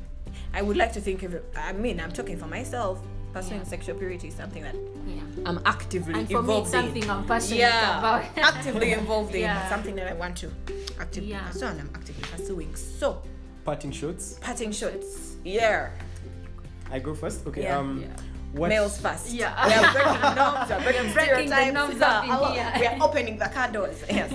I 0.54 0.62
would 0.62 0.78
like 0.78 0.94
to 0.94 1.02
think 1.02 1.22
of. 1.22 1.38
I 1.54 1.74
mean, 1.74 2.00
I'm 2.00 2.10
talking 2.10 2.38
for 2.38 2.46
myself. 2.46 2.98
pursuing 3.34 3.60
Yeah. 3.60 3.66
sexual 3.74 3.96
purity 3.98 4.28
is 4.28 4.34
something 4.34 4.62
that 4.68 4.74
yeah 5.06 5.48
I'm 5.48 5.60
actively 5.74 6.14
and 6.18 6.26
for 6.28 6.32
me 6.32 6.38
involved 6.40 6.66
it's 6.66 6.72
something 6.78 7.04
in. 7.04 7.10
i'm 7.14 7.24
passionate 7.32 7.58
yeah, 7.60 7.98
about 8.00 8.22
actively 8.54 8.90
involved 9.00 9.34
in. 9.34 9.42
Yeah. 9.42 9.68
Something 9.74 9.94
that 9.98 10.08
I 10.08 10.14
want 10.22 10.34
to 10.42 10.48
actively 11.04 11.30
Yeah. 11.34 11.46
pursue 11.50 11.66
and 11.66 11.78
I'm 11.82 11.90
actively 11.94 12.24
pursuing. 12.34 12.74
So, 13.00 13.08
Parting 13.68 13.92
shots. 13.92 14.24
parting 14.40 14.72
shots. 14.72 15.36
Yeah. 15.44 15.90
I 16.90 16.98
go 17.00 17.12
first. 17.14 17.46
Okay. 17.46 17.64
Yeah. 17.64 17.78
Um, 17.78 18.02
Yeah. 18.52 18.58
what? 18.60 18.68
Males 18.68 19.00
first. 19.00 19.30
Yeah. 19.32 19.66
We 19.66 19.72
are 19.74 19.92
breaking 19.92 20.20
the 20.20 20.34
norms. 20.34 20.68
We 20.70 20.74
are 20.74 20.82
breaking, 20.82 21.12
breaking 21.12 21.50
the 21.50 21.70
norms 21.72 22.02
up 22.02 22.24
in 22.24 22.30
hello. 22.30 22.52
here. 22.52 22.72
We 22.78 22.86
are 22.86 22.98
opening 23.00 23.38
the 23.38 23.46
car 23.48 23.70
doors. 23.70 24.02
Yes. 24.10 24.32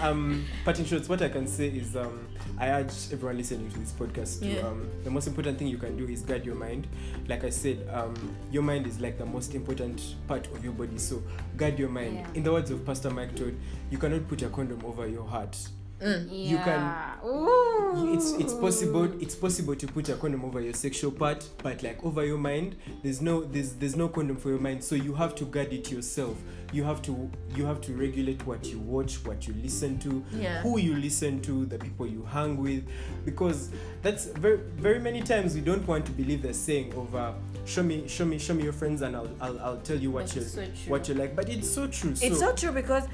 um, 0.00 0.44
parting 0.64 0.84
shots. 0.84 1.08
What 1.08 1.22
I 1.22 1.28
can 1.28 1.46
say 1.46 1.68
is, 1.68 1.96
um, 1.96 2.26
I 2.58 2.68
urge 2.70 3.12
everyone 3.12 3.36
listening 3.36 3.70
to 3.70 3.78
this 3.78 3.92
podcast 3.92 4.40
to 4.40 4.46
Yeah. 4.46 4.60
um, 4.66 4.88
the 5.04 5.10
most 5.10 5.26
important 5.26 5.58
thing 5.58 5.68
you 5.68 5.76
can 5.78 5.96
do 5.96 6.06
is 6.08 6.22
guard 6.22 6.44
your 6.46 6.54
mind. 6.54 6.86
Like 7.28 7.44
I 7.44 7.50
said, 7.50 7.86
um, 7.92 8.14
your 8.50 8.62
mind 8.62 8.86
is 8.86 8.98
like 9.00 9.18
the 9.18 9.26
most 9.26 9.54
important 9.54 10.00
part 10.26 10.46
of 10.48 10.64
your 10.64 10.72
body. 10.72 10.98
So 10.98 11.22
guard 11.56 11.78
your 11.78 11.88
mind. 11.90 12.14
Yeah. 12.16 12.26
In 12.34 12.42
the 12.42 12.52
words 12.52 12.70
of 12.70 12.84
Pastor 12.86 13.10
Mike 13.10 13.36
Todd, 13.36 13.54
you 13.90 13.98
cannot 13.98 14.26
put 14.26 14.42
a 14.42 14.48
condom 14.48 14.82
over 14.84 15.06
your 15.06 15.24
heart. 15.24 15.56
Mm. 16.00 16.28
You 16.30 16.56
can- 16.58 17.26
Ooh. 17.26 18.14
It's 18.14 18.32
it's 18.32 18.52
possible 18.52 19.04
it's 19.22 19.34
possible 19.34 19.74
to 19.74 19.86
put 19.86 20.08
a 20.10 20.14
condom 20.16 20.44
over 20.44 20.60
your 20.60 20.74
sexual 20.74 21.10
part, 21.10 21.48
but 21.62 21.82
like 21.82 22.04
over 22.04 22.24
your 22.24 22.36
mind, 22.38 22.76
there's 23.02 23.22
no 23.22 23.42
there's 23.44 23.72
there's 23.74 23.96
no 23.96 24.08
condom 24.08 24.36
for 24.36 24.50
your 24.50 24.58
mind. 24.58 24.84
So 24.84 24.94
you 24.94 25.14
have 25.14 25.34
to 25.36 25.44
guard 25.46 25.72
it 25.72 25.90
yourself. 25.90 26.36
You 26.72 26.84
have 26.84 27.00
to 27.02 27.30
you 27.54 27.64
have 27.64 27.80
to 27.82 27.92
regulate 27.94 28.46
what 28.46 28.66
you 28.66 28.78
watch, 28.80 29.24
what 29.24 29.48
you 29.48 29.54
listen 29.62 29.98
to, 30.00 30.22
Yeah. 30.32 30.60
who 30.60 30.78
you 30.78 30.94
listen 30.96 31.40
to, 31.42 31.64
the 31.64 31.78
people 31.78 32.06
you 32.06 32.22
hang 32.30 32.58
with, 32.58 32.84
because 33.24 33.70
that's 34.02 34.26
very 34.26 34.58
very 34.76 34.98
many 34.98 35.22
times 35.22 35.54
we 35.54 35.62
don't 35.62 35.86
want 35.88 36.04
to 36.06 36.12
believe 36.12 36.42
the 36.42 36.52
saying 36.52 36.92
of 36.94 37.14
uh, 37.16 37.32
show 37.64 37.82
me 37.82 38.06
show 38.06 38.26
me 38.26 38.38
show 38.38 38.52
me 38.52 38.64
your 38.64 38.72
friends 38.74 39.00
and 39.00 39.16
I'll 39.16 39.30
I'll, 39.40 39.58
I'll 39.60 39.78
tell 39.78 39.98
you 39.98 40.10
what 40.10 40.34
you 40.36 40.42
so 40.42 40.62
what 40.88 41.08
you 41.08 41.14
like. 41.14 41.34
But 41.34 41.48
it's 41.48 41.68
so 41.70 41.86
true. 41.86 42.10
It's 42.20 42.38
so 42.38 42.52
true 42.52 42.72
because 42.72 43.04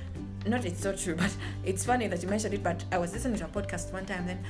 not 0.46 0.64
it's 0.64 0.80
so 0.80 0.94
true, 0.94 1.14
but 1.22 1.34
it's 1.64 1.84
funny 1.84 2.08
that 2.08 2.22
you 2.22 2.28
mentioned 2.28 2.54
it. 2.54 2.62
But 2.62 2.84
I 2.92 2.98
was 2.98 3.12
listening 3.12 3.38
to 3.38 3.44
a 3.44 3.48
podcast 3.48 3.92
one 3.92 4.06
time 4.06 4.26
then 4.26 4.44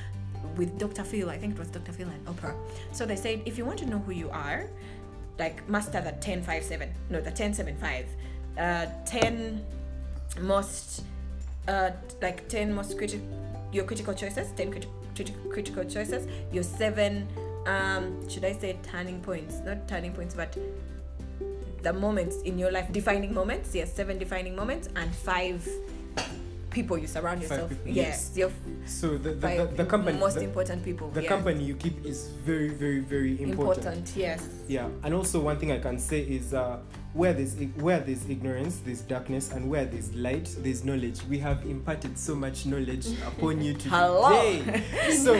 with 0.57 0.77
Dr. 0.77 1.03
Phil, 1.03 1.29
I 1.29 1.37
think 1.37 1.53
it 1.53 1.59
was 1.59 1.69
Dr. 1.69 1.91
Phil 1.91 2.07
and 2.07 2.25
Oprah. 2.25 2.55
So 2.91 3.05
they 3.05 3.15
said 3.15 3.41
if 3.45 3.57
you 3.57 3.65
want 3.65 3.79
to 3.79 3.85
know 3.85 3.99
who 3.99 4.11
you 4.11 4.29
are, 4.29 4.69
like 5.39 5.67
master 5.67 5.99
the 5.99 6.11
1057, 6.11 6.89
no, 7.09 7.19
the 7.19 7.31
1075, 7.31 8.05
uh, 8.57 8.85
10 9.05 9.65
most, 10.41 11.03
uh, 11.67 11.91
like 12.21 12.47
10 12.49 12.73
most 12.73 12.97
critical, 12.97 13.25
your 13.71 13.85
critical 13.85 14.13
choices, 14.13 14.51
10 14.55 14.71
criti- 14.71 14.87
criti- 15.15 15.51
critical 15.51 15.83
choices, 15.83 16.27
your 16.51 16.63
seven, 16.63 17.27
um, 17.65 18.27
should 18.29 18.45
I 18.45 18.53
say 18.53 18.77
turning 18.83 19.21
points? 19.21 19.59
Not 19.65 19.87
turning 19.87 20.13
points, 20.13 20.35
but 20.35 20.55
the 21.83 21.93
moments 21.93 22.41
in 22.41 22.57
your 22.57 22.71
life, 22.71 22.91
defining 22.91 23.33
moments. 23.33 23.75
Yes, 23.75 23.93
seven 23.93 24.17
defining 24.17 24.55
moments, 24.55 24.89
and 24.95 25.13
five 25.13 25.67
people 26.71 26.97
you 26.97 27.05
surround 27.05 27.41
yourself. 27.41 27.69
people, 27.69 27.91
yes, 27.91 28.31
your 28.35 28.49
so 28.85 29.17
the 29.17 29.31
the, 29.31 29.47
the, 29.47 29.83
the 29.83 29.85
company 29.85 30.17
most 30.17 30.35
the, 30.35 30.43
important 30.43 30.83
people. 30.83 31.09
the 31.11 31.21
yes. 31.21 31.29
company 31.29 31.63
you 31.63 31.75
keep 31.75 32.03
is 32.05 32.29
very 32.43 32.69
very 32.69 32.99
very 32.99 33.41
important. 33.41 34.11
Yes. 34.15 34.47
Yeah, 34.67 34.89
and 35.03 35.13
also 35.13 35.39
one 35.39 35.59
thing 35.59 35.71
I 35.71 35.79
can 35.79 35.99
say 35.99 36.21
is 36.21 36.53
uh, 36.53 36.79
where 37.13 37.33
there's 37.33 37.55
where 37.75 37.99
there's 37.99 38.27
ignorance, 38.29 38.79
there's 38.85 39.01
darkness, 39.01 39.51
and 39.51 39.69
where 39.69 39.85
there's 39.85 40.13
light, 40.15 40.53
there's 40.59 40.83
knowledge. 40.83 41.21
We 41.29 41.37
have 41.39 41.63
imparted 41.65 42.17
so 42.17 42.35
much 42.35 42.65
knowledge 42.65 43.07
upon 43.27 43.61
you 43.61 43.73
today. 43.75 44.83
so 45.23 45.33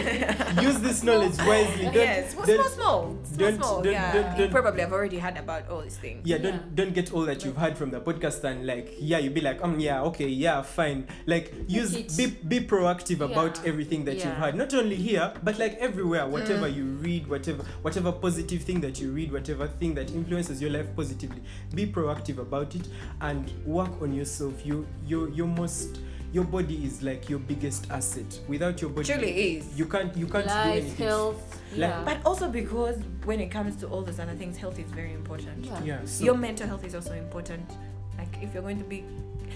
use 0.61 0.79
this 0.79 1.03
knowledge 1.03 1.37
wisely. 1.39 1.85
Don't, 1.85 1.93
yes. 1.95 2.33
Small, 2.33 2.45
don't- 2.45 2.69
small, 2.69 2.73
small, 2.73 3.23
small, 3.23 3.37
don't- 3.37 3.55
small. 3.57 3.81
don't- 3.81 3.91
yeah. 3.93 4.13
don't- 4.13 4.31
you 4.33 4.37
don't- 4.45 4.51
probably 4.51 4.81
have 4.81 4.93
already 4.93 5.19
heard 5.19 5.37
about 5.37 5.69
all 5.69 5.81
these 5.81 5.97
things. 5.97 6.21
yeah, 6.25 6.37
don't 6.37 6.53
Yeah. 6.53 6.59
don't 6.75 6.93
get 6.93 7.11
all 7.13 7.21
that 7.23 7.43
you've 7.43 7.57
heard 7.57 7.77
from 7.77 7.89
the 7.91 7.99
podcast 8.01 8.43
and 8.43 8.65
like 8.67 8.93
yeah, 8.99 9.17
you'll 9.17 9.33
be 9.33 9.41
like 9.41 9.63
um 9.63 9.79
yeah 9.79 10.01
okay 10.03 10.27
yeah 10.27 10.61
fine 10.61 11.07
like 11.25 11.53
use 11.67 11.95
be 12.17 12.27
be 12.47 12.59
proactive 12.59 13.21
about 13.21 13.57
Yeah. 13.63 13.69
everything 13.69 14.05
that 14.05 14.15
you've 14.15 14.25
Yeah. 14.25 14.35
heard 14.35 14.55
not 14.55 14.73
only 14.73 14.95
here 14.95 15.33
but 15.43 15.57
like 15.57 15.75
everywhere 15.79 16.27
whatever 16.27 16.67
you 16.67 16.85
read 16.85 17.27
whatever 17.27 17.63
whatever 17.81 18.11
positive 18.11 18.61
thing 18.63 18.81
that 18.81 18.99
you 18.99 19.11
read 19.11 19.31
whatever 19.31 19.67
thing 19.67 19.95
that 19.95 20.11
influences 20.11 20.61
your 20.61 20.71
life 20.71 20.87
positively 20.95 21.41
be 21.75 21.85
proactive 21.87 22.37
about 22.37 22.75
it 22.75 22.87
and 23.21 23.51
work 23.65 24.01
on 24.01 24.13
yourself 24.13 24.65
you 24.65 24.85
you 25.05 25.27
your 25.33 25.47
most 25.47 25.99
your 26.31 26.43
body 26.43 26.83
is 26.85 27.03
like 27.03 27.29
your 27.29 27.39
biggest 27.39 27.89
asset 27.91 28.39
without 28.47 28.81
your 28.81 28.89
body 28.89 29.07
Truly 29.07 29.55
is. 29.57 29.77
you 29.77 29.85
can't 29.85 30.15
you 30.17 30.25
can't 30.25 30.45
do 30.45 30.49
life 30.53 30.81
anything 30.83 31.05
health 31.07 31.61
Like- 31.71 31.79
yeah 31.79 32.03
But 32.05 32.17
also 32.25 32.49
because 32.49 32.97
when 33.25 33.39
it 33.39 33.49
comes 33.51 33.75
to 33.77 33.87
all 33.87 34.01
those 34.01 34.19
other 34.19 34.33
things, 34.35 34.57
health 34.57 34.77
is 34.79 34.89
very 34.91 35.13
important. 35.13 35.63
yeah. 35.65 35.83
yeah 35.83 35.99
so 36.05 36.23
your 36.25 36.35
mental 36.37 36.67
health 36.67 36.85
is 36.85 36.93
also 36.95 37.13
important. 37.13 37.67
Like 38.17 38.31
if 38.43 38.53
you're 38.53 38.61
going 38.63 38.77
to 38.77 38.83
be, 38.83 39.03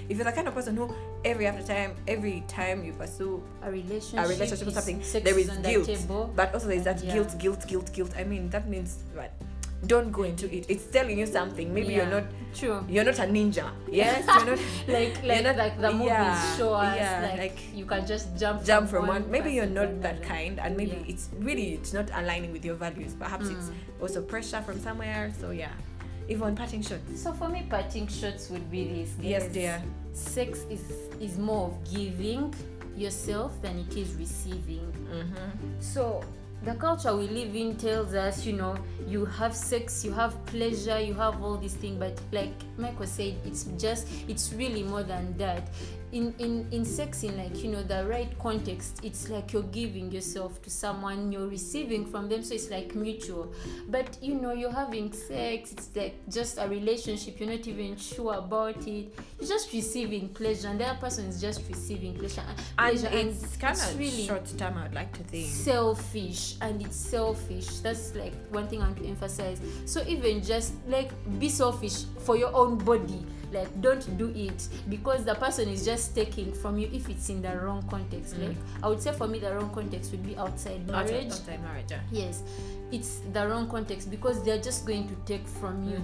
if 0.09 0.18
you're 0.18 0.26
the 0.26 0.32
kind 0.32 0.47
of 0.47 0.55
person 0.55 0.76
who 0.76 0.93
every 1.24 1.45
after 1.47 1.61
time, 1.63 1.91
every 2.07 2.43
time 2.47 2.84
you 2.84 2.93
pursue 2.93 3.43
a 3.61 3.70
relationship 3.72 4.26
a 4.26 4.28
relationship 4.30 4.68
or 4.68 4.72
something, 4.72 4.99
there 5.24 5.38
is 5.38 5.49
on 5.49 5.61
the 5.61 5.70
guilt. 5.70 6.36
But 6.36 6.53
also 6.55 6.68
there's 6.68 6.84
that 6.86 7.03
Yeah. 7.03 7.13
guilt, 7.13 7.38
guilt, 7.39 7.68
guilt, 7.68 7.93
guilt. 7.93 8.11
I 8.18 8.24
mean 8.24 8.49
that 8.49 8.68
means 8.68 8.97
what? 9.13 9.32
Don't 9.86 10.11
go 10.11 10.23
into 10.23 10.51
it. 10.53 10.65
It's 10.69 10.86
telling 10.86 11.19
you 11.19 11.28
something. 11.28 11.73
Maybe 11.73 11.93
you're 11.93 12.07
not 12.09 12.23
true 12.55 12.84
you're 12.89 13.03
not 13.03 13.19
a 13.19 13.28
ninja. 13.30 13.69
Yes, 13.91 14.25
you're 14.25 14.45
not 14.55 14.59
like 14.88 15.23
like 15.23 15.43
not- 15.43 15.57
like 15.57 15.80
the 15.80 15.91
movies 15.91 16.07
yeah, 16.07 16.57
show 16.57 16.73
us 16.73 16.95
yeah, 16.97 17.21
like, 17.30 17.38
like 17.39 17.57
you 17.75 17.86
can 17.86 18.05
just 18.07 18.36
jump 18.38 18.63
jump 18.65 18.89
from 18.89 19.05
one. 19.07 19.30
Maybe 19.30 19.51
you're 19.53 19.69
not 19.69 20.01
that 20.01 20.23
kind, 20.23 20.59
and 20.59 20.75
maybe 20.75 20.97
Yeah. 20.97 21.11
it's 21.13 21.30
really 21.39 21.73
it's 21.75 21.93
not 21.93 22.09
aligning 22.15 22.51
with 22.51 22.65
your 22.65 22.75
values. 22.75 23.13
Perhaps 23.13 23.49
it's 23.49 23.69
Mm. 23.69 24.01
also 24.01 24.21
pressure 24.23 24.61
from 24.65 24.80
somewhere. 24.82 25.32
So 25.39 25.51
yeah, 25.51 25.71
even 26.28 26.55
parting 26.55 26.82
shots. 26.82 27.21
so 27.21 27.32
for 27.34 27.47
me 27.47 27.67
parting 27.69 28.07
shots 28.07 28.49
would 28.49 28.65
be 28.71 28.84
this 29.05 29.13
Yes, 29.21 29.45
dear. 29.53 29.78
sex 30.13 30.65
is 30.73 30.82
is 31.21 31.38
more 31.38 31.67
of 31.69 31.75
giving 31.93 32.49
yourself 32.97 33.53
than 33.61 33.78
it 33.78 33.93
is 33.95 34.15
receiving 34.17 34.89
Mm-hmm. 35.13 35.69
so 35.80 36.23
the 36.64 36.74
culture 36.76 37.16
we 37.16 37.28
live 37.28 37.55
in 37.55 37.76
tells 37.76 38.14
us 38.14 38.45
you 38.45 38.53
know 38.53 38.76
you 39.08 39.26
have 39.26 39.55
sex 39.55 40.03
you 40.03 40.12
have 40.12 40.43
pleasure 40.47 40.99
you 40.99 41.14
have 41.14 41.41
all 41.41 41.58
these 41.58 41.76
things 41.76 41.97
but 41.99 42.20
like 42.32 42.51
michael 42.78 43.05
said 43.05 43.36
it's 43.45 43.66
just 43.78 44.08
it's 44.28 44.53
really 44.53 44.84
more 44.84 45.03
than 45.03 45.38
that 45.38 45.70
in 46.14 46.34
in 46.39 46.66
in 46.72 46.86
sex 46.86 47.24
in 47.24 47.36
like 47.38 47.62
you 47.64 47.70
know 47.70 47.84
the 47.84 48.05
right 48.08 48.38
context 48.39 48.99
it's 49.03 49.30
like 49.30 49.51
you're 49.51 49.64
giving 49.64 50.10
yourself 50.12 50.62
to 50.62 50.70
someone 50.70 51.32
you're 51.34 51.47
receiving 51.47 52.05
from 52.05 52.30
them 52.30 52.41
so 52.41 52.53
it's 52.55 52.70
like 52.70 52.95
mutual 52.95 53.51
but 53.89 54.18
you 54.22 54.34
know 54.36 54.53
you're 54.53 54.72
having 54.72 55.12
sex 55.12 55.74
it's 55.74 55.89
like 55.95 56.16
just 56.30 56.58
a 56.60 56.68
relationship 56.70 57.38
you're 57.39 57.49
not 57.49 57.68
even 57.68 57.97
sure 57.97 58.36
about 58.36 58.78
it 58.88 59.14
you're 59.39 59.49
just 59.49 59.74
receiving 59.74 60.30
pleasure 60.30 60.70
and 60.70 60.80
the 60.80 60.86
other 60.86 60.97
person 60.99 61.26
is 61.26 61.41
just 61.41 61.62
receiving 61.68 62.14
pleasure 62.16 62.41
uh, 62.47 62.84
And 62.84 62.99
pleasure, 62.99 63.18
it's 63.18 63.58
kind 63.58 63.74
it's 63.76 63.91
of 63.91 63.99
really 63.99 64.26
short 64.28 64.45
term. 64.58 64.78
I'd 64.78 64.93
like 64.93 65.12
to 65.18 65.24
think. 65.24 65.47
selfish 65.47 66.55
and 66.62 66.82
it's 66.82 66.95
selfish 66.95 67.80
that's 67.80 68.16
like 68.16 68.34
one 68.51 68.68
thing 68.68 68.82
i 68.82 68.86
want 68.86 68.97
to 68.97 69.05
emphasize 69.05 69.60
so 69.86 70.01
even 70.08 70.41
just 70.41 70.74
like 70.88 71.12
be 71.39 71.49
selfish 71.49 72.03
for 72.20 72.38
your 72.38 72.53
own 72.55 72.78
body 72.78 73.26
like 73.51 73.69
don't 73.81 74.17
do 74.17 74.31
it 74.35 74.67
because 74.89 75.23
the 75.23 75.35
person 75.35 75.69
is 75.69 75.85
just 75.85 76.13
taking 76.15 76.51
from 76.53 76.77
you 76.77 76.89
if 76.91 77.09
it's 77.09 77.29
in 77.29 77.41
the 77.41 77.55
wrong 77.59 77.81
context 77.89 78.35
Mm. 78.35 78.47
like 78.47 78.57
i 78.83 78.87
would 78.87 79.01
say 79.01 79.11
for 79.13 79.27
me 79.27 79.39
the 79.39 79.53
wrong 79.53 79.69
context 79.73 80.11
would 80.11 80.25
be 80.25 80.35
outside 80.37 80.85
marriage 80.87 81.25
outside 81.31 81.63
marriage. 81.63 81.85
Yeah. 81.89 81.99
yes 82.11 82.43
it's 82.91 83.19
the 83.33 83.47
wrong 83.47 83.69
context 83.69 84.09
because 84.09 84.43
they're 84.43 84.61
just 84.61 84.85
going 84.85 85.07
to 85.07 85.15
take 85.25 85.45
from 85.47 85.83
you 85.89 86.01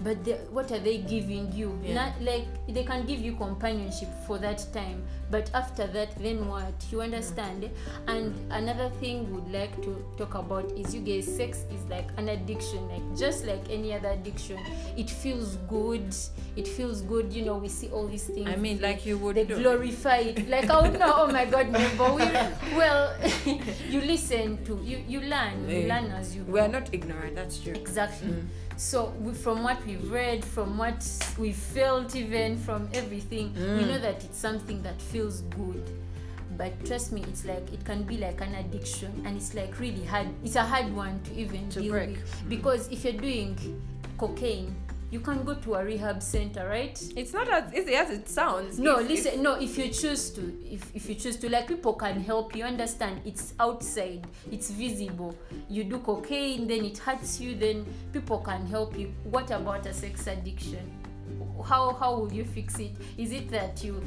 but 0.00 0.22
they, 0.24 0.32
what 0.50 0.70
are 0.72 0.78
they 0.78 0.98
giving 0.98 1.50
you 1.52 1.68
Mm-hmm. 1.68 1.84
Yeah. 1.86 1.94
Not, 1.94 2.22
like 2.22 2.46
they 2.68 2.84
can 2.84 3.06
give 3.06 3.20
you 3.20 3.36
companionship 3.36 4.08
for 4.26 4.38
that 4.38 4.64
time 4.72 5.02
but 5.34 5.50
after 5.52 5.84
that 5.88 6.10
then 6.22 6.46
what 6.48 6.72
you 6.92 7.00
understand 7.00 7.68
and 8.06 8.32
another 8.52 8.88
thing 9.00 9.16
we'd 9.34 9.52
like 9.60 9.74
to 9.82 9.92
talk 10.16 10.34
about 10.36 10.70
is 10.82 10.94
you 10.94 11.00
guys 11.00 11.26
sex 11.40 11.64
is 11.76 11.82
like 11.90 12.08
an 12.18 12.28
addiction 12.28 12.80
like 12.88 13.02
just 13.18 13.44
like 13.44 13.64
any 13.68 13.92
other 13.92 14.10
addiction 14.10 14.56
it 14.96 15.10
feels 15.10 15.56
good 15.76 16.14
it 16.54 16.68
feels 16.68 17.02
good 17.02 17.32
you 17.32 17.44
know 17.44 17.56
we 17.56 17.68
see 17.68 17.88
all 17.88 18.06
these 18.06 18.26
things 18.28 18.48
I 18.48 18.54
mean, 18.54 18.80
like 18.80 19.04
you 19.04 19.18
would 19.18 19.34
they 19.34 19.44
do. 19.44 19.56
glorify 19.60 20.18
it 20.18 20.48
like 20.48 20.70
oh 20.70 20.88
no 21.02 21.08
oh 21.22 21.26
my 21.38 21.46
god 21.46 21.66
no 21.72 21.80
but 21.98 22.14
we 22.14 22.22
well 22.80 23.02
you 23.92 24.00
listen 24.02 24.64
to 24.66 24.78
you 24.84 24.98
you 25.08 25.20
learn 25.34 25.68
you 25.68 25.78
Eh, 25.84 25.88
learn 25.92 26.06
as 26.20 26.36
you 26.36 26.44
We 26.44 26.60
are 26.60 26.68
not 26.78 26.86
ignorant. 26.94 27.34
That's 27.34 27.58
true. 27.58 27.72
exactly 27.84 28.28
Mm. 28.34 28.46
so 28.76 28.98
we, 29.24 29.30
from 29.44 29.62
what 29.66 29.78
we've 29.86 30.08
read 30.20 30.40
from 30.44 30.68
what 30.82 31.00
we 31.42 31.50
felt 31.52 32.08
even 32.22 32.50
from 32.66 32.80
everything 33.00 33.46
we 33.54 33.82
Mm. 33.82 33.88
know 33.90 34.00
that 34.06 34.18
it's 34.26 34.40
something 34.48 34.78
that 34.86 34.98
feels 35.12 35.23
good. 35.32 35.90
But 36.56 36.84
trust 36.86 37.10
me 37.12 37.22
it's 37.26 37.44
like 37.44 37.72
it 37.72 37.84
can 37.84 38.04
be 38.04 38.16
like 38.16 38.40
an 38.40 38.54
addiction 38.54 39.22
and 39.26 39.36
it's 39.36 39.54
like 39.54 39.80
really 39.80 40.04
hard 40.04 40.28
it's 40.44 40.54
a 40.54 40.62
hard 40.62 40.94
one 40.94 41.20
to 41.24 41.34
even 41.34 41.68
To 41.70 41.80
deal 41.80 41.92
break. 41.92 42.10
with. 42.10 42.42
Because 42.48 42.88
if 42.92 43.02
you're 43.04 43.12
doing 43.20 43.58
cocaine 44.18 44.74
you 45.10 45.20
can 45.20 45.44
go 45.44 45.54
to 45.54 45.74
a 45.74 45.84
rehab 45.84 46.20
center 46.22 46.68
right? 46.68 47.00
It's 47.16 47.32
not 47.32 47.48
as 47.48 47.72
easy 47.74 47.94
as 47.94 48.10
it 48.10 48.28
sounds. 48.28 48.78
no 48.78 48.98
If- 49.00 49.08
listen 49.08 49.42
no 49.42 49.54
if 49.60 49.76
you 49.78 49.88
choose 49.88 50.30
to 50.30 50.42
if, 50.64 50.94
if 50.94 51.08
you 51.08 51.14
choose 51.16 51.36
to 51.38 51.48
like 51.50 51.66
people 51.66 51.94
can 51.94 52.20
help 52.22 52.54
you 52.54 52.62
understand. 52.64 53.20
It's 53.24 53.54
outside 53.58 54.24
it's 54.52 54.70
visible. 54.70 55.36
You 55.68 55.82
do 55.84 55.98
cocaine 55.98 56.68
then 56.68 56.84
it 56.84 56.98
hurts 56.98 57.40
you 57.40 57.56
then 57.56 57.84
people 58.12 58.38
can 58.38 58.64
help 58.66 58.96
you. 58.96 59.12
What 59.24 59.50
about 59.50 59.86
a 59.86 59.92
sex 59.92 60.28
addiction 60.28 60.88
how 61.64 61.94
how 61.94 62.14
will 62.18 62.32
you 62.32 62.44
fix 62.44 62.78
it 62.78 62.90
is 63.16 63.32
it 63.32 63.50
that 63.50 63.82
you 63.82 64.02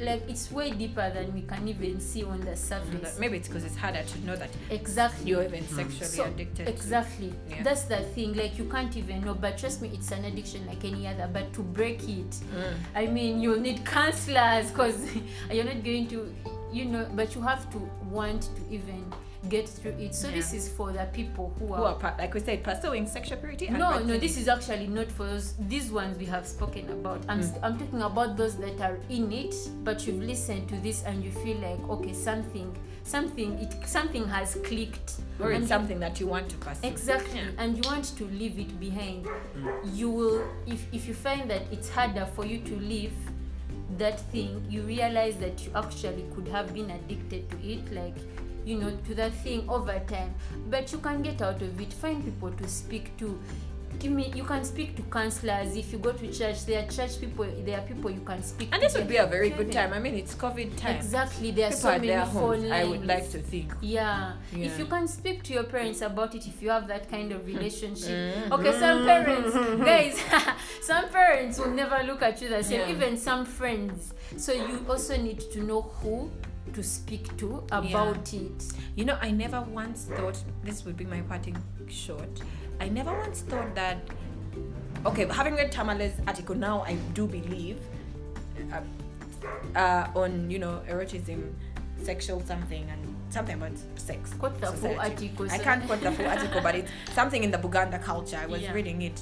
like 0.00 0.22
it's 0.28 0.50
way 0.50 0.70
deeper 0.72 1.08
than 1.14 1.32
we 1.32 1.42
can 1.42 1.68
even 1.68 2.00
see 2.00 2.24
on 2.24 2.40
the 2.40 2.52
if 2.52 2.58
surface 2.58 3.18
maybe 3.18 3.36
it's 3.36 3.46
because 3.46 3.64
it's 3.64 3.76
harder 3.76 4.02
to 4.02 4.18
know 4.26 4.34
that 4.34 4.50
exactly 4.70 5.30
you're 5.30 5.44
even 5.44 5.66
sexually 5.68 6.06
So, 6.06 6.24
addicted. 6.24 6.66
exactly 6.68 7.32
Yeah. 7.48 7.62
that's 7.62 7.84
the 7.84 7.98
thing 7.98 8.34
like 8.34 8.58
you 8.58 8.64
can't 8.64 8.96
even 8.96 9.20
know 9.24 9.34
but 9.34 9.56
trust 9.58 9.82
me 9.82 9.90
it's 9.94 10.10
an 10.10 10.24
addiction 10.24 10.66
like 10.66 10.84
any 10.84 11.06
other 11.06 11.28
but 11.32 11.52
to 11.54 11.62
break 11.62 12.02
it 12.08 12.30
Mm. 12.30 12.74
i 12.94 13.06
mean 13.06 13.40
you'll 13.40 13.60
need 13.60 13.84
counselors 13.84 14.70
because 14.70 14.98
you're 15.52 15.64
not 15.64 15.84
going 15.84 16.08
to 16.08 16.34
you 16.72 16.86
know 16.86 17.06
but 17.14 17.34
you 17.34 17.40
have 17.42 17.70
to 17.72 17.78
want 18.10 18.42
to 18.56 18.74
even 18.74 19.04
get 19.48 19.68
through 19.68 19.92
it. 19.98 20.14
So 20.14 20.30
this 20.30 20.52
is 20.52 20.68
for 20.68 20.92
the 20.92 21.06
people 21.12 21.52
who 21.58 21.66
Who 21.66 21.74
are 21.74 21.96
are, 22.02 22.14
like 22.18 22.34
we 22.34 22.40
said, 22.40 22.62
pursuing 22.62 23.06
sexual 23.06 23.38
purity? 23.38 23.66
and 23.68 23.78
no 23.78 23.98
no 24.02 24.18
this 24.18 24.36
is 24.36 24.48
actually 24.48 24.86
not 24.88 25.10
for 25.12 25.24
those 25.26 25.54
these 25.68 25.90
ones 25.90 26.18
we 26.18 26.26
have 26.26 26.46
spoken 26.46 26.88
about. 26.90 27.20
I'm, 27.28 27.40
Mm. 27.40 27.58
I'm 27.62 27.78
talking 27.78 28.02
about 28.02 28.36
those 28.36 28.56
that 28.56 28.80
are 28.80 28.98
in 29.08 29.32
it 29.32 29.54
but 29.84 30.06
you've 30.06 30.22
listened 30.22 30.68
to 30.68 30.76
this 30.76 31.02
and 31.04 31.24
you 31.24 31.30
feel 31.30 31.56
like 31.58 31.80
okay 31.88 32.12
something 32.12 32.74
something 33.04 33.52
it 33.58 33.72
something 33.86 34.26
has 34.28 34.56
clicked. 34.64 35.12
Or 35.38 35.52
it's 35.52 35.62
you- 35.62 35.66
something 35.68 36.00
that 36.00 36.18
you 36.20 36.26
want 36.26 36.48
to 36.48 36.56
pursue. 36.56 36.86
exactly. 36.86 37.40
Yeah. 37.40 37.50
and 37.62 37.76
you 37.76 37.82
want 37.90 38.04
to 38.16 38.24
leave 38.40 38.58
it 38.58 38.80
behind. 38.80 39.26
You 39.92 40.10
will 40.10 40.42
if, 40.66 40.86
if 40.92 41.06
you 41.06 41.14
find 41.14 41.48
that 41.50 41.62
it's 41.70 41.88
harder 41.90 42.26
for 42.34 42.44
you 42.46 42.58
to 42.60 42.76
leave 42.76 43.12
that 43.98 44.18
thing 44.32 44.64
you 44.68 44.82
realize 44.82 45.36
that 45.36 45.64
you 45.64 45.70
actually 45.74 46.24
could 46.34 46.48
have 46.48 46.74
been 46.74 46.90
addicted 46.90 47.48
to 47.50 47.56
it. 47.72 47.92
Like 47.92 48.16
you 48.66 48.76
know 48.78 48.90
to 49.06 49.14
that 49.14 49.32
thing 49.32 49.64
over 49.68 49.98
time 50.08 50.34
but 50.68 50.92
you 50.92 50.98
can 50.98 51.22
get 51.22 51.40
out 51.40 51.62
of 51.62 51.80
it 51.80 51.92
find 51.92 52.24
people 52.24 52.50
to 52.50 52.68
speak 52.68 53.16
to 53.16 53.38
Give 53.98 54.12
me, 54.12 54.30
you 54.34 54.44
can 54.44 54.62
speak 54.62 54.94
to 54.96 55.02
counselors 55.04 55.74
if 55.74 55.90
you 55.90 55.98
go 55.98 56.12
to 56.12 56.30
church 56.30 56.66
there 56.66 56.84
are 56.84 56.86
church 56.90 57.18
people 57.18 57.46
there 57.64 57.78
are 57.78 57.82
people 57.82 58.10
you 58.10 58.20
can 58.20 58.42
speak 58.42 58.68
to 58.68 58.74
And 58.74 58.82
this 58.82 58.94
would 58.94 59.08
be 59.08 59.16
a 59.16 59.26
very 59.26 59.48
good 59.48 59.72
time. 59.72 59.94
I 59.94 59.98
mean, 59.98 60.14
it's 60.14 60.34
COVID 60.34 60.76
time. 60.76 60.96
exactly 60.96 61.50
there 61.50 61.68
are 61.68 61.70
People 61.70 61.80
so 61.80 61.98
many 61.98 62.24
phone 62.30 62.60
homes, 62.60 62.70
I 62.70 62.84
would 62.84 63.06
like 63.06 63.30
to 63.30 63.38
think. 63.38 63.72
Yeah. 63.80 64.32
Yeah. 64.54 64.66
If 64.66 64.78
you 64.78 64.84
can 64.84 65.08
speak 65.08 65.44
to 65.44 65.54
your 65.54 65.64
parents 65.64 66.02
about 66.02 66.34
it, 66.34 66.46
if 66.46 66.60
you 66.60 66.68
have 66.68 66.86
that 66.88 67.08
kind 67.10 67.32
of 67.32 67.46
relationship. 67.46 68.08
Mm-hmm. 68.36 68.52
Okay, 68.52 68.72
some 68.78 69.06
parents, 69.06 69.54
guys, 69.90 70.20
some 70.82 71.08
parents 71.08 71.58
will 71.58 71.70
never 71.70 72.02
look 72.04 72.20
at 72.20 72.42
you 72.42 72.50
the 72.50 72.62
same, 72.62 72.80
Yeah. 72.80 72.90
even 72.94 73.16
some 73.16 73.46
friends. 73.46 74.12
So 74.36 74.52
you 74.52 74.84
also 74.90 75.16
need 75.16 75.40
to 75.52 75.62
know 75.62 75.80
who 76.02 76.30
to 76.76 76.82
speak 76.82 77.34
to 77.38 77.64
about 77.72 78.32
it. 78.34 78.58
You 78.96 79.06
know, 79.06 79.18
I 79.22 79.30
never 79.30 79.62
once 79.62 80.04
thought 80.16 80.38
this 80.62 80.84
would 80.84 80.96
be 80.96 81.06
my 81.06 81.22
parting 81.22 81.56
shot. 81.88 82.28
I 82.80 82.88
never 82.90 83.12
once 83.18 83.40
thought 83.40 83.74
that. 83.74 83.98
Okay, 85.06 85.26
having 85.26 85.54
read 85.54 85.72
Tamale's 85.72 86.12
article 86.26 86.54
now, 86.54 86.82
I 86.82 86.96
do 87.14 87.26
believe 87.26 87.78
uh, 88.72 89.78
uh, 89.78 90.08
on 90.14 90.50
you 90.50 90.58
know 90.58 90.82
erotism, 90.88 91.50
sexual 92.02 92.40
something, 92.44 92.86
and 92.90 93.16
something 93.30 93.54
about 93.54 93.72
sex. 93.96 94.34
Quote 94.34 94.60
the 94.60 94.66
full 94.66 94.90
society. 94.96 95.30
article. 95.30 95.50
I 95.50 95.58
can't 95.58 95.86
quote 95.86 96.02
the 96.02 96.12
full 96.12 96.26
article, 96.36 96.60
but 96.60 96.74
it's 96.74 96.90
something 97.14 97.42
in 97.42 97.50
the 97.50 97.58
Buganda 97.58 98.02
culture. 98.02 98.36
I 98.36 98.44
was 98.46 98.60
Yeah. 98.60 98.72
reading 98.74 99.00
it. 99.00 99.18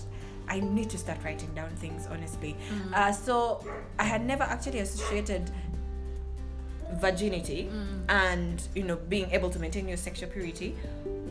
I 0.46 0.60
need 0.60 0.90
to 0.90 0.98
start 0.98 1.18
writing 1.24 1.48
down 1.54 1.70
things, 1.76 2.06
honestly. 2.10 2.54
Mm. 2.70 2.92
Uh, 2.92 3.12
so 3.12 3.64
I 3.98 4.04
had 4.04 4.26
never 4.26 4.42
actually 4.42 4.80
associated 4.80 5.50
virginity 7.00 7.70
Mm. 7.72 8.04
and 8.08 8.62
you 8.74 8.82
know 8.82 8.96
being 9.08 9.30
able 9.30 9.50
to 9.50 9.58
maintain 9.58 9.86
your 9.88 9.96
sexual 9.96 10.28
purity 10.30 10.74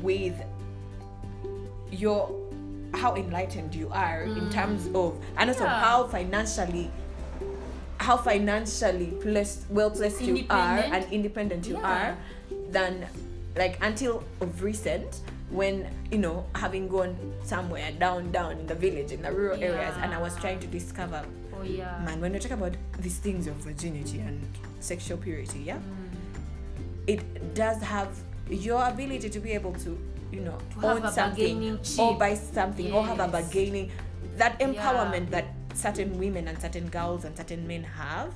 with 0.02 0.34
your 1.92 2.30
how 2.94 3.16
enlightened 3.16 3.74
you 3.74 3.90
are 3.92 4.24
in 4.24 4.50
terms 4.50 4.88
of 4.94 5.18
and 5.38 5.50
also 5.50 5.64
Mm. 5.66 5.70
Yeah. 5.70 5.80
how 5.80 6.08
financially 6.08 6.92
how 7.98 8.18
financially 8.18 9.08
placed 9.22 9.66
well 9.70 9.90
placed 9.92 10.22
you 10.22 10.46
are 10.50 10.80
and 10.80 11.06
independent 11.12 11.68
you 11.68 11.76
Yeah. 11.78 11.94
are 11.94 12.18
than 12.72 13.06
like 13.56 13.78
until 13.82 14.24
of 14.42 14.62
recent 14.62 15.22
when 15.50 15.88
you 16.12 16.18
know 16.18 16.46
having 16.56 16.88
gone 16.88 17.16
somewhere 17.44 17.92
down 18.00 18.32
down 18.32 18.58
in 18.60 18.66
the 18.68 18.76
village 18.76 19.12
in 19.12 19.22
the 19.22 19.32
rural 19.32 19.62
areas 19.62 19.94
and 20.02 20.14
i 20.14 20.18
was 20.20 20.36
trying 20.38 20.60
to 20.60 20.68
discover 20.68 21.24
Oh, 21.64 21.66
yeah. 21.66 22.02
man 22.06 22.20
when 22.22 22.34
we 22.34 22.40
talk 22.40 22.52
about 22.52 22.74
these 23.00 23.18
things 23.18 23.48
of 23.48 23.56
virginity 23.56 24.20
and 24.20 24.42
sexual 24.80 25.18
purity 25.18 25.60
yeah 25.60 25.78
Mm. 25.78 27.08
it 27.08 27.54
does 27.56 27.82
have 27.82 28.10
your 28.50 28.84
ability 28.88 29.30
to 29.30 29.40
be 29.40 29.52
able 29.52 29.74
to 29.86 29.98
you 30.32 30.42
know 30.42 30.58
To 30.74 30.80
have 30.82 31.04
own 31.06 31.12
something 31.12 31.80
or 32.00 32.18
buy 32.18 32.34
something 32.36 32.92
or 32.92 33.06
have 33.06 33.20
a 33.20 33.24
Yes. 33.24 33.32
bargaining 33.32 33.92
that 34.38 34.60
empowerment 34.60 35.30
that 35.32 35.46
certain 35.74 36.18
women 36.20 36.48
and 36.48 36.60
certain 36.62 36.88
girls 36.90 37.24
and 37.26 37.36
certain 37.38 37.66
men 37.68 37.84
have 37.84 38.34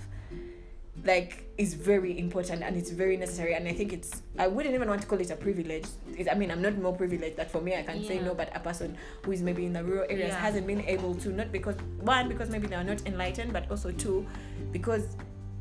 like 1.05 1.43
is 1.57 1.73
very 1.73 2.17
important 2.17 2.63
and 2.63 2.75
it's 2.75 2.89
very 2.91 3.17
necessary. 3.17 3.53
And 3.53 3.67
i 3.67 3.73
think 3.73 3.93
it's 3.93 4.21
i 4.39 4.47
wouldn't 4.47 4.73
even 4.75 4.89
want 4.89 5.01
to 5.01 5.07
call 5.07 5.19
it 5.19 5.29
a 5.31 5.35
privilege. 5.35 5.85
It, 6.17 6.27
i 6.31 6.35
mean 6.35 6.49
i'm 6.51 6.61
not 6.61 6.77
more 6.77 6.93
privileged 6.93 7.37
that 7.37 7.51
for 7.51 7.61
me 7.61 7.75
i 7.75 7.83
can 7.83 8.03
say 8.03 8.19
no. 8.19 8.33
But 8.33 8.55
a 8.55 8.59
person 8.59 8.97
who 9.23 9.31
is 9.31 9.41
maybe 9.41 9.65
in 9.65 9.73
the 9.73 9.83
rural 9.83 10.05
areas 10.09 10.29
Yeah. 10.29 10.39
hasn't 10.39 10.65
been 10.67 10.81
able 10.81 11.15
to 11.15 11.29
not 11.29 11.51
because 11.51 11.75
one 12.01 12.27
because 12.27 12.49
maybe 12.49 12.67
they 12.67 12.75
are 12.75 12.83
not 12.83 13.05
enlightened 13.05 13.53
but 13.53 13.69
also 13.69 13.91
two 13.91 14.25
because 14.71 15.15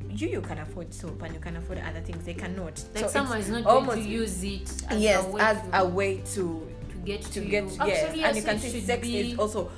you 0.08 0.28
you 0.28 0.40
can 0.40 0.58
afford 0.58 0.92
soap 0.94 1.20
and 1.22 1.34
you 1.34 1.40
can 1.40 1.56
afford 1.56 1.78
other 1.78 2.00
things. 2.00 2.24
They 2.24 2.32
cannot. 2.34 2.82
Like 2.94 3.04
So 3.04 3.08
someone 3.08 3.38
is 3.38 3.50
not 3.50 3.64
going 3.64 4.02
to 4.02 4.08
use 4.08 4.42
it 4.44 4.70
as 4.88 5.00
yes 5.00 5.24
a 5.34 5.42
as 5.42 5.60
to, 5.62 5.80
a 5.80 5.84
way 5.84 6.18
to 6.34 6.66
to 6.90 6.96
get 7.04 7.22
to, 7.22 7.32
to 7.32 7.40
get 7.40 7.64
you. 7.64 7.70
yes 7.86 8.04
Actually, 8.04 8.24
and 8.24 8.36
you 8.36 8.42
can 8.42 8.58
see 8.58 8.80
sex 8.80 9.02
be, 9.02 9.32
is 9.32 9.38
also 9.38 9.70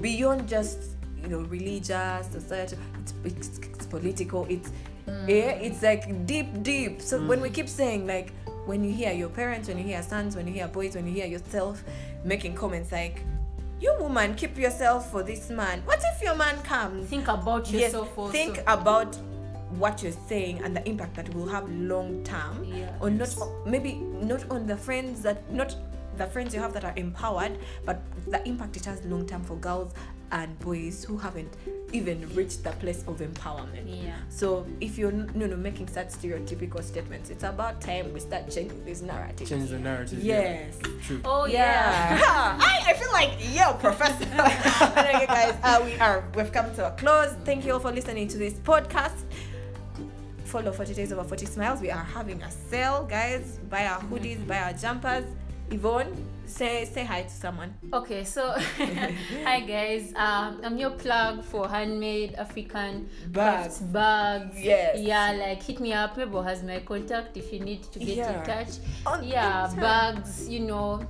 beyond 0.00 0.48
just 0.48 0.78
you 1.22 1.28
know 1.28 1.40
religious 1.42 2.26
society 2.28 2.76
it's, 3.00 3.14
it's, 3.24 3.58
it's 3.58 3.86
political 3.86 4.46
it's 4.48 4.70
Mm. 5.10 5.28
yeah 5.28 5.50
it's 5.66 5.82
like 5.82 6.24
deep 6.26 6.62
deep 6.62 7.02
so 7.02 7.20
when 7.26 7.40
we 7.40 7.50
keep 7.50 7.68
saying 7.68 8.06
like 8.06 8.32
when 8.66 8.84
you 8.84 8.92
hear 8.92 9.12
your 9.12 9.28
parents 9.28 9.68
when 9.68 9.76
you 9.78 9.84
hear 9.84 10.02
sons 10.02 10.36
when 10.36 10.46
you 10.46 10.52
hear 10.52 10.68
boys 10.68 10.94
when 10.94 11.06
you 11.06 11.12
hear 11.12 11.26
yourself 11.26 11.82
making 12.24 12.54
comments 12.54 12.92
like 12.92 13.24
you 13.80 13.94
woman 13.98 14.34
keep 14.34 14.56
yourself 14.58 15.10
for 15.10 15.22
this 15.22 15.50
man 15.50 15.82
what 15.84 15.98
if 16.14 16.22
your 16.22 16.36
man 16.36 16.60
comes 16.62 17.08
think 17.08 17.26
about 17.28 17.68
yes 17.70 17.82
yourself 17.92 18.16
also. 18.18 18.32
think 18.32 18.58
about 18.66 19.16
what 19.78 20.02
you're 20.02 20.12
saying 20.28 20.60
and 20.64 20.76
the 20.76 20.86
impact 20.88 21.14
that 21.16 21.32
will 21.34 21.46
have 21.48 21.68
long 21.70 22.22
term 22.24 22.64
Yeah. 22.64 22.92
or 23.00 23.10
not 23.10 23.34
maybe 23.66 23.94
not 23.94 24.48
on 24.50 24.66
the 24.66 24.76
friends 24.76 25.22
that 25.22 25.50
not 25.52 25.74
the 26.18 26.26
friends 26.26 26.54
you 26.54 26.60
have 26.60 26.72
that 26.74 26.84
are 26.84 26.92
empowered 26.96 27.56
but 27.86 28.00
the 28.28 28.46
impact 28.46 28.76
it 28.76 28.84
has 28.84 29.02
long 29.06 29.26
term 29.26 29.42
for 29.42 29.56
girls 29.56 29.94
and 30.32 30.56
boys 30.60 31.04
who 31.04 31.16
haven't 31.16 31.52
even 31.92 32.18
reached 32.36 32.62
the 32.62 32.70
place 32.72 33.02
of 33.08 33.18
empowerment 33.18 33.84
Yeah. 33.86 34.14
so 34.28 34.64
if 34.80 34.96
you're 34.96 35.10
n- 35.10 35.30
no 35.34 35.46
no 35.46 35.56
making 35.56 35.88
such 35.88 36.08
stereotypical 36.08 36.82
statements 36.84 37.30
it's 37.30 37.42
about 37.42 37.80
time 37.80 38.12
we 38.14 38.20
start 38.20 38.48
changing 38.48 38.84
this 38.84 39.02
narrative 39.02 39.48
Change 39.48 39.70
the 39.70 39.78
narrative. 39.80 40.22
yes 40.22 40.78
True. 41.04 41.20
Oh 41.24 41.46
yeah. 41.46 42.16
yeah. 42.16 42.58
I, 42.60 42.90
I 42.90 42.92
feel 42.94 43.10
like, 43.12 43.32
yo, 43.54 43.72
professor. 43.74 44.24
okay, 45.00 45.26
guys, 45.26 45.54
uh, 45.64 45.80
we 45.84 45.98
are 45.98 46.22
we've 46.36 46.52
come 46.52 46.72
to 46.76 46.86
a 46.86 46.90
close. 46.92 47.32
Thank 47.44 47.64
you 47.64 47.72
all 47.72 47.80
for 47.80 47.90
listening 47.90 48.28
to 48.28 48.38
this 48.38 48.54
podcast. 48.54 49.24
Follow 50.44 50.72
40 50.72 50.94
Days 50.94 51.12
Over 51.12 51.24
40 51.24 51.46
Smiles. 51.46 51.80
We 51.80 51.90
are 51.90 52.02
having 52.04 52.42
a 52.42 52.50
sale, 52.50 53.06
guys. 53.08 53.58
Buy 53.68 53.86
our 53.86 54.00
hoodies, 54.02 54.44
buy 54.46 54.58
our 54.58 54.72
jumpers. 54.72 55.24
Yvonne, 55.70 56.12
say 56.46 56.84
say 56.84 57.04
hi 57.04 57.22
to 57.22 57.30
someone. 57.30 57.72
Okay, 57.92 58.24
so 58.24 58.50
hi 59.44 59.60
guys. 59.60 60.12
Um, 60.16 60.60
I'm 60.64 60.76
your 60.78 60.90
plug 60.90 61.44
for 61.44 61.68
handmade 61.68 62.34
African 62.34 63.08
Bags. 63.28 63.78
crafts 63.78 63.78
bags. 63.78 64.56
Yes. 64.60 64.98
Yeah, 64.98 65.30
like 65.32 65.62
hit 65.62 65.78
me 65.80 65.92
up. 65.92 66.16
Mabel 66.16 66.42
has 66.42 66.62
my 66.64 66.80
contact 66.80 67.36
if 67.36 67.52
you 67.52 67.60
need 67.60 67.84
to 67.92 67.98
get 68.00 68.16
Yeah. 68.16 68.40
in 68.40 68.44
touch. 68.46 68.72
On 69.06 69.22
Yeah, 69.22 69.68
Instagram. 69.68 69.80
bags. 69.80 70.48
You 70.48 70.60
know, 70.60 71.06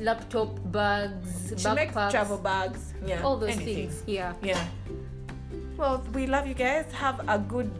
laptop 0.00 0.50
bags, 0.72 1.52
She 1.56 1.68
makes 1.70 1.94
backpacks, 1.94 2.10
travel 2.10 2.38
bags. 2.38 2.92
Yeah. 3.06 3.22
all 3.22 3.36
those 3.36 3.50
anything. 3.54 3.88
things. 3.88 4.02
Yeah. 4.06 4.32
Yeah. 4.42 4.64
Well, 5.76 6.02
we 6.12 6.26
love 6.26 6.46
you 6.46 6.54
guys. 6.54 6.90
Have 6.92 7.20
a 7.28 7.38
good 7.38 7.70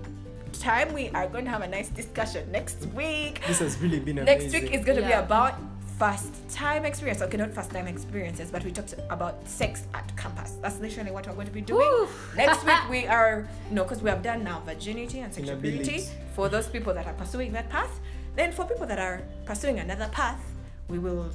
time. 0.53 0.93
We 0.95 1.09
are 1.11 1.27
going 1.27 1.45
to 1.47 1.51
have 1.51 1.63
a 1.63 1.69
nice 1.69 1.89
discussion 1.89 2.51
next 2.53 2.87
week. 2.95 3.43
This 3.49 3.59
has 3.59 3.77
really 3.79 3.99
been 3.99 4.19
amazing. 4.19 4.51
Next 4.53 4.55
week 4.55 4.73
is 4.73 4.85
going 4.85 4.99
to 5.01 5.07
be 5.07 5.13
about 5.13 5.55
first 5.99 6.49
time 6.49 6.85
experience. 6.85 7.23
Okay, 7.23 7.37
not 7.37 7.53
first 7.53 7.71
time 7.71 7.87
experiences, 7.87 8.51
but 8.51 8.65
we 8.65 8.73
talked 8.73 8.95
about 9.11 9.47
sex 9.47 9.87
at 9.95 10.17
campus. 10.17 10.59
That's 10.63 10.79
literally 10.81 11.11
what 11.11 11.27
we're 11.27 11.35
going 11.35 11.47
to 11.47 11.53
be 11.53 11.61
doing. 11.61 11.87
Woo. 11.87 12.09
Next 12.37 12.65
week 12.65 12.79
we 12.91 13.07
are 13.07 13.49
no, 13.71 13.85
because 13.85 14.03
we 14.03 14.11
have 14.11 14.23
done 14.23 14.45
now 14.45 14.63
virginity 14.67 15.21
and 15.21 15.33
sexual 15.33 15.57
purity 15.57 16.05
for 16.35 16.49
those 16.49 16.69
people 16.69 16.93
that 16.95 17.07
are 17.07 17.15
pursuing 17.15 17.53
that 17.53 17.69
path. 17.69 18.01
Then 18.37 18.53
for 18.53 18.65
people 18.65 18.87
that 18.87 18.99
are 18.99 19.23
pursuing 19.45 19.79
another 19.79 20.09
path, 20.13 20.41
we 20.89 20.99
will 20.99 21.31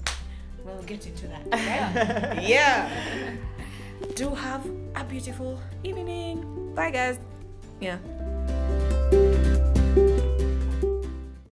we'll 0.64 0.82
get 0.84 1.06
into 1.06 1.28
that. 1.28 1.44
right? 1.52 2.44
yeah. 2.48 2.90
do 4.16 4.30
have 4.30 4.66
a 4.96 5.04
beautiful 5.04 5.60
evening 5.84 6.74
bye 6.76 6.92
guys 6.92 7.20
yeah 7.80 7.98